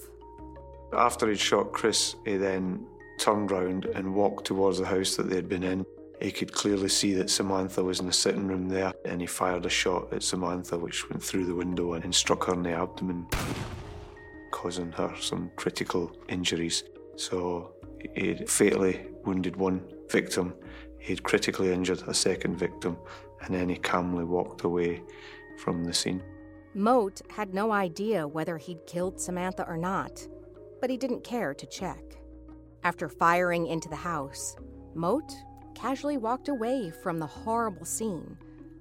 After 0.92 1.28
he'd 1.28 1.38
shot 1.38 1.72
Chris, 1.72 2.16
he 2.24 2.36
then 2.36 2.86
turned 3.18 3.50
round 3.50 3.86
and 3.86 4.14
walked 4.14 4.46
towards 4.46 4.78
the 4.78 4.86
house 4.86 5.16
that 5.16 5.28
they'd 5.28 5.48
been 5.48 5.62
in. 5.62 5.86
He 6.20 6.30
could 6.30 6.52
clearly 6.52 6.88
see 6.88 7.12
that 7.14 7.30
Samantha 7.30 7.82
was 7.82 8.00
in 8.00 8.06
the 8.06 8.12
sitting 8.12 8.46
room 8.46 8.68
there, 8.68 8.92
and 9.04 9.20
he 9.20 9.26
fired 9.26 9.66
a 9.66 9.70
shot 9.70 10.12
at 10.12 10.22
Samantha, 10.22 10.78
which 10.78 11.08
went 11.10 11.22
through 11.22 11.46
the 11.46 11.54
window 11.54 11.94
and 11.94 12.14
struck 12.14 12.44
her 12.44 12.54
in 12.54 12.62
the 12.62 12.72
abdomen, 12.72 13.26
causing 14.52 14.92
her 14.92 15.14
some 15.20 15.50
critical 15.56 16.16
injuries. 16.28 16.84
So 17.16 17.74
he 18.14 18.34
fatally 18.46 19.06
wounded 19.24 19.56
one 19.56 19.82
victim, 20.10 20.54
he'd 20.98 21.22
critically 21.22 21.72
injured 21.72 22.02
a 22.06 22.14
second 22.14 22.56
victim, 22.56 22.96
and 23.42 23.54
then 23.54 23.68
he 23.68 23.76
calmly 23.76 24.24
walked 24.24 24.62
away 24.62 25.02
from 25.58 25.84
the 25.84 25.92
scene. 25.92 26.22
Moat 26.74 27.20
had 27.28 27.54
no 27.54 27.70
idea 27.70 28.26
whether 28.26 28.56
he'd 28.56 28.86
killed 28.86 29.20
Samantha 29.20 29.66
or 29.68 29.76
not, 29.76 30.26
but 30.80 30.90
he 30.90 30.96
didn't 30.96 31.22
care 31.22 31.54
to 31.54 31.66
check. 31.66 32.02
After 32.84 33.08
firing 33.08 33.66
into 33.66 33.88
the 33.88 33.96
house, 33.96 34.56
Moat 34.94 35.32
casually 35.74 36.18
walked 36.18 36.48
away 36.48 36.90
from 37.02 37.18
the 37.18 37.26
horrible 37.26 37.86
scene, 37.86 38.36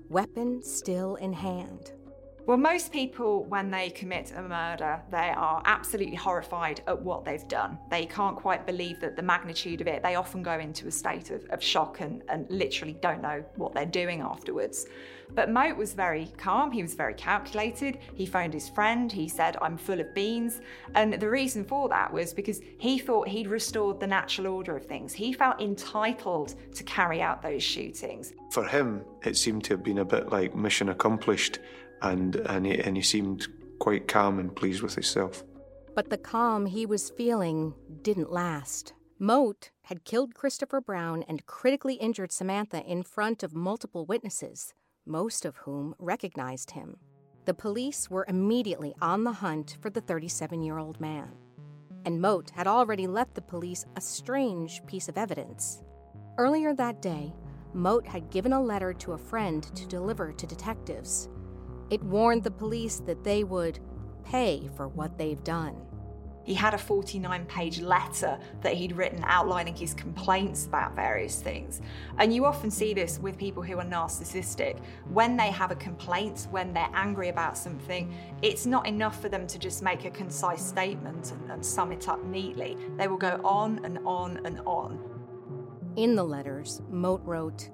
weapon 0.10 0.62
still 0.62 1.16
in 1.16 1.32
hand. 1.32 1.94
Well, 2.46 2.58
most 2.58 2.92
people, 2.92 3.46
when 3.46 3.72
they 3.72 3.90
commit 3.90 4.34
a 4.36 4.42
murder, 4.42 5.02
they 5.10 5.30
are 5.30 5.62
absolutely 5.64 6.16
horrified 6.16 6.82
at 6.88 7.02
what 7.02 7.24
they've 7.24 7.48
done. 7.48 7.78
They 7.90 8.06
can't 8.06 8.36
quite 8.36 8.66
believe 8.66 9.00
that 9.00 9.16
the 9.16 9.22
magnitude 9.22 9.80
of 9.80 9.88
it. 9.88 10.04
They 10.04 10.16
often 10.16 10.44
go 10.44 10.60
into 10.60 10.88
a 10.88 10.92
state 10.92 11.32
of, 11.32 11.46
of 11.52 11.64
shock 11.64 12.02
and, 12.02 12.22
and 12.28 12.46
literally 12.50 12.98
don't 13.02 13.22
know 13.22 13.46
what 13.56 13.74
they're 13.74 13.86
doing 13.86 14.20
afterwards. 14.20 14.88
But 15.36 15.50
Moat 15.50 15.78
was 15.78 15.94
very 15.94 16.32
calm, 16.38 16.70
he 16.72 16.82
was 16.82 16.94
very 16.94 17.14
calculated. 17.14 18.00
He 18.14 18.26
phoned 18.26 18.54
his 18.54 18.68
friend, 18.70 19.12
he 19.12 19.30
said, 19.30 19.56
I'm 19.62 19.78
full 19.78 20.02
of 20.02 20.14
beans. 20.14 20.60
And 20.96 21.14
the 21.14 21.30
reason 21.30 21.64
for 21.64 21.88
that 21.90 22.12
was 22.12 22.34
because 22.34 22.60
he 22.78 23.00
thought 23.00 23.30
he'd 23.30 23.48
restored 23.48 24.02
the 24.02 24.08
natural 24.08 24.48
order 24.48 24.76
of 24.76 24.86
things. 24.86 25.14
He 25.14 25.32
felt 25.32 25.62
entitled 25.62 26.56
to 26.76 26.84
carry 26.84 27.22
out 27.22 27.42
those 27.42 27.64
shootings. 27.64 28.34
For 28.52 28.66
him, 28.66 29.06
it 29.24 29.38
seemed 29.38 29.64
to 29.66 29.74
have 29.74 29.84
been 29.84 30.00
a 30.00 30.06
bit 30.06 30.30
like 30.30 30.56
mission 30.56 30.90
accomplished 30.90 31.60
and 32.04 32.36
and 32.36 32.66
he, 32.66 32.80
and 32.80 32.96
he 32.96 33.04
seemed 33.04 33.48
quite 33.80 34.08
calm 34.08 34.40
and 34.40 34.56
pleased 34.56 34.82
with 34.82 34.96
himself. 34.96 35.44
But 35.96 36.10
the 36.10 36.18
calm 36.18 36.66
he 36.66 36.86
was 36.86 37.10
feeling 37.10 37.74
didn't 38.02 38.32
last. 38.32 38.94
Moat 39.20 39.72
had 39.84 40.04
killed 40.04 40.36
Christopher 40.36 40.82
Brown 40.82 41.24
and 41.28 41.46
critically 41.46 41.96
injured 41.96 42.32
Samantha 42.32 42.84
in 42.84 43.04
front 43.04 43.44
of 43.44 43.54
multiple 43.54 44.06
witnesses, 44.06 44.74
most 45.06 45.46
of 45.46 45.58
whom 45.58 45.96
recognized 46.00 46.72
him. 46.72 46.98
The 47.46 47.54
police 47.54 48.10
were 48.10 48.26
immediately 48.28 48.96
on 49.02 49.24
the 49.24 49.34
hunt 49.34 49.78
for 49.82 49.90
the 49.90 50.02
37 50.02 50.64
year 50.64 50.78
old 50.78 51.00
man. 51.00 51.32
And 52.06 52.22
Moat 52.22 52.50
had 52.52 52.68
already 52.68 53.08
left 53.08 53.36
the 53.36 53.42
police 53.42 53.86
a 53.96 54.02
strange 54.02 54.86
piece 54.86 55.08
of 55.08 55.18
evidence. 55.18 55.84
Earlier 56.38 56.74
that 56.76 57.02
day, 57.02 57.34
Moat 57.74 58.08
had 58.08 58.30
given 58.30 58.54
a 58.54 58.62
letter 58.62 58.94
to 58.94 59.14
a 59.14 59.18
friend 59.18 59.64
to 59.76 59.88
deliver 59.88 60.32
to 60.32 60.48
detectives. 60.48 61.30
It 61.94 62.02
warned 62.02 62.44
the 62.44 62.50
police 62.50 62.98
that 63.02 63.24
they 63.24 63.44
would 63.44 63.78
pay 64.26 64.68
for 64.76 64.88
what 64.88 65.16
they've 65.16 65.44
done. 65.44 65.76
He 66.44 66.56
had 66.56 66.74
a 66.74 66.78
49 66.80 67.46
page 67.46 67.82
letter 67.82 68.40
that 68.62 68.74
he'd 68.74 68.94
written 68.94 69.24
outlining 69.24 69.76
his 69.76 69.94
complaints 69.94 70.66
about 70.66 70.96
various 70.96 71.40
things. 71.40 71.82
And 72.18 72.34
you 72.34 72.46
often 72.46 72.72
see 72.72 72.96
this 72.96 73.20
with 73.20 73.38
people 73.38 73.62
who 73.62 73.78
are 73.78 73.86
narcissistic. 73.86 74.80
When 75.12 75.38
they 75.38 75.52
have 75.52 75.70
a 75.70 75.76
complaint, 75.76 76.48
when 76.50 76.74
they're 76.74 76.90
angry 76.96 77.30
about 77.30 77.60
something, 77.60 78.12
it's 78.42 78.66
not 78.66 78.88
enough 78.88 79.22
for 79.22 79.30
them 79.30 79.46
to 79.46 79.60
just 79.60 79.84
make 79.84 80.06
a 80.06 80.10
concise 80.10 80.66
statement 80.66 81.32
and, 81.32 81.52
and 81.52 81.64
sum 81.64 81.92
it 81.92 82.10
up 82.10 82.26
neatly. 82.26 82.76
They 82.98 83.08
will 83.08 83.18
go 83.18 83.40
on 83.44 83.86
and 83.86 84.00
on 84.04 84.44
and 84.48 84.62
on. 84.62 84.98
In 85.96 86.16
the 86.16 86.24
letters, 86.24 86.82
Moat 86.90 87.22
wrote, 87.24 87.70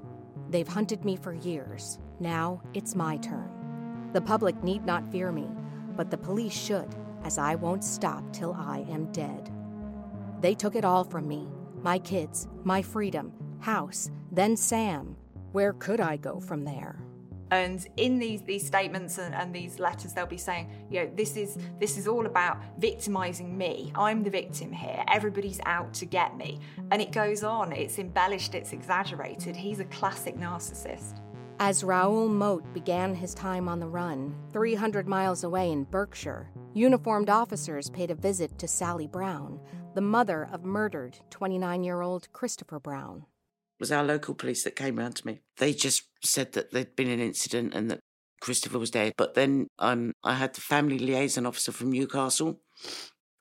They've 0.49 0.67
hunted 0.67 1.05
me 1.05 1.15
for 1.15 1.33
years. 1.33 1.99
Now 2.19 2.61
it's 2.73 2.95
my 2.95 3.15
turn. 3.15 3.58
The 4.11 4.21
public 4.21 4.63
need 4.63 4.85
not 4.85 5.11
fear 5.11 5.31
me, 5.31 5.47
but 5.95 6.09
the 6.09 6.17
police 6.17 6.53
should, 6.53 6.95
as 7.23 7.37
I 7.37 7.55
won't 7.55 7.83
stop 7.83 8.23
till 8.33 8.53
I 8.53 8.85
am 8.89 9.11
dead. 9.11 9.51
They 10.41 10.55
took 10.55 10.75
it 10.75 10.85
all 10.85 11.03
from 11.03 11.27
me 11.27 11.47
my 11.81 11.97
kids, 11.99 12.47
my 12.63 12.81
freedom, 12.81 13.31
house, 13.59 14.11
then 14.31 14.57
Sam. 14.57 15.15
Where 15.53 15.73
could 15.73 16.01
I 16.01 16.17
go 16.17 16.39
from 16.39 16.65
there? 16.65 16.99
And 17.51 17.87
in 17.97 18.19
these 18.19 18.41
these 18.43 18.65
statements 18.65 19.17
and, 19.17 19.33
and, 19.33 19.53
these 19.55 19.79
letters, 19.79 20.13
they'll 20.13 20.27
be 20.27 20.37
saying, 20.37 20.69
you 20.91 20.99
know, 20.99 21.11
this 21.15 21.35
is 21.35 21.57
this 21.79 21.97
is 21.97 22.07
all 22.07 22.27
about 22.27 22.57
victimizing 22.77 23.57
me. 23.57 23.91
I'm 23.95 24.23
the 24.23 24.29
victim 24.29 24.71
here. 24.71 25.03
Everybody's 25.07 25.59
out 25.65 25.93
to 25.95 26.05
get 26.05 26.37
me. 26.37 26.59
And 26.91 27.01
it 27.01 27.11
goes 27.11 27.43
on. 27.43 27.71
It's 27.71 27.97
embellished, 27.97 28.53
it's 28.53 28.71
exaggerated. 28.71 29.55
He's 29.55 29.79
a 29.79 29.85
classic 29.85 30.37
narcissist. 30.37 31.21
As 31.61 31.83
Raoul 31.83 32.29
Moat 32.29 32.73
began 32.73 33.13
his 33.13 33.33
time 33.33 33.67
on 33.67 33.81
the 33.81 33.87
run, 33.87 34.33
300 34.53 35.09
miles 35.09 35.43
away 35.43 35.71
in 35.73 35.83
Berkshire, 35.83 36.49
uniformed 36.73 37.29
officers 37.29 37.89
paid 37.89 38.11
a 38.11 38.15
visit 38.15 38.57
to 38.59 38.67
Sally 38.67 39.07
Brown, 39.07 39.59
the 39.93 39.99
mother 39.99 40.47
of 40.53 40.63
murdered 40.63 41.19
29 41.31 41.83
year 41.83 41.99
old 42.01 42.31
Christopher 42.31 42.79
Brown. 42.79 43.25
was 43.77 43.91
our 43.91 44.05
local 44.05 44.35
police 44.35 44.63
that 44.63 44.77
came 44.77 44.95
round 44.95 45.17
to 45.17 45.27
me. 45.27 45.41
They 45.57 45.73
just 45.73 46.03
said 46.23 46.53
that 46.53 46.71
there'd 46.71 46.95
been 46.95 47.09
an 47.09 47.19
incident 47.19 47.73
and 47.73 47.91
that 47.91 47.99
Christopher 48.39 48.79
was 48.79 48.91
dead. 48.91 49.11
But 49.17 49.33
then 49.33 49.67
um, 49.79 50.13
I 50.23 50.35
had 50.35 50.53
the 50.53 50.61
family 50.61 50.97
liaison 50.97 51.45
officer 51.45 51.73
from 51.73 51.91
Newcastle 51.91 52.61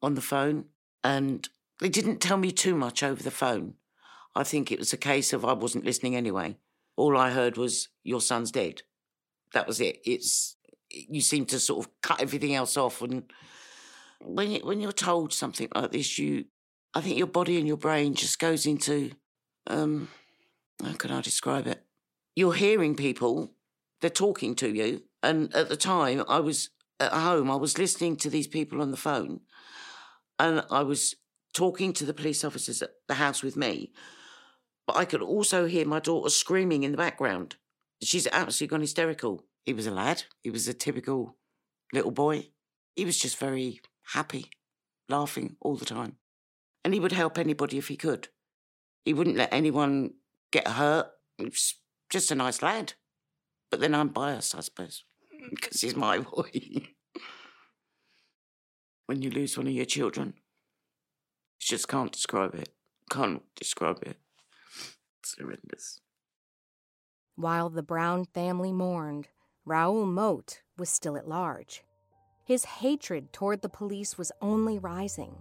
on 0.02 0.16
the 0.16 0.20
phone, 0.20 0.64
and 1.04 1.48
they 1.78 1.88
didn't 1.88 2.18
tell 2.18 2.36
me 2.36 2.50
too 2.50 2.74
much 2.74 3.04
over 3.04 3.22
the 3.22 3.30
phone. 3.30 3.74
I 4.34 4.42
think 4.42 4.72
it 4.72 4.80
was 4.80 4.92
a 4.92 4.96
case 4.96 5.32
of 5.32 5.44
I 5.44 5.52
wasn't 5.52 5.84
listening 5.84 6.16
anyway. 6.16 6.56
All 6.98 7.16
I 7.16 7.30
heard 7.30 7.56
was, 7.56 7.88
Your 8.02 8.20
son's 8.20 8.50
dead. 8.50 8.82
That 9.54 9.66
was 9.66 9.80
it. 9.80 9.98
It's 10.04 10.56
you 10.90 11.20
seem 11.20 11.46
to 11.46 11.58
sort 11.58 11.86
of 11.86 11.92
cut 12.02 12.20
everything 12.20 12.54
else 12.54 12.76
off 12.76 13.02
and 13.02 13.30
when 14.20 14.50
you, 14.50 14.60
when 14.60 14.80
you're 14.80 14.90
told 14.90 15.34
something 15.34 15.68
like 15.74 15.92
this 15.92 16.18
you 16.18 16.46
I 16.94 17.02
think 17.02 17.18
your 17.18 17.26
body 17.26 17.58
and 17.58 17.68
your 17.68 17.76
brain 17.76 18.14
just 18.14 18.38
goes 18.38 18.64
into 18.64 19.12
um 19.66 20.08
how 20.82 20.92
can 20.92 21.10
I 21.10 21.20
describe 21.20 21.66
it? 21.66 21.82
You're 22.36 22.54
hearing 22.54 22.94
people, 22.94 23.52
they're 24.00 24.10
talking 24.10 24.54
to 24.56 24.68
you. 24.68 25.02
And 25.22 25.54
at 25.54 25.68
the 25.68 25.76
time, 25.76 26.22
I 26.28 26.40
was 26.40 26.70
at 27.00 27.12
home, 27.12 27.50
I 27.50 27.56
was 27.56 27.78
listening 27.78 28.16
to 28.18 28.30
these 28.30 28.46
people 28.46 28.80
on 28.80 28.90
the 28.90 28.96
phone, 28.96 29.40
and 30.38 30.64
I 30.70 30.82
was 30.82 31.16
talking 31.52 31.92
to 31.94 32.04
the 32.04 32.14
police 32.14 32.44
officers 32.44 32.82
at 32.82 32.90
the 33.08 33.14
house 33.14 33.42
with 33.42 33.56
me. 33.56 33.90
But 34.88 34.96
I 34.96 35.04
could 35.04 35.20
also 35.20 35.66
hear 35.66 35.86
my 35.86 36.00
daughter 36.00 36.30
screaming 36.30 36.82
in 36.82 36.92
the 36.92 36.96
background. 36.96 37.56
She's 38.02 38.26
absolutely 38.32 38.68
gone 38.68 38.80
hysterical. 38.80 39.44
He 39.66 39.74
was 39.74 39.86
a 39.86 39.90
lad, 39.90 40.24
he 40.42 40.48
was 40.48 40.66
a 40.66 40.72
typical 40.72 41.36
little 41.92 42.10
boy. 42.10 42.48
He 42.96 43.04
was 43.04 43.18
just 43.18 43.36
very 43.36 43.82
happy, 44.14 44.46
laughing 45.06 45.56
all 45.60 45.76
the 45.76 45.84
time. 45.84 46.16
And 46.82 46.94
he 46.94 47.00
would 47.00 47.12
help 47.12 47.36
anybody 47.36 47.76
if 47.76 47.88
he 47.88 47.96
could. 47.96 48.28
He 49.04 49.12
wouldn't 49.12 49.36
let 49.36 49.52
anyone 49.52 50.14
get 50.52 50.66
hurt. 50.66 51.10
He's 51.36 51.74
just 52.08 52.30
a 52.30 52.34
nice 52.34 52.62
lad. 52.62 52.94
But 53.70 53.80
then 53.80 53.94
I'm 53.94 54.08
biased, 54.08 54.54
I 54.56 54.60
suppose, 54.60 55.04
because 55.50 55.82
he's 55.82 55.96
my 55.96 56.18
boy. 56.34 56.50
when 59.04 59.20
you 59.20 59.28
lose 59.28 59.58
one 59.58 59.66
of 59.66 59.72
your 59.74 59.84
children, 59.84 60.32
you 61.60 61.76
just 61.76 61.88
can't 61.88 62.10
describe 62.10 62.54
it. 62.54 62.70
Can't 63.10 63.42
describe 63.54 63.98
it. 64.00 64.16
It's 65.28 65.40
horrendous. 65.40 66.00
While 67.36 67.68
the 67.68 67.82
Brown 67.82 68.24
family 68.24 68.72
mourned, 68.72 69.28
Raoul 69.64 70.06
Moat 70.06 70.62
was 70.78 70.88
still 70.88 71.16
at 71.16 71.28
large. 71.28 71.84
His 72.44 72.64
hatred 72.64 73.32
toward 73.32 73.60
the 73.60 73.68
police 73.68 74.16
was 74.16 74.32
only 74.40 74.78
rising. 74.78 75.36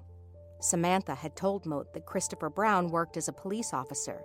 Samantha 0.59 1.15
had 1.15 1.35
told 1.35 1.65
Moat 1.65 1.93
that 1.93 2.05
Christopher 2.05 2.49
Brown 2.49 2.89
worked 2.89 3.15
as 3.15 3.27
a 3.27 3.33
police 3.33 3.73
officer 3.73 4.21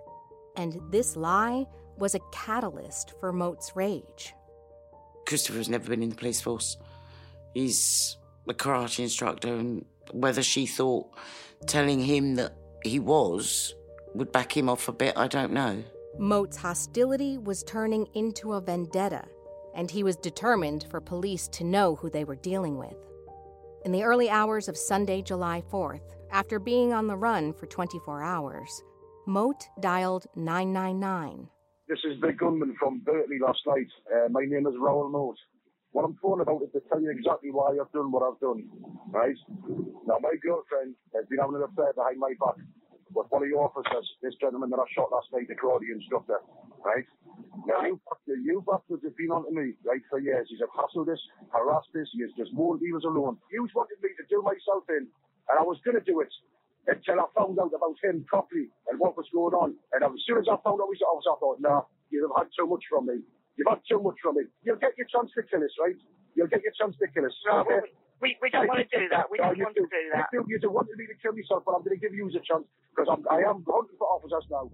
and 0.56 0.80
this 0.90 1.16
lie 1.16 1.66
was 1.98 2.14
a 2.14 2.20
catalyst 2.32 3.14
for 3.20 3.32
Moat's 3.32 3.74
rage. 3.76 4.34
Christopher's 5.26 5.68
never 5.68 5.88
been 5.88 6.02
in 6.02 6.10
the 6.10 6.16
police 6.16 6.40
force. 6.40 6.76
He's 7.54 8.16
a 8.48 8.54
karate 8.54 9.00
instructor, 9.00 9.54
and 9.54 9.84
whether 10.10 10.42
she 10.42 10.66
thought 10.66 11.10
telling 11.66 12.00
him 12.00 12.34
that 12.36 12.56
he 12.84 12.98
was 12.98 13.74
would 14.14 14.32
back 14.32 14.56
him 14.56 14.68
off 14.68 14.88
a 14.88 14.92
bit, 14.92 15.16
I 15.16 15.28
don't 15.28 15.52
know. 15.52 15.82
Moat's 16.18 16.56
hostility 16.56 17.38
was 17.38 17.62
turning 17.62 18.06
into 18.14 18.52
a 18.52 18.60
vendetta, 18.60 19.24
and 19.74 19.90
he 19.90 20.02
was 20.02 20.16
determined 20.16 20.84
for 20.90 21.00
police 21.00 21.48
to 21.48 21.64
know 21.64 21.96
who 21.96 22.10
they 22.10 22.24
were 22.24 22.36
dealing 22.36 22.76
with. 22.76 22.96
In 23.84 23.92
the 23.92 24.02
early 24.02 24.28
hours 24.28 24.68
of 24.68 24.76
Sunday, 24.76 25.22
July 25.22 25.62
4th, 25.72 26.14
after 26.30 26.58
being 26.58 26.92
on 26.92 27.06
the 27.06 27.16
run 27.16 27.52
for 27.52 27.66
24 27.66 28.22
hours, 28.22 28.82
Moat 29.26 29.64
dialed 29.80 30.26
999. 30.36 31.48
This 31.88 31.98
is 32.04 32.20
the 32.20 32.32
gunman 32.32 32.74
from 32.78 33.00
Birtley 33.00 33.40
last 33.40 33.60
night. 33.66 33.88
Uh, 34.12 34.28
my 34.28 34.44
name 34.44 34.66
is 34.66 34.74
Raoul 34.78 35.08
Moat. 35.08 35.36
What 35.92 36.04
I'm 36.04 36.16
phoning 36.22 36.42
about 36.42 36.62
is 36.62 36.72
to 36.72 36.80
tell 36.88 37.00
you 37.00 37.10
exactly 37.10 37.50
why 37.50 37.76
I've 37.78 37.92
done 37.92 38.10
what 38.12 38.22
I've 38.22 38.40
done, 38.40 38.68
right? 39.10 39.36
Now, 40.06 40.16
my 40.20 40.34
girlfriend 40.42 40.94
has 41.14 41.26
been 41.28 41.38
having 41.38 41.56
an 41.56 41.62
affair 41.62 41.92
behind 41.92 42.18
my 42.18 42.32
back 42.40 42.56
with 43.14 43.28
one 43.30 43.42
of 43.42 43.48
your 43.48 43.64
officers, 43.64 44.06
this 44.22 44.34
gentleman 44.40 44.70
that 44.70 44.80
I 44.80 44.88
shot 44.94 45.12
last 45.12 45.28
night, 45.32 45.48
the 45.48 45.56
karate 45.56 45.88
instructor, 45.92 46.40
right? 46.84 47.06
Now, 47.66 47.84
you, 47.84 48.00
you 48.26 48.64
bastards 48.66 49.04
have 49.04 49.16
been 49.16 49.30
on 49.30 49.44
to 49.46 49.52
me, 49.52 49.74
right, 49.84 50.02
for 50.10 50.18
years. 50.20 50.48
He's 50.50 50.60
hassled 50.64 51.12
us, 51.12 51.20
harassed 51.52 51.92
us, 51.96 52.08
he 52.12 52.22
has 52.22 52.32
just 52.36 52.52
moaned 52.52 52.80
he 52.82 52.92
was 52.92 53.04
alone. 53.04 53.38
You 53.52 53.68
wanted 53.74 54.00
me 54.02 54.10
to 54.16 54.24
do 54.28 54.42
myself 54.42 54.84
in, 54.90 55.06
and 55.06 55.56
I 55.58 55.62
was 55.62 55.78
going 55.84 55.96
to 55.96 56.04
do 56.04 56.20
it 56.20 56.32
until 56.88 57.20
I 57.20 57.26
found 57.36 57.58
out 57.60 57.70
about 57.74 57.96
him 58.02 58.24
properly 58.26 58.68
and 58.90 58.98
what 58.98 59.16
was 59.16 59.26
going 59.32 59.54
on. 59.54 59.76
And 59.92 60.02
as 60.02 60.20
soon 60.26 60.38
as 60.38 60.48
I 60.50 60.56
found 60.64 60.82
out 60.82 60.90
was 60.90 60.98
oh, 61.06 61.20
I 61.22 61.36
thought, 61.38 61.60
nah, 61.60 61.82
you've 62.10 62.30
had 62.36 62.48
too 62.58 62.66
much 62.66 62.84
from 62.90 63.06
me. 63.06 63.22
You've 63.56 63.68
had 63.70 63.80
too 63.88 64.02
much 64.02 64.16
from 64.22 64.36
me. 64.36 64.44
You'll 64.64 64.80
get 64.82 64.96
your 64.98 65.06
chance 65.06 65.30
to 65.36 65.42
kill 65.46 65.62
us, 65.62 65.74
right? 65.78 65.96
You'll 66.34 66.50
get 66.50 66.62
your 66.64 66.74
chance 66.74 66.96
to 66.98 67.06
kill 67.12 67.26
us. 67.26 67.36
No, 67.46 67.60
okay? 67.62 67.86
We, 68.22 68.36
we 68.40 68.50
don't 68.50 68.68
want 68.68 68.88
to 68.88 68.98
do 68.98 69.08
that. 69.10 69.30
We 69.30 69.38
don't 69.38 69.58
want 69.58 69.74
do. 69.74 69.82
to 69.82 69.88
do 69.88 70.10
that. 70.14 70.28
You 70.32 70.44
do, 70.44 70.52
you 70.52 70.58
do 70.60 70.70
want 70.70 70.88
me 70.96 71.06
to 71.06 71.14
kill 71.20 71.32
myself, 71.32 71.64
but 71.66 71.72
I'm 71.72 71.82
going 71.82 71.98
to 71.98 72.00
give 72.00 72.14
you 72.14 72.28
a 72.28 72.32
chance 72.32 72.64
because 72.94 73.08
I'm, 73.10 73.24
I 73.30 73.40
am 73.48 73.64
hunting 73.68 73.96
for 73.98 74.06
officers 74.06 74.44
now. 74.50 74.70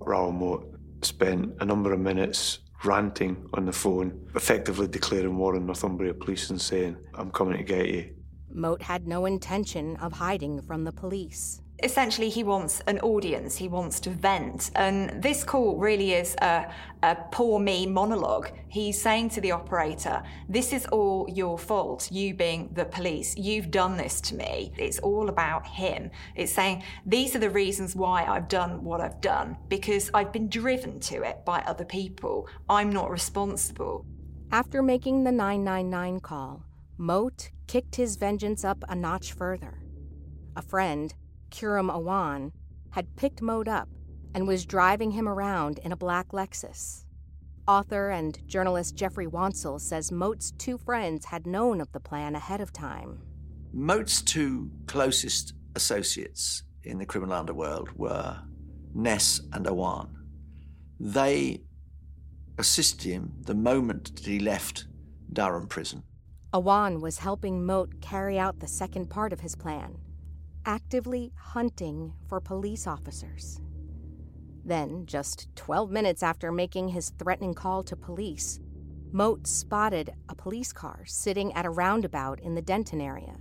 Raoul 0.00 0.32
Moat 0.32 0.74
spent 1.02 1.54
a 1.60 1.64
number 1.64 1.92
of 1.92 2.00
minutes 2.00 2.60
ranting 2.84 3.48
on 3.54 3.66
the 3.66 3.72
phone, 3.72 4.28
effectively 4.34 4.86
declaring 4.86 5.36
war 5.36 5.56
on 5.56 5.66
Northumbria 5.66 6.14
Police 6.14 6.50
and 6.50 6.60
saying, 6.60 6.96
I'm 7.14 7.30
coming 7.30 7.58
to 7.58 7.64
get 7.64 7.88
you. 7.88 8.14
Moat 8.50 8.80
had 8.80 9.06
no 9.06 9.26
intention 9.26 9.96
of 9.96 10.12
hiding 10.12 10.62
from 10.62 10.84
the 10.84 10.92
police. 10.92 11.60
Essentially, 11.82 12.30
he 12.30 12.42
wants 12.42 12.80
an 12.86 12.98
audience, 13.00 13.56
he 13.56 13.68
wants 13.68 14.00
to 14.00 14.10
vent. 14.10 14.70
And 14.76 15.22
this 15.22 15.44
call 15.44 15.76
really 15.76 16.14
is 16.14 16.34
a, 16.40 16.72
a 17.02 17.16
poor 17.30 17.60
me 17.60 17.86
monologue. 17.86 18.50
He's 18.68 19.00
saying 19.00 19.30
to 19.30 19.42
the 19.42 19.52
operator, 19.52 20.22
This 20.48 20.72
is 20.72 20.86
all 20.86 21.28
your 21.30 21.58
fault, 21.58 22.10
you 22.10 22.32
being 22.32 22.70
the 22.72 22.86
police. 22.86 23.36
You've 23.36 23.70
done 23.70 23.98
this 23.98 24.22
to 24.22 24.34
me. 24.34 24.72
It's 24.78 24.98
all 25.00 25.28
about 25.28 25.66
him. 25.66 26.10
It's 26.34 26.52
saying, 26.52 26.82
These 27.04 27.36
are 27.36 27.40
the 27.40 27.50
reasons 27.50 27.94
why 27.94 28.24
I've 28.24 28.48
done 28.48 28.82
what 28.82 29.02
I've 29.02 29.20
done, 29.20 29.58
because 29.68 30.10
I've 30.14 30.32
been 30.32 30.48
driven 30.48 30.98
to 31.00 31.28
it 31.28 31.44
by 31.44 31.60
other 31.66 31.84
people. 31.84 32.48
I'm 32.70 32.90
not 32.90 33.10
responsible. 33.10 34.06
After 34.50 34.82
making 34.82 35.24
the 35.24 35.32
999 35.32 36.20
call, 36.20 36.64
Moat 36.96 37.50
kicked 37.66 37.96
his 37.96 38.16
vengeance 38.16 38.64
up 38.64 38.82
a 38.88 38.94
notch 38.94 39.34
further. 39.34 39.82
A 40.56 40.62
friend, 40.62 41.12
Qhuram 41.50 41.90
Awan, 41.90 42.52
had 42.90 43.16
picked 43.16 43.42
Moat 43.42 43.68
up 43.68 43.88
and 44.34 44.46
was 44.46 44.66
driving 44.66 45.12
him 45.12 45.28
around 45.28 45.78
in 45.78 45.92
a 45.92 45.96
black 45.96 46.28
Lexus. 46.28 47.04
Author 47.66 48.10
and 48.10 48.38
journalist 48.46 48.94
Geoffrey 48.94 49.26
Wansell 49.26 49.80
says 49.80 50.12
Moat's 50.12 50.52
two 50.52 50.78
friends 50.78 51.26
had 51.26 51.46
known 51.46 51.80
of 51.80 51.90
the 51.92 52.00
plan 52.00 52.34
ahead 52.34 52.60
of 52.60 52.72
time. 52.72 53.20
Moat's 53.72 54.22
two 54.22 54.70
closest 54.86 55.54
associates 55.74 56.62
in 56.84 56.98
the 56.98 57.06
criminal 57.06 57.34
underworld 57.34 57.90
were 57.96 58.38
Ness 58.94 59.40
and 59.52 59.66
Awan. 59.66 60.08
They 61.00 61.62
assisted 62.58 63.10
him 63.10 63.32
the 63.42 63.54
moment 63.54 64.16
that 64.16 64.24
he 64.24 64.38
left 64.38 64.86
Durham 65.32 65.66
prison 65.66 66.04
Awan 66.56 67.02
was 67.02 67.18
helping 67.18 67.66
Moat 67.66 68.00
carry 68.00 68.38
out 68.38 68.60
the 68.60 68.66
second 68.66 69.10
part 69.10 69.32
of 69.32 69.40
his 69.40 69.54
plan, 69.54 69.98
actively 70.66 71.32
hunting 71.38 72.12
for 72.28 72.40
police 72.40 72.86
officers. 72.86 73.60
Then, 74.64 75.06
just 75.06 75.48
12 75.54 75.90
minutes 75.92 76.24
after 76.24 76.50
making 76.50 76.88
his 76.88 77.10
threatening 77.10 77.54
call 77.54 77.84
to 77.84 77.94
police, 77.94 78.58
Moat 79.12 79.46
spotted 79.46 80.12
a 80.28 80.34
police 80.34 80.72
car 80.72 81.04
sitting 81.06 81.52
at 81.52 81.64
a 81.64 81.70
roundabout 81.70 82.40
in 82.40 82.56
the 82.56 82.62
Denton 82.62 83.00
area. 83.00 83.36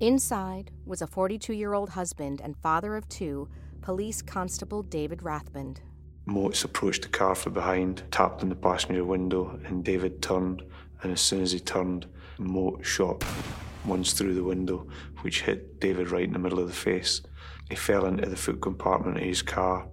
Inside 0.00 0.72
was 0.84 1.00
a 1.00 1.06
42 1.06 1.52
year 1.52 1.72
old 1.72 1.90
husband 1.90 2.40
and 2.40 2.56
father 2.56 2.96
of 2.96 3.08
two, 3.08 3.48
Police 3.80 4.20
Constable 4.20 4.82
David 4.82 5.20
Rathband. 5.20 5.78
Moats 6.26 6.64
approached 6.64 7.02
the 7.02 7.08
car 7.08 7.34
from 7.34 7.54
behind, 7.54 8.02
tapped 8.10 8.42
on 8.42 8.48
the 8.48 8.54
passenger 8.54 9.04
window, 9.04 9.58
and 9.64 9.84
David 9.84 10.20
turned. 10.20 10.62
And 11.02 11.12
as 11.12 11.20
soon 11.20 11.42
as 11.42 11.52
he 11.52 11.60
turned, 11.60 12.06
Moat 12.38 12.84
shot 12.84 13.24
once 13.84 14.12
through 14.12 14.34
the 14.34 14.44
window, 14.44 14.86
which 15.22 15.42
hit 15.42 15.80
David 15.80 16.10
right 16.10 16.24
in 16.24 16.32
the 16.32 16.38
middle 16.38 16.58
of 16.58 16.66
the 16.66 16.72
face. 16.72 17.22
He 17.68 17.76
fell 17.76 18.06
into 18.06 18.28
the 18.28 18.36
foot 18.36 18.60
compartment 18.60 19.18
of 19.18 19.22
his 19.22 19.42
car. 19.42 19.88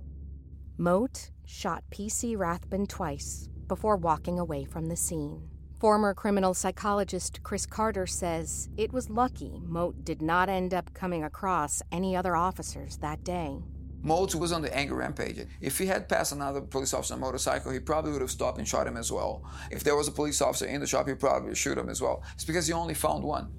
Moat 0.78 1.32
shot 1.46 1.84
PC 1.92 2.36
Rathband 2.36 2.90
twice 2.90 3.50
before 3.68 3.98
walking 3.98 4.40
away 4.40 4.66
from 4.66 4.88
the 4.88 4.96
scene. 4.96 5.50
Former 5.80 6.14
criminal 6.14 6.54
psychologist 6.54 7.42
Chris 7.44 7.66
Carter 7.68 8.08
says 8.08 8.70
it 8.78 8.92
was 8.92 9.12
lucky 9.12 9.62
Moat 9.64 10.04
did 10.04 10.22
not 10.22 10.50
end 10.50 10.74
up 10.74 10.94
coming 10.94 11.24
across 11.24 11.84
any 11.92 12.16
other 12.16 12.36
officers 12.36 12.98
that 12.98 13.24
day. 13.24 13.60
Moat 14.02 14.36
was 14.36 14.52
on 14.52 14.62
the 14.62 14.76
anger 14.76 14.96
rampage. 14.96 15.46
If 15.60 15.78
he 15.78 15.86
had 15.86 16.08
passed 16.08 16.32
another 16.32 16.62
police 16.62 16.94
officer 16.94 17.14
on 17.14 17.20
a 17.20 17.22
motorcycle, 17.22 17.72
he 17.72 17.80
probably 17.80 18.12
would 18.12 18.22
have 18.22 18.32
stopped 18.32 18.58
and 18.58 18.68
shot 18.68 18.88
him 18.88 18.98
as 18.98 19.12
well. 19.12 19.44
If 19.70 19.84
there 19.84 19.96
was 19.96 20.08
a 20.08 20.12
police 20.12 20.42
officer 20.42 20.66
in 20.66 20.82
the 20.82 20.88
shop, 20.88 21.08
he 21.08 21.14
probably 21.14 21.50
would 21.50 21.58
shoot 21.58 21.78
him 21.78 21.90
as 21.90 22.02
well. 22.02 22.24
It's 22.34 22.46
because 22.46 22.68
he 22.68 22.74
only 22.74 22.94
found 22.94 23.24
one. 23.24 23.52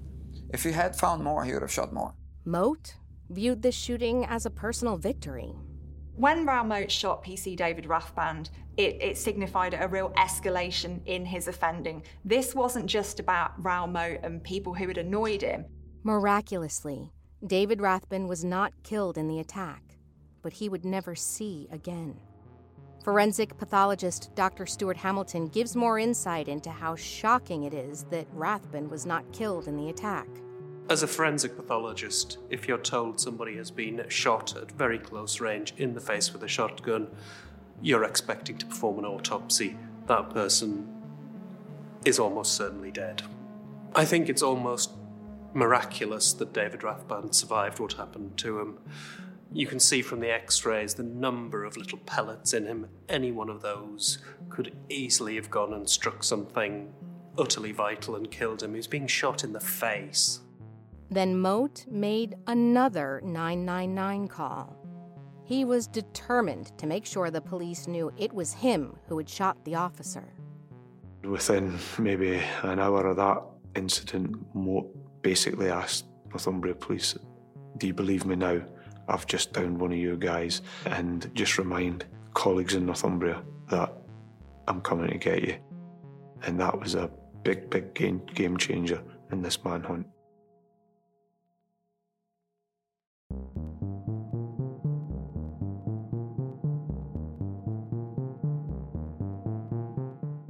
If 0.49 0.63
he 0.63 0.71
had 0.71 0.95
found 0.95 1.23
more, 1.23 1.43
he 1.43 1.53
would 1.53 1.61
have 1.61 1.71
shot 1.71 1.93
more. 1.93 2.13
Moat 2.45 2.95
viewed 3.29 3.61
the 3.61 3.71
shooting 3.71 4.25
as 4.25 4.45
a 4.45 4.49
personal 4.49 4.97
victory. 4.97 5.53
When 6.15 6.45
Raoul 6.45 6.65
Moat 6.65 6.91
shot 6.91 7.23
PC 7.23 7.55
David 7.55 7.85
Rathband, 7.85 8.49
it, 8.75 9.01
it, 9.01 9.17
signified 9.17 9.77
a 9.79 9.87
real 9.87 10.09
escalation 10.17 10.99
in 11.05 11.25
his 11.25 11.47
offending. 11.47 12.03
This 12.25 12.55
wasn't 12.55 12.87
just 12.87 13.19
about 13.19 13.51
Raoul 13.63 13.87
Moat 13.87 14.19
and 14.23 14.43
people 14.43 14.73
who 14.73 14.87
had 14.87 14.97
annoyed 14.97 15.41
him. 15.41 15.65
Miraculously, 16.03 17.11
David 17.45 17.79
Rathband 17.79 18.27
was 18.27 18.43
not 18.43 18.73
killed 18.83 19.17
in 19.17 19.27
the 19.27 19.39
attack, 19.39 19.97
but 20.41 20.53
he 20.53 20.67
would 20.67 20.83
never 20.83 21.15
see 21.15 21.67
again. 21.71 22.19
Forensic 23.09 23.57
pathologist 23.57 24.29
Dr. 24.35 24.67
Stuart 24.67 24.97
Hamilton 24.97 25.47
gives 25.47 25.75
more 25.75 25.97
insight 25.97 26.47
into 26.47 26.69
how 26.69 26.95
shocking 26.95 27.63
it 27.63 27.73
is 27.73 28.03
that 28.11 28.31
Rathband 28.37 28.91
was 28.91 29.03
not 29.03 29.23
killed 29.33 29.67
in 29.67 29.75
the 29.77 29.89
attack. 29.89 30.27
As 30.91 31.01
a 31.01 31.07
forensic 31.07 31.55
pathologist, 31.55 32.37
if 32.51 32.67
you're 32.67 32.77
told 32.77 33.19
somebody 33.19 33.57
has 33.57 33.71
been 33.71 34.05
shot 34.09 34.55
at 34.55 34.71
very 34.73 34.99
close 34.99 35.39
range 35.39 35.73
in 35.77 35.95
the 35.95 35.99
face 35.99 36.31
with 36.31 36.43
a 36.43 36.47
shotgun, 36.47 37.07
you're 37.81 38.03
expecting 38.03 38.59
to 38.59 38.67
perform 38.67 38.99
an 38.99 39.05
autopsy. 39.05 39.75
That 40.05 40.29
person 40.29 40.87
is 42.05 42.19
almost 42.19 42.53
certainly 42.53 42.91
dead. 42.91 43.23
I 43.95 44.05
think 44.05 44.29
it's 44.29 44.43
almost 44.43 44.91
miraculous 45.55 46.31
that 46.33 46.53
David 46.53 46.81
Rathband 46.81 47.33
survived 47.33 47.79
what 47.79 47.93
happened 47.93 48.37
to 48.37 48.59
him. 48.59 48.77
You 49.51 49.65
can 49.65 49.79
see 49.79 50.01
from 50.01 50.19
the 50.19 50.31
x 50.31 50.63
rays 50.63 50.93
the 50.93 51.03
number 51.03 51.63
of 51.63 51.75
little 51.75 51.97
pellets 51.99 52.53
in 52.53 52.65
him. 52.65 52.87
Any 53.07 53.31
one 53.31 53.49
of 53.49 53.61
those 53.61 54.19
could 54.49 54.75
easily 54.89 55.35
have 55.35 55.49
gone 55.49 55.73
and 55.73 55.89
struck 55.89 56.23
something 56.23 56.93
utterly 57.37 57.71
vital 57.71 58.15
and 58.15 58.29
killed 58.29 58.61
him. 58.61 58.71
He 58.71 58.77
was 58.77 58.87
being 58.87 59.07
shot 59.07 59.43
in 59.43 59.53
the 59.53 59.59
face. 59.59 60.41
Then 61.09 61.39
Moat 61.39 61.85
made 61.89 62.35
another 62.45 63.21
999 63.23 64.27
call. 64.27 64.75
He 65.43 65.65
was 65.65 65.87
determined 65.87 66.77
to 66.77 66.85
make 66.85 67.07
sure 67.07 67.31
the 67.31 67.41
police 67.41 67.87
knew 67.87 68.11
it 68.17 68.31
was 68.31 68.53
him 68.53 68.95
who 69.07 69.17
had 69.17 69.27
shot 69.27 69.65
the 69.65 69.73
officer. 69.73 70.31
Within 71.23 71.79
maybe 71.97 72.39
an 72.61 72.77
hour 72.77 73.07
of 73.07 73.15
that 73.17 73.41
incident, 73.75 74.37
Moat 74.53 74.95
basically 75.23 75.71
asked 75.71 76.05
Northumbria 76.29 76.75
Police, 76.75 77.17
Do 77.77 77.87
you 77.87 77.93
believe 77.95 78.27
me 78.27 78.35
now? 78.35 78.61
I've 79.09 79.25
just 79.25 79.53
downed 79.53 79.79
one 79.79 79.91
of 79.91 79.97
you 79.97 80.15
guys, 80.17 80.61
and 80.85 81.29
just 81.33 81.57
remind 81.57 82.05
colleagues 82.33 82.75
in 82.75 82.85
Northumbria 82.85 83.41
that 83.69 83.91
I'm 84.67 84.81
coming 84.81 85.09
to 85.09 85.17
get 85.17 85.43
you. 85.43 85.57
And 86.43 86.59
that 86.59 86.79
was 86.79 86.95
a 86.95 87.09
big, 87.43 87.69
big 87.69 87.93
game, 87.95 88.21
game 88.33 88.55
changer 88.57 89.01
in 89.31 89.41
this 89.41 89.63
manhunt. 89.65 90.05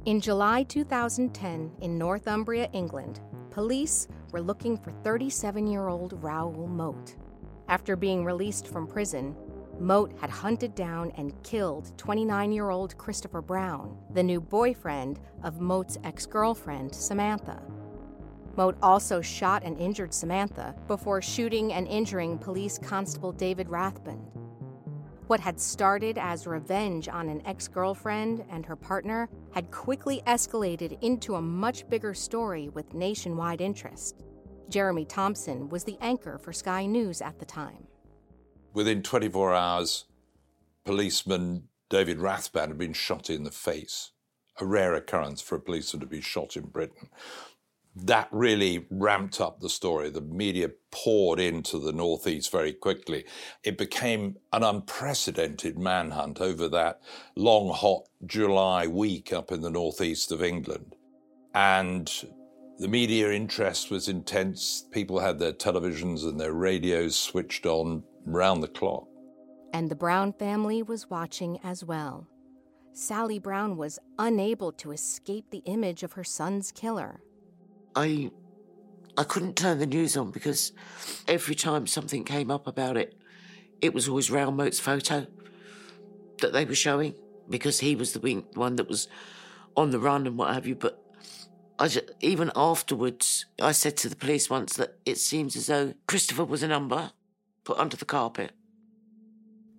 In 0.06 0.20
July 0.20 0.64
2010, 0.64 1.70
in 1.80 1.96
Northumbria, 1.96 2.68
England, 2.72 3.20
police 3.50 4.08
were 4.32 4.40
looking 4.40 4.76
for 4.76 4.90
37 4.90 5.66
year 5.66 5.88
old 5.88 6.22
Raoul 6.22 6.66
Moat. 6.66 7.14
After 7.70 7.94
being 7.94 8.24
released 8.24 8.66
from 8.66 8.88
prison, 8.88 9.36
Moat 9.78 10.12
had 10.20 10.28
hunted 10.28 10.74
down 10.74 11.12
and 11.12 11.40
killed 11.44 11.96
29 11.96 12.50
year 12.50 12.68
old 12.70 12.98
Christopher 12.98 13.40
Brown, 13.40 13.96
the 14.12 14.24
new 14.24 14.40
boyfriend 14.40 15.20
of 15.44 15.60
Moat's 15.60 15.96
ex 16.02 16.26
girlfriend, 16.26 16.92
Samantha. 16.92 17.62
Moat 18.56 18.76
also 18.82 19.20
shot 19.20 19.62
and 19.62 19.78
injured 19.78 20.12
Samantha 20.12 20.74
before 20.88 21.22
shooting 21.22 21.72
and 21.72 21.86
injuring 21.86 22.38
police 22.38 22.76
constable 22.76 23.30
David 23.30 23.68
Rathband. 23.68 24.26
What 25.28 25.38
had 25.38 25.60
started 25.60 26.18
as 26.18 26.48
revenge 26.48 27.08
on 27.08 27.28
an 27.28 27.40
ex 27.46 27.68
girlfriend 27.68 28.44
and 28.50 28.66
her 28.66 28.74
partner 28.74 29.28
had 29.52 29.70
quickly 29.70 30.22
escalated 30.26 30.98
into 31.02 31.36
a 31.36 31.40
much 31.40 31.88
bigger 31.88 32.14
story 32.14 32.68
with 32.68 32.94
nationwide 32.94 33.60
interest. 33.60 34.24
Jeremy 34.70 35.04
Thompson 35.04 35.68
was 35.68 35.84
the 35.84 35.98
anchor 36.00 36.38
for 36.38 36.52
Sky 36.52 36.86
News 36.86 37.20
at 37.20 37.38
the 37.38 37.44
time. 37.44 37.86
Within 38.72 39.02
24 39.02 39.54
hours, 39.54 40.04
policeman 40.84 41.64
David 41.88 42.18
Rathband 42.18 42.68
had 42.68 42.78
been 42.78 42.92
shot 42.92 43.28
in 43.28 43.44
the 43.44 43.50
face, 43.50 44.12
a 44.60 44.64
rare 44.64 44.94
occurrence 44.94 45.42
for 45.42 45.56
a 45.56 45.60
policeman 45.60 46.00
to 46.00 46.06
be 46.06 46.20
shot 46.20 46.56
in 46.56 46.66
Britain 46.66 47.10
that 47.96 48.28
really 48.30 48.86
ramped 48.90 49.40
up 49.40 49.60
the 49.60 49.68
story. 49.68 50.10
The 50.10 50.20
media 50.20 50.70
poured 50.90 51.40
into 51.40 51.78
the 51.78 51.92
Northeast 51.92 52.52
very 52.52 52.72
quickly. 52.72 53.24
It 53.64 53.76
became 53.76 54.36
an 54.52 54.62
unprecedented 54.62 55.78
manhunt 55.78 56.40
over 56.40 56.68
that 56.68 57.00
long, 57.34 57.70
hot 57.70 58.08
July 58.24 58.86
week 58.86 59.32
up 59.32 59.50
in 59.50 59.60
the 59.60 59.70
Northeast 59.70 60.30
of 60.30 60.42
England. 60.42 60.94
And 61.52 62.10
the 62.80 62.88
media 62.88 63.30
interest 63.30 63.90
was 63.90 64.08
intense. 64.08 64.86
People 64.90 65.20
had 65.20 65.38
their 65.38 65.52
televisions 65.52 66.24
and 66.24 66.40
their 66.40 66.54
radios 66.54 67.14
switched 67.14 67.66
on 67.66 68.02
round 68.24 68.62
the 68.62 68.68
clock. 68.68 69.06
And 69.74 69.90
the 69.90 69.94
Brown 69.94 70.32
family 70.32 70.82
was 70.82 71.10
watching 71.10 71.60
as 71.62 71.84
well. 71.84 72.26
Sally 72.94 73.38
Brown 73.38 73.76
was 73.76 73.98
unable 74.18 74.72
to 74.72 74.92
escape 74.92 75.50
the 75.50 75.62
image 75.66 76.02
of 76.02 76.14
her 76.14 76.24
son's 76.24 76.72
killer. 76.72 77.20
I 77.94 78.30
I 79.18 79.24
couldn't 79.24 79.56
turn 79.56 79.78
the 79.78 79.86
news 79.86 80.16
on 80.16 80.30
because 80.30 80.72
every 81.28 81.54
time 81.54 81.86
something 81.86 82.24
came 82.24 82.50
up 82.50 82.66
about 82.66 82.96
it, 82.96 83.14
it 83.82 83.92
was 83.92 84.08
always 84.08 84.30
Raoul 84.30 84.52
Moat's 84.52 84.80
photo 84.80 85.26
that 86.40 86.54
they 86.54 86.64
were 86.64 86.74
showing 86.74 87.14
because 87.50 87.80
he 87.80 87.94
was 87.94 88.14
the 88.14 88.42
one 88.54 88.76
that 88.76 88.88
was 88.88 89.06
on 89.76 89.90
the 89.90 89.98
run 89.98 90.26
and 90.26 90.38
what 90.38 90.54
have 90.54 90.66
you. 90.66 90.74
But 90.74 91.09
I 91.80 91.88
just, 91.88 92.10
even 92.20 92.52
afterwards, 92.54 93.46
I 93.60 93.72
said 93.72 93.96
to 93.98 94.10
the 94.10 94.14
police 94.14 94.50
once 94.50 94.76
that 94.76 94.98
it 95.06 95.16
seems 95.16 95.56
as 95.56 95.68
though 95.68 95.94
Christopher 96.06 96.44
was 96.44 96.62
a 96.62 96.68
number 96.68 97.12
put 97.64 97.78
under 97.78 97.96
the 97.96 98.04
carpet. 98.04 98.52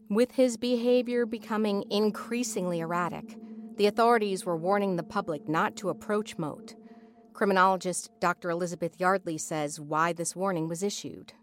With 0.09 0.31
his 0.31 0.57
behavior 0.57 1.27
becoming 1.27 1.85
increasingly 1.91 2.79
erratic, 2.79 3.37
the 3.77 3.85
authorities 3.85 4.45
were 4.45 4.57
warning 4.57 4.95
the 4.95 5.03
public 5.03 5.47
not 5.47 5.75
to 5.77 5.89
approach 5.89 6.39
Moat. 6.39 6.73
Criminologist 7.33 8.09
Dr. 8.19 8.49
Elizabeth 8.49 8.99
Yardley 8.99 9.37
says 9.37 9.79
why 9.79 10.11
this 10.11 10.35
warning 10.35 10.67
was 10.67 10.81
issued. 10.81 11.33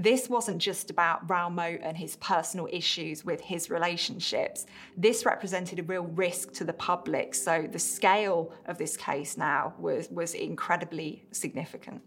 This 0.00 0.30
wasn't 0.30 0.58
just 0.58 0.90
about 0.90 1.28
Raoul 1.28 1.50
Moat 1.50 1.80
and 1.82 1.96
his 1.96 2.14
personal 2.16 2.68
issues 2.70 3.24
with 3.24 3.40
his 3.40 3.68
relationships. 3.68 4.64
This 4.96 5.26
represented 5.26 5.80
a 5.80 5.82
real 5.82 6.04
risk 6.04 6.52
to 6.52 6.64
the 6.64 6.72
public. 6.72 7.34
So 7.34 7.68
the 7.70 7.80
scale 7.80 8.52
of 8.66 8.78
this 8.78 8.96
case 8.96 9.36
now 9.36 9.74
was, 9.76 10.08
was 10.08 10.34
incredibly 10.34 11.24
significant. 11.32 12.02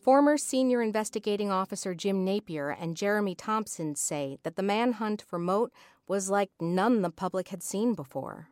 Former 0.00 0.38
senior 0.38 0.80
investigating 0.80 1.50
officer 1.50 1.94
Jim 1.94 2.24
Napier 2.24 2.70
and 2.70 2.96
Jeremy 2.96 3.34
Thompson 3.34 3.94
say 3.94 4.38
that 4.42 4.56
the 4.56 4.62
manhunt 4.62 5.20
for 5.20 5.38
Moat 5.38 5.70
was 6.06 6.30
like 6.30 6.48
none 6.58 7.02
the 7.02 7.10
public 7.10 7.48
had 7.48 7.62
seen 7.62 7.92
before. 7.92 8.48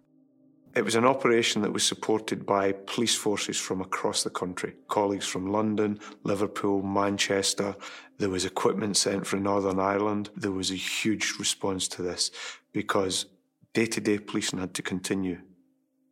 It 0.76 0.84
was 0.84 0.94
an 0.94 1.06
operation 1.06 1.62
that 1.62 1.72
was 1.72 1.86
supported 1.86 2.44
by 2.44 2.72
police 2.72 3.14
forces 3.14 3.56
from 3.56 3.80
across 3.80 4.22
the 4.22 4.28
country, 4.28 4.74
colleagues 4.88 5.26
from 5.26 5.50
London, 5.50 5.98
Liverpool, 6.22 6.82
Manchester. 6.82 7.74
There 8.18 8.28
was 8.28 8.44
equipment 8.44 8.98
sent 8.98 9.26
from 9.26 9.42
Northern 9.42 9.80
Ireland. 9.80 10.28
There 10.36 10.52
was 10.52 10.70
a 10.70 10.74
huge 10.74 11.36
response 11.38 11.88
to 11.88 12.02
this 12.02 12.30
because 12.72 13.24
day 13.72 13.86
to 13.86 14.02
day 14.02 14.18
policing 14.18 14.58
had 14.58 14.74
to 14.74 14.82
continue 14.82 15.40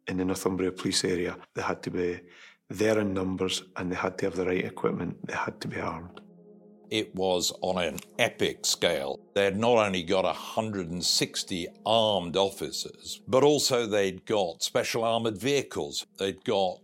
in 0.08 0.16
the 0.16 0.24
Northumbria 0.24 0.72
police 0.72 1.04
area. 1.04 1.36
They 1.52 1.60
had 1.60 1.82
to 1.82 1.90
be 1.90 2.20
there 2.70 2.98
in 2.98 3.12
numbers 3.12 3.64
and 3.76 3.92
they 3.92 3.96
had 3.96 4.16
to 4.18 4.24
have 4.24 4.36
the 4.36 4.46
right 4.46 4.64
equipment. 4.64 5.26
They 5.26 5.34
had 5.34 5.60
to 5.60 5.68
be 5.68 5.78
armed 5.78 6.22
it 6.90 7.14
was 7.14 7.52
on 7.60 7.82
an 7.82 7.98
epic 8.18 8.64
scale. 8.66 9.20
They 9.34 9.44
had 9.44 9.58
not 9.58 9.78
only 9.78 10.02
got 10.02 10.24
160 10.24 11.68
armed 11.84 12.36
officers, 12.36 13.20
but 13.26 13.42
also 13.42 13.86
they'd 13.86 14.24
got 14.26 14.62
special 14.62 15.04
armored 15.04 15.38
vehicles. 15.38 16.06
They'd 16.18 16.44
got 16.44 16.80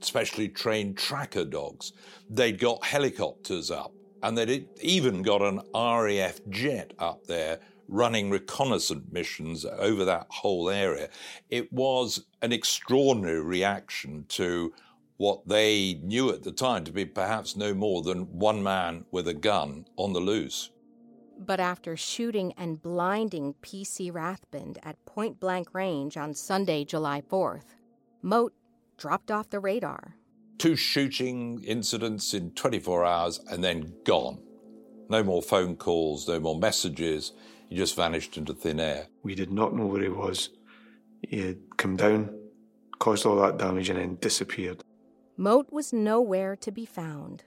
specially 0.00 0.48
trained 0.48 0.96
tracker 0.96 1.44
dogs. 1.44 1.92
They'd 2.28 2.58
got 2.58 2.84
helicopters 2.84 3.70
up. 3.70 3.92
And 4.22 4.36
they'd 4.36 4.68
even 4.82 5.22
got 5.22 5.40
an 5.40 5.62
RAF 5.74 6.40
jet 6.50 6.92
up 6.98 7.26
there 7.26 7.60
running 7.88 8.30
reconnaissance 8.30 9.04
missions 9.10 9.64
over 9.64 10.04
that 10.04 10.26
whole 10.30 10.70
area. 10.70 11.08
It 11.50 11.72
was 11.72 12.24
an 12.40 12.52
extraordinary 12.52 13.40
reaction 13.40 14.24
to 14.28 14.72
what 15.20 15.46
they 15.46 16.00
knew 16.02 16.30
at 16.30 16.44
the 16.44 16.50
time 16.50 16.82
to 16.82 16.90
be 16.90 17.04
perhaps 17.04 17.54
no 17.54 17.74
more 17.74 18.00
than 18.00 18.22
one 18.38 18.62
man 18.62 19.04
with 19.10 19.28
a 19.28 19.34
gun 19.34 19.84
on 19.98 20.14
the 20.14 20.18
loose. 20.18 20.70
But 21.38 21.60
after 21.60 21.94
shooting 21.94 22.54
and 22.56 22.80
blinding 22.80 23.54
P.C. 23.60 24.10
Rathband 24.10 24.78
at 24.82 25.04
point 25.04 25.38
blank 25.38 25.74
range 25.74 26.16
on 26.16 26.32
Sunday, 26.32 26.86
July 26.86 27.20
4th, 27.20 27.74
Moat 28.22 28.54
dropped 28.96 29.30
off 29.30 29.50
the 29.50 29.60
radar. 29.60 30.16
Two 30.56 30.74
shooting 30.74 31.62
incidents 31.64 32.32
in 32.32 32.52
24 32.52 33.04
hours 33.04 33.40
and 33.50 33.62
then 33.62 33.92
gone. 34.06 34.40
No 35.10 35.22
more 35.22 35.42
phone 35.42 35.76
calls, 35.76 36.26
no 36.28 36.40
more 36.40 36.58
messages. 36.58 37.32
he 37.68 37.76
just 37.76 37.94
vanished 37.94 38.38
into 38.38 38.54
thin 38.54 38.80
air. 38.80 39.08
We 39.22 39.34
did 39.34 39.52
not 39.52 39.76
know 39.76 39.84
where 39.84 40.02
he 40.02 40.08
was. 40.08 40.48
He 41.28 41.40
had 41.40 41.58
come 41.76 41.96
down, 41.96 42.38
caused 42.98 43.26
all 43.26 43.36
that 43.36 43.58
damage, 43.58 43.90
and 43.90 43.98
then 43.98 44.16
disappeared. 44.16 44.82
Moat 45.40 45.72
was 45.72 45.90
nowhere 45.90 46.54
to 46.56 46.70
be 46.70 46.84
found 46.84 47.44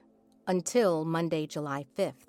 until 0.48 1.06
Monday, 1.06 1.46
July 1.46 1.86
5th. 1.96 2.26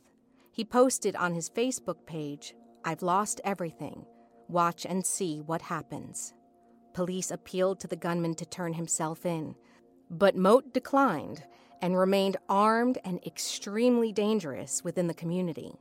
He 0.52 0.62
posted 0.62 1.16
on 1.16 1.32
his 1.32 1.48
Facebook 1.48 2.04
page, 2.04 2.54
I've 2.84 3.00
lost 3.00 3.40
everything. 3.44 4.04
Watch 4.46 4.84
and 4.84 5.06
see 5.06 5.40
what 5.40 5.62
happens. 5.62 6.34
Police 6.92 7.30
appealed 7.30 7.80
to 7.80 7.86
the 7.86 7.96
gunman 7.96 8.34
to 8.34 8.44
turn 8.44 8.74
himself 8.74 9.24
in, 9.24 9.54
but 10.10 10.36
Moat 10.36 10.74
declined 10.74 11.44
and 11.80 11.96
remained 11.96 12.36
armed 12.46 12.98
and 13.02 13.24
extremely 13.24 14.12
dangerous 14.12 14.84
within 14.84 15.06
the 15.06 15.14
community. 15.14 15.76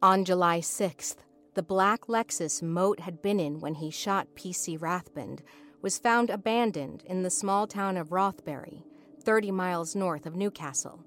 On 0.00 0.24
July 0.24 0.60
6th, 0.60 1.16
the 1.52 1.62
black 1.62 2.06
Lexus 2.06 2.62
Moat 2.62 3.00
had 3.00 3.20
been 3.20 3.38
in 3.38 3.60
when 3.60 3.74
he 3.74 3.90
shot 3.90 4.28
PC 4.34 4.78
Rathband 4.78 5.40
was 5.82 5.98
found 5.98 6.30
abandoned 6.30 7.02
in 7.04 7.22
the 7.22 7.28
small 7.28 7.66
town 7.66 7.98
of 7.98 8.12
Rothbury, 8.12 8.82
30 9.26 9.50
miles 9.50 9.96
north 9.96 10.24
of 10.24 10.36
Newcastle. 10.36 11.04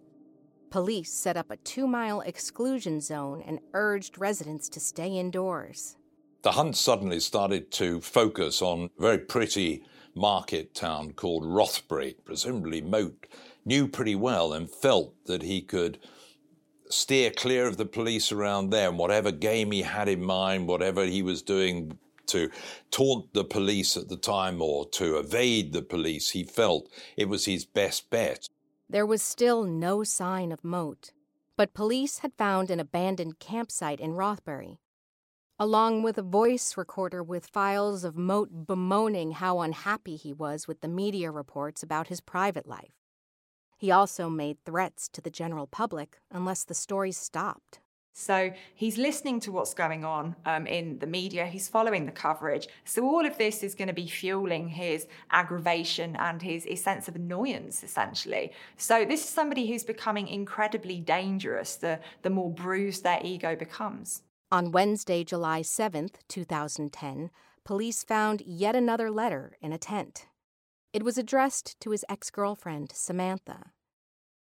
Police 0.71 1.09
set 1.09 1.37
up 1.37 1.49
a 1.49 1.55
two 1.55 1.87
mile 1.87 2.19
exclusion 2.19 2.99
zone 2.99 3.41
and 3.47 3.61
urged 3.73 4.17
residents 4.17 4.67
to 4.69 4.79
stay 4.81 5.17
indoors. 5.17 5.95
The 6.41 6.51
hunt 6.51 6.75
suddenly 6.75 7.21
started 7.21 7.71
to 7.71 8.01
focus 8.01 8.61
on 8.61 8.89
a 8.97 9.01
very 9.01 9.19
pretty 9.19 9.83
market 10.13 10.73
town 10.73 11.13
called 11.13 11.45
Rothbury. 11.45 12.17
Presumably, 12.25 12.81
Moat 12.81 13.25
knew 13.63 13.87
pretty 13.87 14.15
well 14.15 14.51
and 14.51 14.69
felt 14.69 15.13
that 15.27 15.41
he 15.41 15.61
could 15.61 15.97
steer 16.89 17.31
clear 17.31 17.67
of 17.67 17.77
the 17.77 17.85
police 17.85 18.33
around 18.33 18.69
there 18.69 18.89
and 18.89 18.97
whatever 18.97 19.31
game 19.31 19.71
he 19.71 19.83
had 19.83 20.09
in 20.09 20.21
mind, 20.21 20.67
whatever 20.67 21.05
he 21.05 21.21
was 21.21 21.41
doing 21.41 21.97
to 22.29 22.49
taunt 22.91 23.33
the 23.33 23.43
police 23.43 23.95
at 23.97 24.09
the 24.09 24.17
time 24.17 24.61
or 24.61 24.87
to 24.89 25.17
evade 25.17 25.73
the 25.73 25.81
police, 25.81 26.31
he 26.31 26.43
felt 26.43 26.89
it 27.15 27.29
was 27.29 27.45
his 27.45 27.65
best 27.65 28.09
bet. 28.09 28.47
There 28.89 29.05
was 29.05 29.21
still 29.21 29.63
no 29.63 30.03
sign 30.03 30.51
of 30.51 30.63
Moat, 30.63 31.11
but 31.55 31.73
police 31.73 32.19
had 32.19 32.33
found 32.33 32.71
an 32.71 32.79
abandoned 32.79 33.39
campsite 33.39 33.99
in 33.99 34.13
Rothbury, 34.13 34.79
along 35.59 36.03
with 36.03 36.17
a 36.17 36.23
voice 36.23 36.77
recorder 36.77 37.21
with 37.21 37.47
files 37.47 38.03
of 38.03 38.15
Moat 38.15 38.65
bemoaning 38.65 39.33
how 39.33 39.59
unhappy 39.59 40.15
he 40.15 40.33
was 40.33 40.67
with 40.67 40.81
the 40.81 40.87
media 40.87 41.29
reports 41.29 41.83
about 41.83 42.07
his 42.07 42.21
private 42.21 42.65
life. 42.65 42.93
He 43.77 43.91
also 43.91 44.29
made 44.29 44.57
threats 44.65 45.07
to 45.09 45.21
the 45.21 45.29
general 45.29 45.67
public 45.67 46.19
unless 46.31 46.63
the 46.63 46.73
stories 46.73 47.17
stopped. 47.17 47.79
So 48.19 48.51
he's 48.75 48.97
listening 48.97 49.39
to 49.41 49.51
what's 49.53 49.73
going 49.73 50.03
on 50.03 50.35
um, 50.45 50.67
in 50.67 50.99
the 50.99 51.07
media, 51.07 51.45
he's 51.45 51.69
following 51.69 52.05
the 52.05 52.11
coverage. 52.11 52.67
So 52.83 53.05
all 53.05 53.25
of 53.25 53.37
this 53.37 53.63
is 53.63 53.75
going 53.75 53.87
to 53.87 53.93
be 53.93 54.07
fueling 54.07 54.67
his 54.67 55.07
aggravation 55.31 56.17
and 56.17 56.41
his, 56.41 56.65
his 56.65 56.83
sense 56.83 57.07
of 57.07 57.15
annoyance, 57.15 57.81
essentially. 57.81 58.51
So 58.75 59.05
this 59.05 59.23
is 59.23 59.29
somebody 59.29 59.67
who's 59.67 59.85
becoming 59.85 60.27
incredibly 60.27 60.99
dangerous 60.99 61.77
the, 61.77 62.01
the 62.21 62.29
more 62.29 62.51
bruised 62.51 63.03
their 63.03 63.21
ego 63.23 63.55
becomes. 63.55 64.23
On 64.51 64.73
Wednesday, 64.73 65.23
July 65.23 65.61
7th, 65.61 66.15
2010, 66.27 67.29
police 67.63 68.03
found 68.03 68.41
yet 68.45 68.75
another 68.75 69.09
letter 69.09 69.55
in 69.61 69.71
a 69.71 69.77
tent. 69.77 70.27
It 70.91 71.03
was 71.03 71.17
addressed 71.17 71.79
to 71.79 71.91
his 71.91 72.03
ex 72.09 72.29
girlfriend, 72.31 72.91
Samantha. 72.93 73.71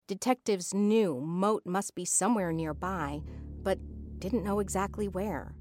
Detectives 0.05 0.73
knew 0.73 1.21
Moat 1.21 1.65
must 1.65 1.95
be 1.95 2.03
somewhere 2.03 2.51
nearby, 2.51 3.21
but 3.61 3.79
didn't 4.19 4.43
know 4.43 4.59
exactly 4.59 5.07
where. 5.07 5.55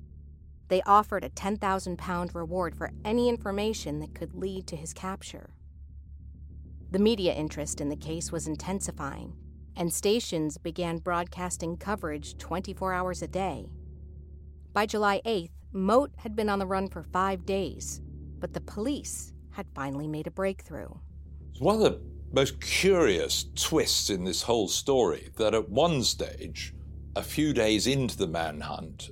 They 0.67 0.83
offered 0.83 1.23
a 1.23 1.29
10,000 1.29 1.97
pound 1.97 2.35
reward 2.35 2.75
for 2.75 2.91
any 3.05 3.29
information 3.29 4.01
that 4.01 4.17
could 4.17 4.35
lead 4.35 4.67
to 4.67 4.77
his 4.77 4.93
capture. 4.93 5.55
The 6.91 6.99
media 6.99 7.33
interest 7.33 7.81
in 7.81 7.89
the 7.89 7.97
case 7.97 8.33
was 8.33 8.49
intensifying, 8.49 9.37
and 9.77 9.93
stations 9.93 10.59
began 10.59 10.99
broadcasting 10.99 11.77
coverage 11.77 12.37
24 12.39 12.93
hours 12.93 13.23
a 13.23 13.29
day. 13.29 13.71
By 14.73 14.87
July 14.87 15.21
8th, 15.25 15.53
Moat 15.71 16.11
had 16.17 16.35
been 16.35 16.49
on 16.49 16.59
the 16.59 16.67
run 16.67 16.89
for 16.89 17.05
five 17.05 17.47
days, 17.47 18.03
but 18.41 18.55
the 18.55 18.61
police 18.61 19.33
had 19.51 19.67
finally 19.73 20.09
made 20.09 20.27
a 20.27 20.33
breakthrough. 20.33 20.89
One 21.61 21.77
of 21.77 21.83
the 21.83 22.01
most 22.33 22.61
curious 22.61 23.45
twists 23.55 24.09
in 24.09 24.25
this 24.25 24.43
whole 24.43 24.69
story 24.69 25.31
that 25.37 25.55
at 25.55 25.69
one 25.69 26.03
stage, 26.03 26.75
a 27.15 27.23
few 27.23 27.53
days 27.53 27.87
into 27.87 28.17
the 28.17 28.27
manhunt, 28.27 29.11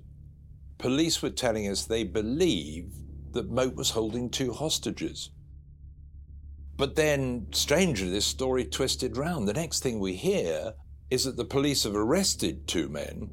police 0.78 1.20
were 1.20 1.30
telling 1.30 1.68
us 1.68 1.84
they 1.84 2.04
believed 2.04 2.94
that 3.32 3.50
Moat 3.50 3.74
was 3.74 3.90
holding 3.90 4.30
two 4.30 4.52
hostages. 4.52 5.30
But 6.76 6.96
then, 6.96 7.46
strangely, 7.52 8.08
this 8.08 8.24
story 8.24 8.64
twisted 8.64 9.18
round. 9.18 9.46
The 9.46 9.52
next 9.52 9.82
thing 9.82 10.00
we 10.00 10.14
hear 10.14 10.72
is 11.10 11.24
that 11.24 11.36
the 11.36 11.44
police 11.44 11.84
have 11.84 11.94
arrested 11.94 12.66
two 12.66 12.88
men, 12.88 13.28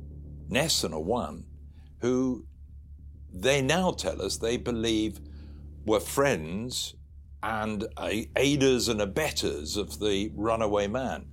Ness 0.50 0.84
and 0.84 0.94
Awan, 0.94 1.44
who 2.02 2.46
they 3.32 3.62
now 3.62 3.92
tell 3.92 4.22
us 4.22 4.38
they 4.38 4.58
believe 4.58 5.20
were 5.86 6.02
friends 6.02 6.96
and 7.44 7.86
aiders 8.36 8.88
and 8.88 9.02
abettors 9.02 9.78
of 9.78 10.00
the 10.00 10.32
runaway 10.36 10.88
man, 10.88 11.28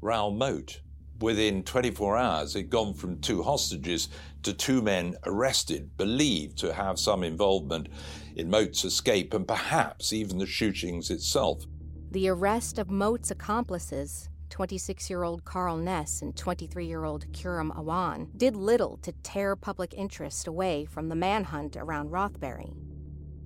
Raoul 0.00 0.32
Moat. 0.32 0.80
Within 1.20 1.64
24 1.64 2.16
hours, 2.16 2.54
had 2.54 2.70
gone 2.70 2.94
from 2.94 3.20
two 3.20 3.42
hostages 3.42 4.08
to 4.42 4.54
two 4.54 4.80
men 4.80 5.16
arrested, 5.26 5.96
believed 5.98 6.56
to 6.58 6.72
have 6.72 6.98
some 6.98 7.22
involvement 7.22 7.88
in 8.34 8.48
Moat's 8.48 8.86
escape 8.86 9.34
and 9.34 9.46
perhaps 9.46 10.14
even 10.14 10.38
the 10.38 10.46
shootings 10.46 11.10
itself. 11.10 11.64
The 12.10 12.28
arrest 12.28 12.78
of 12.78 12.88
Moat's 12.88 13.30
accomplices, 13.30 14.30
26 14.48 15.10
year 15.10 15.22
old 15.22 15.44
Karl 15.44 15.76
Ness 15.76 16.22
and 16.22 16.34
23 16.34 16.86
year 16.86 17.04
old 17.04 17.30
Qhuram 17.32 17.70
Awan, 17.76 18.28
did 18.36 18.56
little 18.56 18.96
to 19.02 19.12
tear 19.22 19.56
public 19.56 19.92
interest 19.94 20.46
away 20.46 20.86
from 20.86 21.08
the 21.08 21.14
manhunt 21.14 21.76
around 21.76 22.10
Rothbury. 22.10 22.72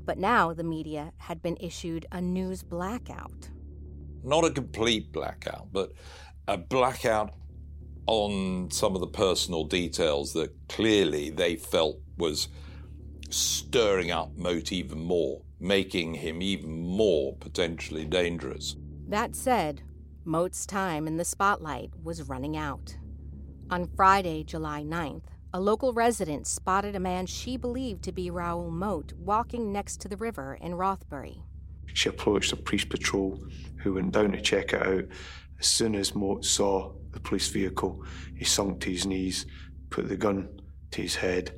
But 0.05 0.19
now 0.19 0.53
the 0.53 0.65
media 0.65 1.13
had 1.19 1.43
been 1.43 1.57
issued 1.61 2.07
a 2.13 2.21
news 2.21 2.63
blackout. 2.63 3.51
Not 4.23 4.45
a 4.45 4.51
complete 4.51 5.13
blackout, 5.13 5.69
but 5.73 5.93
a 6.47 6.59
blackout 6.59 7.35
on 8.07 8.71
some 8.71 8.95
of 8.95 9.01
the 9.01 9.07
personal 9.07 9.65
details 9.65 10.33
that 10.35 10.53
clearly 10.69 11.31
they 11.31 11.57
felt 11.57 11.99
was 12.19 12.49
stirring 13.31 14.11
up 14.11 14.37
Moat 14.37 14.73
even 14.73 15.01
more, 15.01 15.43
making 15.59 16.15
him 16.15 16.43
even 16.43 16.71
more 16.71 17.35
potentially 17.37 18.05
dangerous. 18.05 18.77
That 19.09 19.35
said, 19.35 19.83
Moat's 20.25 20.67
time 20.67 21.07
in 21.07 21.17
the 21.17 21.25
spotlight 21.25 21.91
was 22.03 22.29
running 22.29 22.57
out. 22.57 22.97
On 23.71 23.89
Friday, 23.97 24.45
July 24.45 24.83
9th, 24.83 25.34
a 25.55 25.61
local 25.61 25.93
resident 25.93 26.49
spotted 26.49 26.97
a 26.97 27.01
man 27.01 27.27
she 27.27 27.57
believed 27.57 28.03
to 28.03 28.11
be 28.11 28.29
Raoul 28.29 28.73
Moat 28.73 29.13
walking 29.17 29.71
next 29.71 30.01
to 30.01 30.09
the 30.09 30.17
river 30.17 30.59
in 30.61 30.75
Rothbury. 30.75 31.45
She 31.93 32.09
approached 32.09 32.53
a 32.53 32.57
police 32.57 32.85
patrol 32.85 33.41
who 33.77 33.95
went 33.95 34.11
down 34.11 34.33
to 34.33 34.41
check 34.41 34.73
it 34.73 34.85
out. 34.85 35.05
As 35.61 35.69
soon 35.69 35.95
as 35.95 36.13
Moat 36.13 36.45
saw 36.45 36.93
the 37.13 37.21
police 37.21 37.47
vehicle, 37.47 38.05
he 38.35 38.45
sunk 38.45 38.81
to 38.81 38.91
his 38.91 39.07
knees, 39.07 39.47
put 39.91 40.09
the 40.09 40.17
gun 40.17 40.49
to 40.91 41.03
his 41.03 41.15
head, 41.15 41.53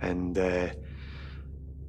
and 0.00 0.38
uh, 0.38 0.68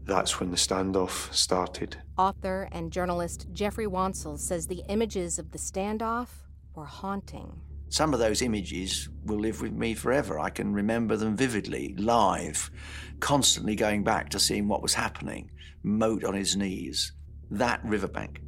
that's 0.04 0.42
when 0.42 0.52
the 0.52 0.58
standoff 0.58 1.34
started. 1.34 1.96
Author 2.18 2.68
and 2.74 2.92
journalist 2.92 3.48
Geoffrey 3.54 3.88
Wansell 3.88 4.38
says 4.38 4.68
the 4.68 4.84
images 4.90 5.40
of 5.40 5.52
the 5.52 5.60
standoff 5.60 6.28
were 6.76 6.84
haunting. 6.84 7.62
Some 7.90 8.14
of 8.14 8.20
those 8.20 8.42
images 8.42 9.10
will 9.24 9.40
live 9.40 9.62
with 9.62 9.72
me 9.72 9.94
forever. 9.94 10.40
I 10.40 10.50
can 10.50 10.74
remember 10.74 11.16
them 11.16 11.38
vividly, 11.38 11.96
live, 11.98 12.70
constantly 13.20 13.76
going 13.76 14.04
back 14.04 14.30
to 14.30 14.40
seeing 14.40 14.68
what 14.68 14.82
was 14.82 14.94
happening. 14.94 15.52
Moat 15.84 16.24
on 16.24 16.34
his 16.34 16.58
knees. 16.58 17.14
That 17.50 17.80
riverbank 17.84 18.42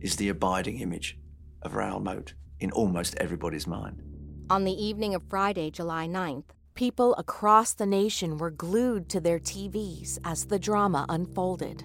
is 0.00 0.16
the 0.16 0.30
abiding 0.30 0.80
image 0.80 1.18
of 1.62 1.74
Raoul 1.74 2.00
Moat 2.00 2.34
in 2.60 2.70
almost 2.70 3.14
everybody's 3.16 3.66
mind. 3.66 4.02
On 4.48 4.64
the 4.64 4.72
evening 4.72 5.14
of 5.14 5.22
Friday, 5.28 5.70
July 5.70 6.06
9th, 6.06 6.44
people 6.74 7.14
across 7.16 7.74
the 7.74 7.86
nation 7.86 8.38
were 8.38 8.50
glued 8.50 9.08
to 9.10 9.20
their 9.20 9.38
TVs 9.38 10.18
as 10.24 10.46
the 10.46 10.58
drama 10.58 11.06
unfolded. 11.08 11.84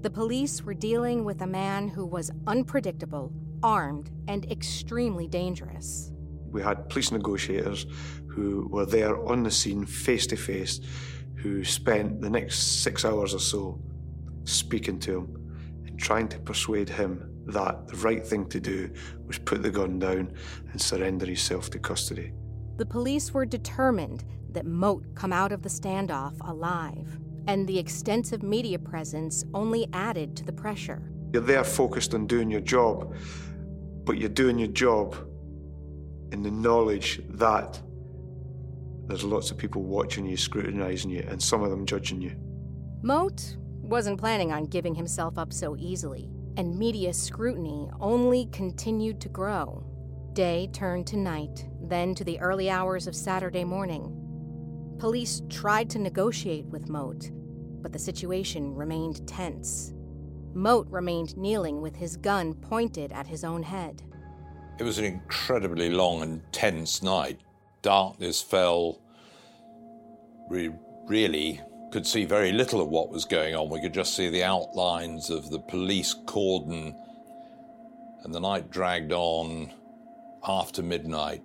The 0.00 0.10
police 0.10 0.62
were 0.62 0.74
dealing 0.74 1.24
with 1.24 1.42
a 1.42 1.46
man 1.46 1.88
who 1.88 2.06
was 2.06 2.30
unpredictable, 2.46 3.32
armed, 3.62 4.10
and 4.28 4.50
extremely 4.50 5.26
dangerous. 5.26 6.12
We 6.50 6.62
had 6.62 6.88
police 6.88 7.12
negotiators 7.12 7.86
who 8.28 8.68
were 8.70 8.86
there 8.86 9.22
on 9.26 9.42
the 9.42 9.50
scene 9.50 9.86
face 9.86 10.26
to 10.28 10.36
face, 10.36 10.80
who 11.36 11.64
spent 11.64 12.20
the 12.20 12.30
next 12.30 12.82
six 12.82 13.04
hours 13.04 13.34
or 13.34 13.40
so 13.40 13.80
speaking 14.44 14.98
to 15.00 15.18
him 15.18 15.84
and 15.86 15.98
trying 15.98 16.28
to 16.28 16.38
persuade 16.38 16.88
him 16.88 17.30
that 17.46 17.88
the 17.88 17.96
right 17.96 18.26
thing 18.26 18.48
to 18.48 18.60
do 18.60 18.90
was 19.26 19.38
put 19.38 19.62
the 19.62 19.70
gun 19.70 19.98
down 19.98 20.32
and 20.72 20.80
surrender 20.80 21.26
himself 21.26 21.70
to 21.70 21.78
custody. 21.78 22.32
The 22.76 22.86
police 22.86 23.32
were 23.32 23.46
determined 23.46 24.24
that 24.50 24.66
Moat 24.66 25.04
come 25.14 25.32
out 25.32 25.52
of 25.52 25.62
the 25.62 25.68
standoff 25.68 26.34
alive, 26.48 27.18
and 27.46 27.66
the 27.66 27.78
extensive 27.78 28.42
media 28.42 28.78
presence 28.78 29.44
only 29.54 29.88
added 29.92 30.36
to 30.36 30.44
the 30.44 30.52
pressure. 30.52 31.10
You're 31.32 31.42
there 31.42 31.64
focused 31.64 32.14
on 32.14 32.26
doing 32.26 32.50
your 32.50 32.60
job, 32.60 33.14
but 34.10 34.18
you're 34.18 34.28
doing 34.28 34.58
your 34.58 34.66
job 34.66 35.14
in 36.32 36.42
the 36.42 36.50
knowledge 36.50 37.20
that 37.28 37.80
there's 39.06 39.22
lots 39.22 39.52
of 39.52 39.56
people 39.56 39.84
watching 39.84 40.26
you, 40.26 40.36
scrutinising 40.36 41.12
you, 41.12 41.24
and 41.28 41.40
some 41.40 41.62
of 41.62 41.70
them 41.70 41.86
judging 41.86 42.20
you. 42.20 42.34
Moat 43.02 43.56
wasn't 43.60 44.18
planning 44.18 44.50
on 44.50 44.66
giving 44.66 44.96
himself 44.96 45.38
up 45.38 45.52
so 45.52 45.76
easily, 45.78 46.28
and 46.56 46.76
media 46.76 47.12
scrutiny 47.12 47.88
only 48.00 48.46
continued 48.46 49.20
to 49.20 49.28
grow. 49.28 49.86
Day 50.32 50.68
turned 50.72 51.06
to 51.06 51.16
night, 51.16 51.68
then 51.80 52.12
to 52.16 52.24
the 52.24 52.40
early 52.40 52.68
hours 52.68 53.06
of 53.06 53.14
Saturday 53.14 53.62
morning. 53.62 54.96
Police 54.98 55.42
tried 55.48 55.88
to 55.90 56.00
negotiate 56.00 56.66
with 56.66 56.88
Moat, 56.88 57.30
but 57.80 57.92
the 57.92 57.98
situation 58.00 58.74
remained 58.74 59.24
tense. 59.28 59.92
Moat 60.54 60.86
remained 60.90 61.36
kneeling 61.36 61.80
with 61.80 61.96
his 61.96 62.16
gun 62.16 62.54
pointed 62.54 63.12
at 63.12 63.26
his 63.26 63.44
own 63.44 63.62
head. 63.62 64.02
It 64.78 64.84
was 64.84 64.98
an 64.98 65.04
incredibly 65.04 65.90
long 65.90 66.22
and 66.22 66.42
tense 66.52 67.02
night. 67.02 67.40
Darkness 67.82 68.42
fell. 68.42 69.00
We 70.48 70.70
really 71.06 71.60
could 71.92 72.06
see 72.06 72.24
very 72.24 72.52
little 72.52 72.80
of 72.80 72.88
what 72.88 73.10
was 73.10 73.24
going 73.24 73.54
on. 73.54 73.68
We 73.68 73.80
could 73.80 73.94
just 73.94 74.16
see 74.16 74.28
the 74.28 74.44
outlines 74.44 75.30
of 75.30 75.50
the 75.50 75.60
police 75.60 76.14
cordon, 76.26 76.94
and 78.22 78.34
the 78.34 78.40
night 78.40 78.70
dragged 78.70 79.12
on 79.12 79.72
after 80.46 80.82
midnight 80.82 81.42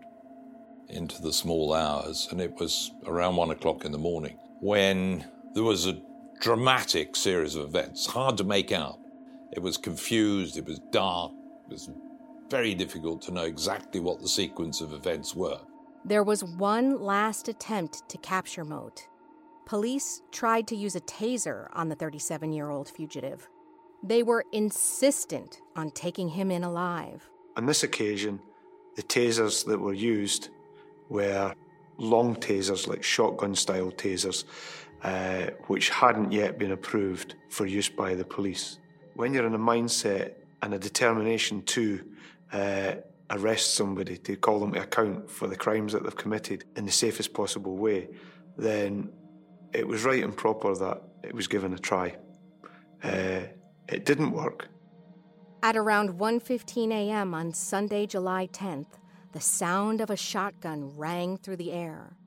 into 0.89 1.21
the 1.21 1.33
small 1.33 1.73
hours, 1.73 2.27
and 2.31 2.39
it 2.39 2.55
was 2.55 2.91
around 3.05 3.35
one 3.35 3.51
o'clock 3.51 3.85
in 3.85 3.91
the 3.91 3.97
morning 3.97 4.37
when 4.61 5.25
there 5.53 5.63
was 5.63 5.87
a 5.87 5.99
dramatic 6.45 7.15
series 7.15 7.55
of 7.55 7.65
events, 7.65 8.05
hard 8.05 8.37
to 8.37 8.43
make 8.43 8.71
out. 8.71 8.99
It 9.53 9.59
was 9.61 9.77
confused, 9.77 10.57
it 10.57 10.65
was 10.67 10.79
dark, 10.91 11.31
it 11.67 11.71
was 11.73 11.89
very 12.51 12.75
difficult 12.75 13.23
to 13.23 13.31
know 13.31 13.45
exactly 13.45 13.99
what 13.99 14.21
the 14.21 14.27
sequence 14.27 14.79
of 14.79 14.93
events 14.93 15.33
were. 15.33 15.59
There 16.05 16.21
was 16.21 16.43
one 16.43 17.01
last 17.01 17.47
attempt 17.47 18.07
to 18.09 18.19
capture 18.19 18.63
Moat. 18.63 19.07
Police 19.65 20.21
tried 20.31 20.67
to 20.67 20.75
use 20.75 20.95
a 20.95 21.01
taser 21.01 21.67
on 21.73 21.89
the 21.89 21.95
37 21.95 22.53
year 22.53 22.69
old 22.69 22.89
fugitive. 22.89 23.49
They 24.03 24.21
were 24.21 24.45
insistent 24.51 25.61
on 25.75 25.89
taking 25.89 26.29
him 26.29 26.51
in 26.51 26.63
alive. 26.63 27.27
On 27.57 27.65
this 27.65 27.81
occasion, 27.81 28.39
the 28.95 29.01
tasers 29.01 29.65
that 29.65 29.79
were 29.79 29.93
used 29.93 30.49
were 31.09 31.55
long 31.97 32.35
tasers, 32.35 32.87
like 32.87 33.01
shotgun 33.01 33.55
style 33.55 33.91
tasers, 33.91 34.43
uh, 35.05 35.51
which 35.67 35.89
hadn't 35.89 36.31
yet 36.31 36.57
been 36.57 36.71
approved 36.71 37.35
for 37.49 37.67
use 37.67 37.89
by 37.89 38.15
the 38.15 38.25
police. 38.25 38.79
When 39.13 39.35
you're 39.35 39.45
in 39.45 39.53
a 39.53 39.59
mindset 39.59 40.33
and 40.63 40.73
a 40.73 40.79
determination 40.79 41.61
to 41.61 42.03
uh, 42.51 42.93
arrest 43.29 43.75
somebody, 43.75 44.17
to 44.17 44.35
call 44.35 44.59
them 44.59 44.73
to 44.73 44.81
account 44.81 45.29
for 45.29 45.47
the 45.47 45.55
crimes 45.55 45.93
that 45.93 46.01
they've 46.01 46.15
committed 46.15 46.65
in 46.75 46.87
the 46.87 46.91
safest 46.91 47.35
possible 47.35 47.77
way, 47.77 48.09
then 48.57 49.11
it 49.73 49.87
was 49.87 50.03
right 50.05 50.23
and 50.23 50.35
proper 50.35 50.73
that 50.73 51.03
it 51.21 51.35
was 51.35 51.47
given 51.47 51.71
a 51.73 51.77
try. 51.77 52.15
Uh, 53.03 53.41
it 53.87 54.05
didn't 54.05 54.31
work. 54.31 54.69
At 55.61 55.77
around 55.77 56.17
1:15 56.17 56.91
a.m. 56.91 57.35
on 57.35 57.53
Sunday, 57.53 58.07
July 58.07 58.47
10th, 58.51 58.97
the 59.33 59.39
sound 59.39 60.01
of 60.01 60.09
a 60.09 60.17
shotgun 60.17 60.97
rang 60.97 61.37
through 61.37 61.57
the 61.57 61.73
air. 61.73 62.17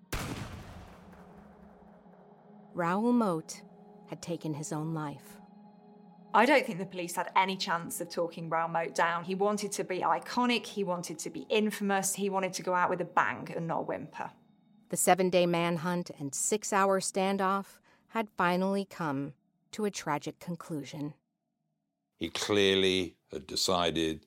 Raoul 2.78 3.12
Moat 3.12 3.62
had 4.06 4.22
taken 4.22 4.54
his 4.54 4.72
own 4.72 4.94
life. 4.94 5.36
I 6.32 6.46
don't 6.46 6.64
think 6.64 6.78
the 6.78 6.86
police 6.86 7.16
had 7.16 7.28
any 7.34 7.56
chance 7.56 8.00
of 8.00 8.08
talking 8.08 8.48
Raoul 8.48 8.68
Moat 8.68 8.94
down. 8.94 9.24
He 9.24 9.34
wanted 9.34 9.72
to 9.72 9.82
be 9.82 10.02
iconic, 10.02 10.64
he 10.64 10.84
wanted 10.84 11.18
to 11.18 11.28
be 11.28 11.44
infamous, 11.48 12.14
he 12.14 12.30
wanted 12.30 12.52
to 12.52 12.62
go 12.62 12.74
out 12.74 12.88
with 12.88 13.00
a 13.00 13.04
bang 13.04 13.52
and 13.56 13.66
not 13.66 13.80
a 13.80 13.82
whimper. 13.82 14.30
The 14.90 14.96
seven 14.96 15.28
day 15.28 15.44
manhunt 15.44 16.12
and 16.20 16.32
six 16.32 16.72
hour 16.72 17.00
standoff 17.00 17.80
had 18.10 18.28
finally 18.36 18.84
come 18.84 19.32
to 19.72 19.84
a 19.84 19.90
tragic 19.90 20.38
conclusion. 20.38 21.14
He 22.16 22.28
clearly 22.28 23.16
had 23.32 23.48
decided 23.48 24.24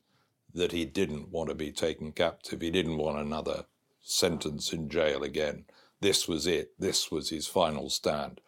that 0.54 0.74
he 0.74 0.84
didn't 0.84 1.30
want 1.30 1.48
to 1.48 1.56
be 1.56 1.72
taken 1.72 2.12
captive. 2.12 2.60
He 2.60 2.70
didn't 2.70 2.98
want 2.98 3.18
another 3.18 3.64
sentence 4.02 4.74
in 4.74 4.90
jail 4.90 5.24
again. 5.24 5.64
This 6.02 6.28
was 6.28 6.48
it. 6.48 6.72
This 6.80 7.12
was 7.12 7.30
his 7.30 7.48
final 7.48 7.90
stand. 7.90 8.42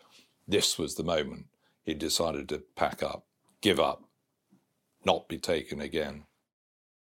This 0.48 0.78
was 0.78 0.96
the 0.96 1.04
moment 1.04 1.46
he 1.84 1.94
decided 1.94 2.50
to 2.50 2.64
pack 2.76 3.04
up, 3.04 3.26
give 3.62 3.80
up, 3.80 4.04
not 5.06 5.30
be 5.30 5.38
taken 5.38 5.80
again. 5.80 6.26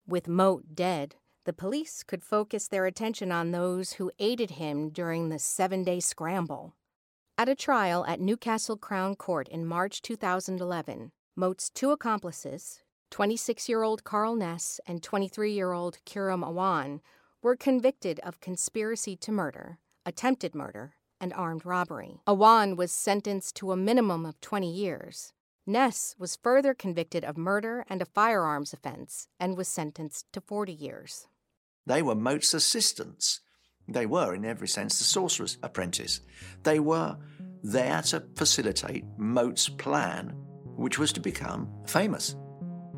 With 0.08 0.28
Moat 0.28 0.74
dead, 0.74 1.16
the 1.44 1.54
police 1.54 2.04
could 2.04 2.24
focus 2.24 2.68
their 2.68 2.86
attention 2.86 3.32
on 3.32 3.52
those 3.52 3.94
who 3.94 4.12
aided 4.20 4.52
him 4.52 4.90
during 4.90 5.30
the 5.30 5.40
seven 5.40 5.84
day 5.84 6.00
scramble. 6.00 6.76
At 7.38 7.50
a 7.50 7.56
trial 7.56 8.06
at 8.08 8.20
Newcastle 8.20 8.78
Crown 8.78 9.16
Court 9.16 9.48
in 9.50 9.66
March 9.66 10.02
2011, 10.02 11.12
Moat's 11.36 11.70
two 11.70 11.92
accomplices, 11.92 12.82
26 13.12 13.70
year 13.70 13.84
old 13.84 14.04
Karl 14.04 14.36
Ness 14.36 14.80
and 14.88 15.04
23 15.04 15.52
year 15.52 15.72
old 15.72 16.00
Qhuram 16.06 16.44
Awan, 16.44 17.02
were 17.42 17.56
convicted 17.56 18.20
of 18.22 18.40
conspiracy 18.40 19.16
to 19.18 19.32
murder, 19.32 19.78
attempted 20.08 20.56
murder, 20.56 20.94
and 21.20 21.34
armed 21.34 21.66
robbery. 21.66 22.22
Awan 22.26 22.78
was 22.78 22.92
sentenced 22.92 23.56
to 23.58 23.72
a 23.72 23.78
minimum 23.78 24.26
of 24.26 24.40
20 24.40 24.72
years. 24.72 25.34
Ness 25.66 26.16
was 26.18 26.38
further 26.38 26.74
convicted 26.74 27.26
of 27.26 27.38
murder 27.38 27.86
and 27.90 28.02
a 28.02 28.06
firearms 28.06 28.72
offense 28.72 29.28
and 29.40 29.58
was 29.58 29.68
sentenced 29.68 30.26
to 30.32 30.40
40 30.40 30.72
years. 30.72 31.28
They 31.86 32.02
were 32.02 32.16
Moat's 32.16 32.54
assistants. 32.54 33.42
They 33.88 34.06
were, 34.06 34.34
in 34.34 34.46
every 34.46 34.68
sense, 34.68 34.98
the 34.98 35.04
sorcerer's 35.04 35.58
apprentice. 35.62 36.22
They 36.64 36.80
were 36.80 37.18
there 37.64 38.02
to 38.04 38.24
facilitate 38.36 39.06
Moat's 39.18 39.68
plan, 39.68 40.30
which 40.78 41.00
was 41.00 41.12
to 41.14 41.20
become 41.20 41.70
famous. 41.86 42.36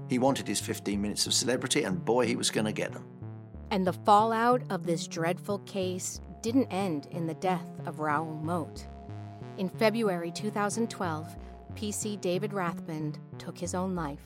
He 0.10 0.20
wanted 0.20 0.47
his 0.47 0.60
15 0.60 0.99
minutes 1.01 1.28
of 1.28 1.34
celebrity, 1.34 1.84
and 1.84 2.03
boy, 2.03 2.26
he 2.26 2.36
was 2.36 2.51
going 2.51 2.66
to 2.66 2.72
get 2.72 2.93
them. 2.93 3.05
And 3.72 3.86
the 3.86 3.93
fallout 3.93 4.64
of 4.72 4.86
this 4.86 5.07
dreadful 5.07 5.60
case 5.60 6.22
didn't 6.41 6.67
end 6.71 7.07
in 7.11 7.27
the 7.27 7.33
death 7.35 7.67
of 7.85 7.99
Raoul 7.99 8.39
Moat. 8.41 8.85
In 9.57 9.69
February 9.69 10.31
2012, 10.31 11.35
PC 11.75 12.19
David 12.19 12.51
Rathband 12.51 13.17
took 13.37 13.57
his 13.57 13.75
own 13.75 13.95
life, 13.95 14.25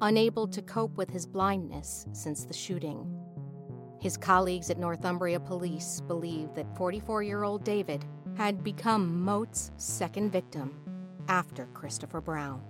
unable 0.00 0.46
to 0.48 0.62
cope 0.62 0.96
with 0.96 1.10
his 1.10 1.26
blindness 1.26 2.06
since 2.12 2.44
the 2.44 2.54
shooting. 2.54 3.20
His 4.00 4.16
colleagues 4.16 4.70
at 4.70 4.78
Northumbria 4.78 5.40
Police 5.40 6.00
believe 6.06 6.54
that 6.54 6.76
44 6.76 7.22
year 7.22 7.42
old 7.42 7.64
David 7.64 8.04
had 8.36 8.64
become 8.64 9.22
Moat's 9.22 9.70
second 9.76 10.30
victim 10.30 10.74
after 11.28 11.66
Christopher 11.66 12.20
Brown. 12.20 12.62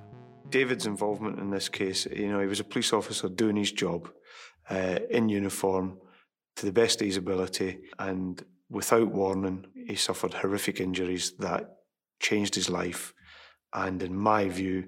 David's 0.51 0.87
involvement 0.87 1.39
in 1.39 1.51
this 1.51 1.68
case, 1.68 2.07
you 2.07 2.28
know, 2.28 2.41
he 2.41 2.47
was 2.47 2.61
a 2.61 2.64
police 2.64 2.93
officer 2.93 3.28
doing 3.28 3.57
his 3.57 3.72
job 3.72 4.11
uh, 4.70 4.99
in 5.11 5.28
uniform 5.28 5.99
to 6.57 6.66
the 6.66 6.72
best 6.72 7.01
of 7.01 7.07
his 7.07 7.16
ability, 7.16 7.78
and 7.99 8.45
without 8.69 9.09
warning, 9.09 9.67
he 9.87 9.97
suffered 9.97 10.35
horrific 10.35 10.81
injuries 10.81 11.33
that 11.39 11.77
changed 12.21 12.55
his 12.55 12.71
life, 12.71 13.12
and 13.73 14.03
in 14.03 14.17
my 14.17 14.49
view, 14.49 14.85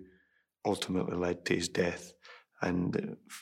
ultimately 0.65 1.17
led 1.17 1.45
to 1.47 1.55
his 1.55 1.69
death. 1.69 2.13
And 2.63 2.97
uh, 2.97 3.33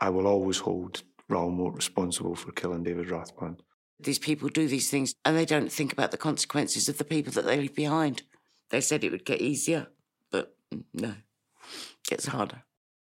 I 0.00 0.10
will 0.10 0.26
always 0.26 0.58
hold 0.58 1.02
Raoul 1.28 1.50
Moat 1.50 1.74
responsible 1.74 2.34
for 2.34 2.52
killing 2.52 2.82
David 2.82 3.08
Rathband. 3.08 3.60
These 4.00 4.18
people 4.18 4.48
do 4.48 4.66
these 4.66 4.90
things 4.90 5.14
and 5.24 5.36
they 5.36 5.44
don't 5.44 5.70
think 5.70 5.92
about 5.92 6.10
the 6.10 6.16
consequences 6.16 6.88
of 6.88 6.98
the 6.98 7.04
people 7.04 7.32
that 7.32 7.44
they 7.44 7.56
leave 7.56 7.74
behind. 7.74 8.22
They 8.70 8.80
said 8.80 9.04
it 9.04 9.12
would 9.12 9.24
get 9.24 9.40
easier, 9.40 9.88
but 10.30 10.56
mm, 10.74 10.82
no, 10.92 11.10
it 11.10 12.08
gets 12.08 12.26
harder. 12.26 12.64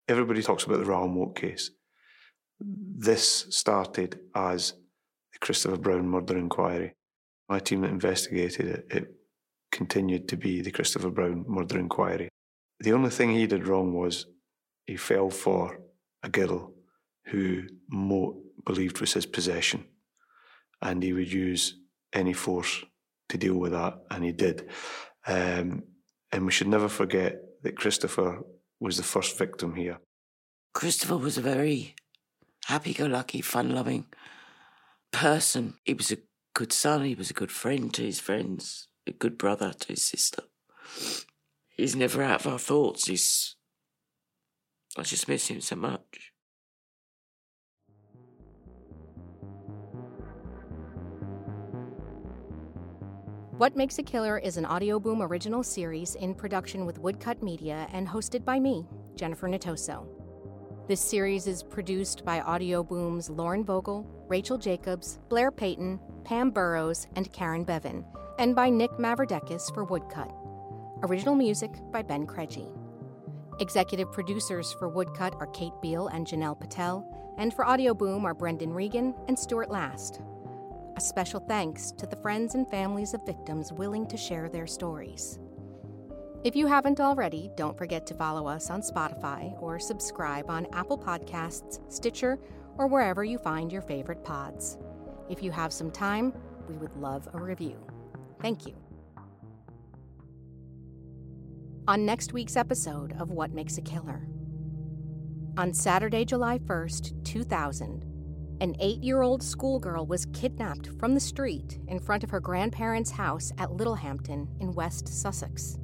Everybody 0.08 0.42
talks 0.42 0.64
about 0.64 0.80
the 0.80 0.86
Raoul 0.86 1.08
Moat 1.10 1.36
case. 1.36 1.72
This 2.60 3.48
started 3.50 4.20
as 4.34 4.74
the 5.36 5.46
Christopher 5.46 5.78
Brown 5.78 6.08
murder 6.08 6.38
inquiry. 6.38 6.94
My 7.50 7.60
team 7.60 7.82
that 7.82 7.92
investigated 7.92 8.66
it, 8.66 8.88
it 8.90 9.16
continued 9.72 10.28
to 10.30 10.38
be 10.38 10.62
the 10.62 10.72
Christopher 10.72 11.12
Brown 11.12 11.46
murder 11.48 11.78
inquiry. 11.78 12.30
The 12.80 12.94
only 12.94 13.10
thing 13.10 13.32
he 13.32 13.46
did 13.46 13.68
wrong 13.68 13.94
was 13.94 14.26
he 14.88 14.98
fell 14.98 15.30
for 15.30 15.80
a 16.24 16.30
girl 16.30 16.74
who 17.28 17.64
Moat 17.90 18.38
believed 18.66 19.02
was 19.02 19.14
his 19.14 19.26
possession, 19.26 19.86
and 20.82 21.04
he 21.04 21.14
would 21.14 21.32
use 21.32 21.76
any 22.14 22.34
force 22.34 22.84
to 23.30 23.38
deal 23.38 23.56
with 23.56 23.74
that, 23.74 24.00
and 24.12 24.24
he 24.24 24.32
did. 24.32 24.70
Um, 25.28 25.84
and 26.32 26.46
we 26.46 26.52
should 26.52 26.68
never 26.68 26.88
forget 26.90 27.42
that 27.64 27.78
Christopher 27.78 28.42
was 28.80 28.98
the 28.98 29.04
first 29.04 29.38
victim 29.38 29.76
here. 29.76 29.98
Christopher 30.74 31.18
was 31.18 31.38
a 31.38 31.42
very 31.42 31.96
happy 32.66 32.94
go 32.94 33.06
lucky, 33.06 33.42
fun 33.42 33.74
loving 33.74 34.06
person. 35.16 35.76
He 35.86 35.94
was 35.94 36.12
a 36.12 36.18
good 36.54 36.74
son, 36.74 37.06
he 37.06 37.16
was 37.16 37.30
a 37.30 37.34
good 37.34 37.52
friend 37.52 37.94
to 37.94 38.04
his 38.04 38.20
friends, 38.20 38.88
a 39.08 39.12
good 39.12 39.38
brother 39.38 39.72
to 39.72 39.88
his 39.88 40.04
sister. 40.04 40.44
He's 41.78 41.96
never 41.96 42.22
out 42.22 42.46
of 42.46 42.52
our 42.52 42.60
thoughts. 42.60 43.08
He's. 43.08 43.56
I 44.98 45.04
just 45.04 45.28
miss 45.28 45.48
him 45.48 45.62
so 45.62 45.76
much. 45.76 46.32
What 53.58 53.78
Makes 53.78 54.00
a 54.00 54.04
Killer 54.04 54.38
is 54.38 54.58
an 54.58 54.66
Audio 54.66 55.00
Boom 55.00 55.22
original 55.22 55.64
series 55.64 56.16
in 56.16 56.34
production 56.34 56.86
with 56.86 57.00
Woodcut 57.00 57.42
Media 57.42 57.88
and 57.94 58.06
hosted 58.06 58.44
by 58.44 58.60
me, 58.60 58.86
Jennifer 59.16 59.48
Natoso. 59.48 60.15
This 60.88 61.02
series 61.02 61.48
is 61.48 61.64
produced 61.64 62.24
by 62.24 62.42
Audio 62.42 62.84
Boom's 62.84 63.28
Lauren 63.28 63.64
Vogel, 63.64 64.06
Rachel 64.28 64.56
Jacobs, 64.56 65.18
Blair 65.30 65.50
Payton, 65.50 66.00
Pam 66.24 66.52
Burrows, 66.52 67.08
and 67.16 67.34
Karen 67.34 67.64
Bevan, 67.64 68.06
and 68.38 68.56
by 68.56 68.70
Nick 68.70 68.92
Mavrodekis 68.92 69.74
for 69.74 69.84
Woodcut. 69.84 70.32
Original 71.02 71.34
music 71.34 71.72
by 71.92 72.04
Ben 72.04 72.28
Krejci. 72.28 72.70
Executive 73.60 74.12
producers 74.12 74.76
for 74.78 74.88
Woodcut 74.88 75.34
are 75.40 75.48
Kate 75.48 75.74
Beal 75.82 76.06
and 76.10 76.28
Janelle 76.28 76.60
Patel, 76.60 77.34
and 77.40 77.52
for 77.52 77.66
Audio 77.66 77.96
Boom 77.96 78.24
are 78.24 78.36
Brendan 78.36 78.72
Regan 78.72 79.16
and 79.28 79.40
Stuart 79.40 79.72
Last. 79.72 80.22
A 80.98 81.02
special 81.02 81.40
thanks 81.40 81.94
to 81.94 82.06
the 82.06 82.18
friends 82.18 82.54
and 82.54 82.70
families 82.70 83.16
of 83.16 83.26
victims 83.26 83.74
willing 83.74 84.06
to 84.06 84.18
share 84.18 84.50
their 84.50 84.68
stories. 84.68 85.40
If 86.46 86.56
you 86.56 86.68
haven't 86.68 87.00
already, 87.00 87.50
don't 87.58 87.76
forget 87.76 88.06
to 88.06 88.14
follow 88.14 88.46
us 88.46 88.70
on 88.70 88.82
Spotify 88.84 89.60
or 89.60 89.80
subscribe 89.80 90.48
on 90.48 90.68
Apple 90.74 90.96
Podcasts, 90.96 91.80
Stitcher, 91.92 92.38
or 92.78 92.86
wherever 92.86 93.24
you 93.24 93.40
find 93.40 93.72
your 93.72 93.82
favorite 93.82 94.24
pods. 94.24 94.78
If 95.28 95.42
you 95.42 95.50
have 95.50 95.74
some 95.74 95.90
time, 95.90 96.32
we 96.70 96.76
would 96.76 96.96
love 96.98 97.28
a 97.34 97.40
review. 97.40 97.84
Thank 98.44 98.68
you. 98.68 98.76
On 101.88 102.06
next 102.06 102.32
week's 102.32 102.56
episode 102.56 103.16
of 103.20 103.32
What 103.32 103.52
Makes 103.52 103.80
a 103.80 103.82
Killer. 103.82 104.28
On 105.58 105.74
Saturday, 105.74 106.26
July 106.26 106.60
1st, 106.60 107.24
2000, 107.24 108.06
an 108.62 108.76
eight 108.80 109.02
year 109.02 109.24
old 109.24 109.42
schoolgirl 109.42 110.06
was 110.06 110.28
kidnapped 110.28 110.92
from 111.00 111.16
the 111.16 111.20
street 111.20 111.80
in 111.88 112.00
front 112.00 112.24
of 112.24 112.30
her 112.30 112.40
grandparents' 112.40 113.10
house 113.10 113.52
at 113.58 113.72
Littlehampton 113.72 114.48
in 114.60 114.74
West 114.74 115.08
Sussex. 115.08 115.80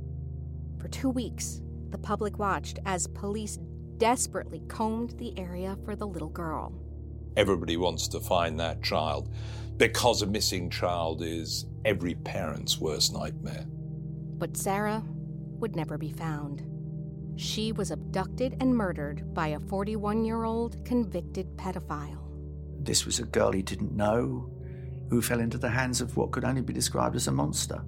For 0.91 0.97
two 0.97 1.09
weeks, 1.09 1.61
the 1.91 1.97
public 1.97 2.37
watched 2.37 2.79
as 2.85 3.07
police 3.07 3.57
desperately 3.97 4.61
combed 4.67 5.11
the 5.11 5.37
area 5.39 5.77
for 5.85 5.95
the 5.95 6.05
little 6.05 6.29
girl. 6.29 6.73
Everybody 7.37 7.77
wants 7.77 8.09
to 8.09 8.19
find 8.19 8.59
that 8.59 8.83
child 8.83 9.33
because 9.77 10.21
a 10.21 10.27
missing 10.27 10.69
child 10.69 11.21
is 11.21 11.65
every 11.85 12.15
parent's 12.15 12.77
worst 12.77 13.13
nightmare. 13.13 13.65
But 14.37 14.57
Sarah 14.57 15.01
would 15.59 15.77
never 15.77 15.97
be 15.97 16.11
found. 16.11 16.65
She 17.37 17.71
was 17.71 17.91
abducted 17.91 18.57
and 18.59 18.75
murdered 18.75 19.33
by 19.33 19.49
a 19.49 19.59
41 19.59 20.25
year 20.25 20.43
old 20.43 20.83
convicted 20.83 21.55
pedophile. 21.55 22.27
This 22.83 23.05
was 23.05 23.19
a 23.19 23.23
girl 23.25 23.53
he 23.53 23.61
didn't 23.61 23.95
know 23.95 24.51
who 25.09 25.21
fell 25.21 25.39
into 25.39 25.57
the 25.57 25.69
hands 25.69 26.01
of 26.01 26.17
what 26.17 26.31
could 26.31 26.43
only 26.43 26.61
be 26.61 26.73
described 26.73 27.15
as 27.15 27.27
a 27.27 27.31
monster. 27.31 27.81